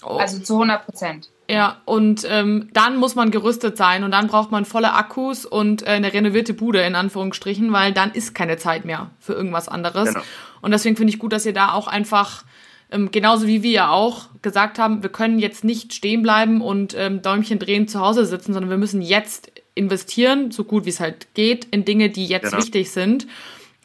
Also 0.01 0.39
zu 0.39 0.53
100 0.53 0.85
Prozent. 0.85 1.29
Ja, 1.49 1.81
und 1.85 2.27
ähm, 2.29 2.69
dann 2.73 2.97
muss 2.97 3.15
man 3.15 3.31
gerüstet 3.31 3.77
sein 3.77 4.03
und 4.03 4.11
dann 4.11 4.27
braucht 4.27 4.51
man 4.51 4.65
volle 4.65 4.93
Akkus 4.93 5.45
und 5.45 5.81
äh, 5.83 5.91
eine 5.91 6.11
renovierte 6.11 6.53
Bude 6.53 6.81
in 6.81 6.93
Anführungsstrichen, 6.93 7.71
weil 7.71 7.93
dann 7.93 8.11
ist 8.11 8.35
keine 8.35 8.57
Zeit 8.57 8.83
mehr 8.83 9.11
für 9.19 9.33
irgendwas 9.33 9.69
anderes. 9.69 10.09
Genau. 10.09 10.25
Und 10.61 10.71
deswegen 10.71 10.97
finde 10.97 11.13
ich 11.13 11.19
gut, 11.19 11.31
dass 11.31 11.45
ihr 11.45 11.53
da 11.53 11.71
auch 11.71 11.87
einfach, 11.87 12.43
ähm, 12.91 13.11
genauso 13.11 13.47
wie 13.47 13.63
wir 13.63 13.71
ja 13.71 13.89
auch, 13.91 14.25
gesagt 14.41 14.77
haben, 14.77 15.03
wir 15.03 15.09
können 15.09 15.39
jetzt 15.39 15.63
nicht 15.63 15.93
stehen 15.93 16.21
bleiben 16.21 16.59
und 16.59 16.93
ähm, 16.97 17.21
Däumchen 17.21 17.59
drehen 17.59 17.87
zu 17.87 18.01
Hause 18.01 18.25
sitzen, 18.25 18.51
sondern 18.51 18.69
wir 18.69 18.77
müssen 18.77 19.01
jetzt 19.01 19.49
investieren, 19.73 20.51
so 20.51 20.65
gut 20.65 20.83
wie 20.83 20.89
es 20.89 20.99
halt 20.99 21.33
geht, 21.33 21.65
in 21.65 21.85
Dinge, 21.85 22.09
die 22.09 22.25
jetzt 22.25 22.51
genau. 22.51 22.57
wichtig 22.57 22.91
sind. 22.91 23.25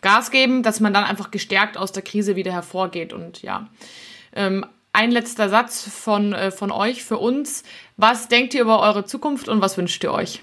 Gas 0.01 0.33
geben, 0.33 0.65
dass 0.65 0.81
man 0.81 0.93
dann 0.93 1.05
einfach 1.05 1.31
gestärkt 1.31 1.77
aus 1.77 1.93
der 1.93 2.03
Krise 2.03 2.35
wieder 2.35 2.51
hervorgeht 2.51 3.13
und 3.13 3.43
ja. 3.43 3.69
Ähm, 4.35 4.67
ein 4.93 5.11
letzter 5.11 5.49
Satz 5.49 5.89
von, 5.89 6.33
äh, 6.33 6.51
von 6.51 6.71
euch 6.71 7.05
für 7.05 7.19
uns. 7.19 7.65
Was 7.97 8.29
denkt 8.29 8.55
ihr 8.55 8.63
über 8.63 8.81
eure 8.81 9.05
Zukunft 9.05 9.49
und 9.49 9.61
was 9.61 9.77
wünscht 9.77 10.03
ihr 10.05 10.13
euch? 10.13 10.43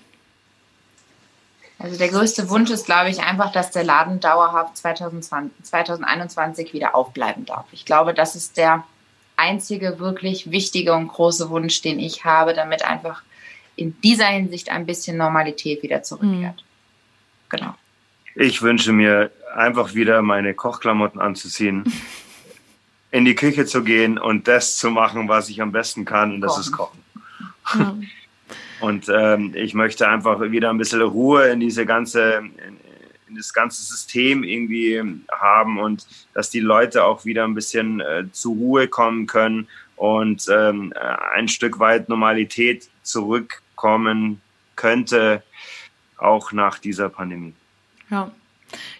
Also 1.78 1.97
der 1.97 2.10
größte 2.10 2.50
Wunsch 2.50 2.70
ist, 2.72 2.86
glaube 2.86 3.10
ich, 3.10 3.22
einfach, 3.22 3.54
dass 3.54 3.72
der 3.72 3.86
Laden 3.86 4.20
dauerhaft 4.20 4.76
2020, 4.76 5.64
2021 5.64 6.74
wieder 6.74 6.93
aufbleiben 6.93 7.45
darf. 7.45 7.66
Ich 7.72 7.86
glaube, 7.86 8.14
das 8.14 8.36
ist 8.36 8.58
der 8.58 8.84
einzige 9.38 10.00
wirklich 10.00 10.52
wichtige 10.52 10.93
und 10.93 11.08
große 11.08 11.50
Wunsch, 11.50 11.82
den 11.82 12.00
ich 12.00 12.26
habe, 12.26 12.54
damit 12.54 12.84
einfach 12.84 13.24
in 13.78 14.00
dieser 14.02 14.26
Hinsicht 14.26 14.70
ein 14.70 14.86
bisschen 14.86 15.16
Normalität 15.16 15.82
wieder 15.84 16.04
zurückkehrt. 16.04 16.58
Mhm. 16.58 17.47
Genau. 17.47 17.76
Ich 18.36 18.62
wünsche 18.62 18.91
mir 18.91 19.32
einfach 19.56 19.93
wieder 19.93 20.22
meine 20.22 20.54
Kochklamotten 20.54 21.22
anzuziehen. 21.22 21.86
in 23.12 23.26
die 23.26 23.36
Küche 23.36 23.66
zu 23.66 23.84
gehen 23.84 24.18
und 24.18 24.47
das 24.47 24.78
zu 24.78 24.89
machen, 24.91 25.28
was 25.28 25.49
ich 25.49 25.62
am 25.62 25.72
besten 25.72 26.05
kann, 26.05 26.34
und 26.34 26.41
das 26.41 26.53
kochen. 26.53 26.62
ist 26.62 26.72
Kochen. 26.72 27.03
Ja. 27.80 27.95
Und 28.80 29.10
ähm, 29.10 29.51
ich 29.55 29.74
möchte 29.74 30.07
einfach 30.07 30.39
wieder 30.39 30.70
ein 30.70 30.78
bisschen 30.78 31.01
Ruhe 31.01 31.49
in 31.49 31.60
diese 31.60 31.86
ganze, 31.86 32.36
in, 32.36 32.78
in, 33.28 33.36
das 33.36 33.53
ganze 33.53 33.84
System 33.84 34.43
irgendwie 34.43 35.03
haben 35.32 35.80
und 35.80 36.07
dass 36.34 36.49
die 36.49 36.62
Leute 36.62 37.03
auch 37.03 37.26
wieder 37.26 37.43
ein 37.43 37.55
bisschen 37.55 37.99
äh, 37.99 38.24
zur 38.32 38.55
Ruhe 38.55 38.88
kommen 38.88 39.28
können 39.28 39.68
und 39.97 40.47
ähm, 40.49 40.93
ein 41.34 41.49
Stück 41.49 41.80
weit 41.80 42.07
Normalität 42.07 42.89
zurückkommen 43.03 44.41
könnte, 44.78 45.43
auch 46.18 46.53
nach 46.53 46.80
dieser 46.80 47.10
Pandemie. 47.10 47.53
Ja. 48.10 48.32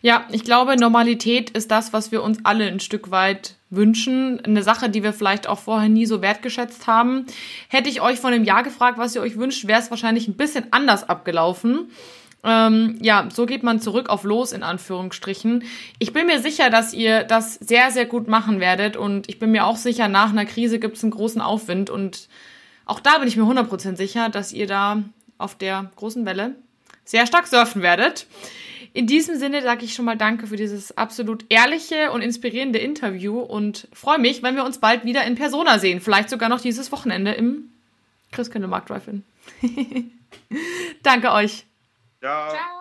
Ja, 0.02 0.28
ich 0.32 0.44
glaube, 0.44 0.76
Normalität 0.78 1.52
ist 1.52 1.70
das, 1.70 1.94
was 1.94 2.12
wir 2.12 2.24
uns 2.24 2.40
alle 2.44 2.66
ein 2.66 2.80
Stück 2.80 3.12
weit 3.12 3.56
wünschen. 3.70 4.44
Eine 4.44 4.64
Sache, 4.64 4.90
die 4.90 5.04
wir 5.04 5.14
vielleicht 5.14 5.48
auch 5.48 5.60
vorher 5.60 5.90
nie 5.90 6.06
so 6.06 6.22
wertgeschätzt 6.22 6.88
haben. 6.88 7.26
Hätte 7.68 7.90
ich 7.90 8.02
euch 8.02 8.20
vor 8.20 8.30
einem 8.30 8.44
Jahr 8.44 8.64
gefragt, 8.64 8.98
was 8.98 9.16
ihr 9.16 9.22
euch 9.22 9.38
wünscht, 9.38 9.68
wäre 9.68 9.80
es 9.80 9.90
wahrscheinlich 9.90 10.28
ein 10.28 10.38
bisschen 10.38 10.68
anders 10.72 11.08
abgelaufen. 11.08 11.90
Ähm, 12.44 12.98
ja, 13.02 13.28
so 13.32 13.46
geht 13.46 13.64
man 13.64 13.82
zurück 13.82 14.10
auf 14.10 14.24
los, 14.24 14.54
in 14.54 14.64
Anführungsstrichen. 14.64 15.64
Ich 16.00 16.14
bin 16.14 16.26
mir 16.26 16.40
sicher, 16.40 16.70
dass 16.70 16.94
ihr 16.94 17.24
das 17.24 17.56
sehr, 17.56 17.92
sehr 17.92 18.06
gut 18.06 18.28
machen 18.28 18.60
werdet 18.60 18.96
und 18.96 19.28
ich 19.28 19.40
bin 19.40 19.52
mir 19.52 19.66
auch 19.66 19.76
sicher, 19.76 20.08
nach 20.08 20.30
einer 20.30 20.46
Krise 20.46 20.80
gibt 20.80 20.96
es 20.96 21.04
einen 21.04 21.12
großen 21.12 21.42
Aufwind 21.42 21.90
und 21.90 22.30
auch 22.86 23.02
da 23.02 23.18
bin 23.18 23.28
ich 23.28 23.36
mir 23.36 23.44
100% 23.44 23.98
sicher, 23.98 24.30
dass 24.30 24.54
ihr 24.54 24.68
da 24.68 25.04
auf 25.38 25.56
der 25.56 25.92
großen 25.98 26.26
Welle 26.26 26.56
sehr 27.04 27.28
stark 27.28 27.48
surfen 27.48 27.82
werdet. 27.82 28.26
In 28.94 29.08
diesem 29.08 29.38
Sinne 29.38 29.62
sage 29.62 29.86
ich 29.86 29.94
schon 29.94 30.06
mal 30.06 30.18
Danke 30.18 30.48
für 30.48 30.56
dieses 30.56 30.98
absolut 30.98 31.46
ehrliche 31.50 32.12
und 32.12 32.22
inspirierende 32.22 32.80
Interview 32.80 33.40
und 33.40 33.88
freue 33.94 34.20
mich, 34.20 34.42
wenn 34.44 34.56
wir 34.56 34.66
uns 34.66 34.80
bald 34.80 35.06
wieder 35.06 35.24
in 35.26 35.36
Persona 35.36 35.80
sehen. 35.80 36.02
Vielleicht 36.02 36.30
sogar 36.30 36.50
noch 36.50 36.62
dieses 36.62 36.92
Wochenende 36.92 37.32
im 37.32 37.70
Christkindlmarkt 38.32 38.90
Drive-In. 38.90 39.24
Danke 41.04 41.32
euch. 41.32 41.66
Ciao. 42.20 42.50
Ciao. 42.50 42.80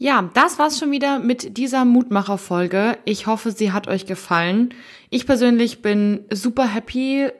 Ja, 0.00 0.30
das 0.32 0.60
war's 0.60 0.78
schon 0.78 0.92
wieder 0.92 1.18
mit 1.18 1.56
dieser 1.56 1.84
Mutmacher-Folge. 1.84 2.98
Ich 3.04 3.26
hoffe, 3.26 3.50
sie 3.50 3.72
hat 3.72 3.88
euch 3.88 4.06
gefallen. 4.06 4.72
Ich 5.10 5.26
persönlich 5.26 5.82
bin 5.82 6.24
super 6.32 6.72
happy. 6.72 7.30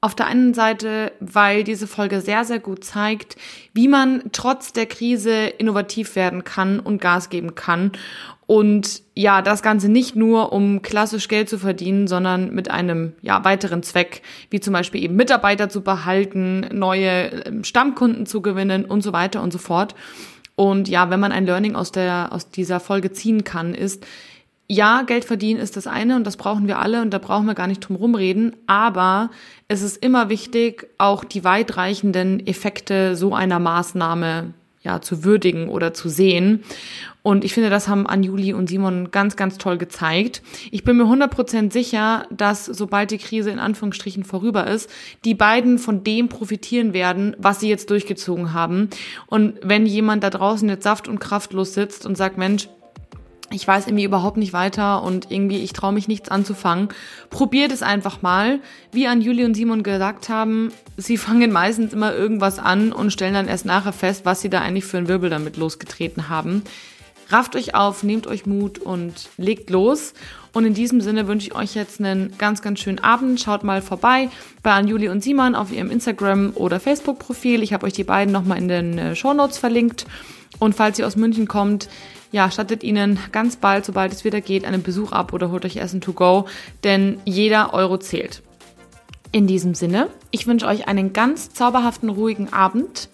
Auf 0.00 0.14
der 0.14 0.26
einen 0.26 0.54
Seite, 0.54 1.10
weil 1.18 1.64
diese 1.64 1.88
Folge 1.88 2.20
sehr, 2.20 2.44
sehr 2.44 2.60
gut 2.60 2.84
zeigt, 2.84 3.36
wie 3.74 3.88
man 3.88 4.22
trotz 4.30 4.72
der 4.72 4.86
Krise 4.86 5.46
innovativ 5.46 6.14
werden 6.14 6.44
kann 6.44 6.78
und 6.78 7.00
Gas 7.00 7.30
geben 7.30 7.56
kann. 7.56 7.92
Und 8.46 9.02
ja, 9.14 9.42
das 9.42 9.60
Ganze 9.60 9.90
nicht 9.90 10.16
nur, 10.16 10.52
um 10.52 10.82
klassisch 10.82 11.28
Geld 11.28 11.48
zu 11.48 11.58
verdienen, 11.58 12.06
sondern 12.06 12.54
mit 12.54 12.70
einem 12.70 13.12
ja, 13.22 13.44
weiteren 13.44 13.82
Zweck, 13.82 14.22
wie 14.50 14.60
zum 14.60 14.72
Beispiel 14.72 15.02
eben 15.02 15.16
Mitarbeiter 15.16 15.68
zu 15.68 15.82
behalten, 15.82 16.66
neue 16.72 17.44
ähm, 17.44 17.64
Stammkunden 17.64 18.24
zu 18.24 18.40
gewinnen 18.40 18.84
und 18.84 19.02
so 19.02 19.12
weiter 19.12 19.42
und 19.42 19.52
so 19.52 19.58
fort. 19.58 19.94
Und 20.54 20.88
ja, 20.88 21.10
wenn 21.10 21.20
man 21.20 21.30
ein 21.30 21.44
Learning 21.44 21.76
aus 21.76 21.92
der, 21.92 22.28
aus 22.32 22.50
dieser 22.50 22.80
Folge 22.80 23.12
ziehen 23.12 23.44
kann, 23.44 23.74
ist, 23.74 24.06
ja, 24.70 25.02
Geld 25.02 25.24
verdienen 25.24 25.60
ist 25.60 25.76
das 25.76 25.86
eine 25.86 26.14
und 26.16 26.26
das 26.26 26.36
brauchen 26.36 26.66
wir 26.68 26.78
alle 26.78 27.00
und 27.00 27.10
da 27.10 27.18
brauchen 27.18 27.46
wir 27.46 27.54
gar 27.54 27.66
nicht 27.66 27.80
drum 27.80 27.96
rumreden, 27.96 28.54
aber 28.66 29.30
es 29.66 29.80
ist 29.80 29.96
immer 29.96 30.28
wichtig, 30.28 30.88
auch 30.98 31.24
die 31.24 31.42
weitreichenden 31.42 32.46
Effekte 32.46 33.16
so 33.16 33.34
einer 33.34 33.58
Maßnahme 33.58 34.52
ja, 34.82 35.00
zu 35.00 35.24
würdigen 35.24 35.68
oder 35.68 35.92
zu 35.92 36.08
sehen. 36.08 36.62
Und 37.22 37.44
ich 37.44 37.52
finde, 37.52 37.68
das 37.68 37.88
haben 37.88 38.06
Anjuli 38.06 38.54
und 38.54 38.68
Simon 38.68 39.10
ganz, 39.10 39.36
ganz 39.36 39.58
toll 39.58 39.76
gezeigt. 39.76 40.40
Ich 40.70 40.84
bin 40.84 40.96
mir 40.96 41.04
100% 41.04 41.72
sicher, 41.72 42.26
dass 42.30 42.64
sobald 42.64 43.10
die 43.10 43.18
Krise 43.18 43.50
in 43.50 43.58
Anführungsstrichen 43.58 44.24
vorüber 44.24 44.66
ist, 44.66 44.88
die 45.24 45.34
beiden 45.34 45.78
von 45.78 46.04
dem 46.04 46.28
profitieren 46.28 46.92
werden, 46.92 47.34
was 47.38 47.60
sie 47.60 47.68
jetzt 47.68 47.90
durchgezogen 47.90 48.54
haben. 48.54 48.88
Und 49.26 49.58
wenn 49.62 49.84
jemand 49.84 50.22
da 50.22 50.30
draußen 50.30 50.68
jetzt 50.68 50.84
saft- 50.84 51.08
und 51.08 51.18
kraftlos 51.18 51.74
sitzt 51.74 52.06
und 52.06 52.16
sagt, 52.16 52.38
Mensch, 52.38 52.68
ich 53.50 53.66
weiß 53.66 53.86
irgendwie 53.86 54.04
überhaupt 54.04 54.36
nicht 54.36 54.52
weiter 54.52 55.02
und 55.02 55.30
irgendwie 55.30 55.58
ich 55.58 55.72
traue 55.72 55.92
mich 55.92 56.08
nichts 56.08 56.28
anzufangen. 56.28 56.88
Probiert 57.30 57.72
es 57.72 57.82
einfach 57.82 58.22
mal. 58.22 58.60
Wie 58.92 59.06
an 59.06 59.20
Juli 59.20 59.44
und 59.44 59.54
Simon 59.54 59.82
gesagt 59.82 60.28
haben, 60.28 60.72
sie 60.96 61.16
fangen 61.18 61.52
meistens 61.52 61.92
immer 61.92 62.14
irgendwas 62.14 62.58
an 62.58 62.92
und 62.92 63.12
stellen 63.12 63.34
dann 63.34 63.48
erst 63.48 63.64
nachher 63.64 63.92
fest, 63.92 64.24
was 64.24 64.40
sie 64.40 64.50
da 64.50 64.60
eigentlich 64.60 64.84
für 64.84 64.98
einen 64.98 65.08
Wirbel 65.08 65.30
damit 65.30 65.56
losgetreten 65.56 66.28
haben. 66.28 66.62
Rafft 67.30 67.56
euch 67.56 67.74
auf, 67.74 68.02
nehmt 68.02 68.26
euch 68.26 68.46
Mut 68.46 68.78
und 68.78 69.28
legt 69.36 69.68
los. 69.68 70.14
Und 70.54 70.64
in 70.64 70.72
diesem 70.72 71.02
Sinne 71.02 71.28
wünsche 71.28 71.48
ich 71.48 71.54
euch 71.54 71.74
jetzt 71.74 72.00
einen 72.00 72.32
ganz, 72.38 72.62
ganz 72.62 72.80
schönen 72.80 73.00
Abend. 73.00 73.38
Schaut 73.38 73.64
mal 73.64 73.82
vorbei 73.82 74.30
bei 74.62 74.72
Anjuli 74.72 75.10
und 75.10 75.22
Simon 75.22 75.54
auf 75.54 75.70
ihrem 75.70 75.90
Instagram- 75.90 76.52
oder 76.54 76.80
Facebook-Profil. 76.80 77.62
Ich 77.62 77.74
habe 77.74 77.86
euch 77.86 77.92
die 77.92 78.04
beiden 78.04 78.32
nochmal 78.32 78.56
in 78.56 78.68
den 78.68 78.98
äh, 78.98 79.14
Show 79.14 79.34
Notes 79.34 79.58
verlinkt. 79.58 80.06
Und 80.58 80.74
falls 80.74 80.98
ihr 80.98 81.06
aus 81.06 81.16
München 81.16 81.46
kommt, 81.46 81.90
ja, 82.30 82.50
stattet 82.50 82.82
ihnen 82.82 83.18
ganz 83.32 83.56
bald, 83.56 83.84
sobald 83.84 84.12
es 84.12 84.24
wieder 84.24 84.40
geht, 84.40 84.64
einen 84.64 84.82
Besuch 84.82 85.12
ab 85.12 85.32
oder 85.32 85.50
holt 85.50 85.64
euch 85.64 85.76
Essen 85.76 86.00
to 86.00 86.12
go, 86.12 86.46
denn 86.84 87.20
jeder 87.24 87.72
Euro 87.74 87.98
zählt. 87.98 88.42
In 89.32 89.46
diesem 89.46 89.74
Sinne, 89.74 90.08
ich 90.30 90.46
wünsche 90.46 90.66
euch 90.66 90.88
einen 90.88 91.12
ganz 91.12 91.50
zauberhaften, 91.50 92.08
ruhigen 92.08 92.52
Abend. 92.52 93.08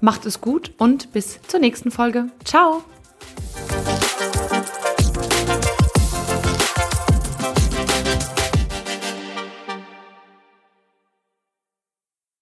Macht 0.00 0.26
es 0.26 0.40
gut 0.40 0.72
und 0.78 1.12
bis 1.12 1.40
zur 1.42 1.60
nächsten 1.60 1.90
Folge. 1.90 2.26
Ciao! 2.44 2.84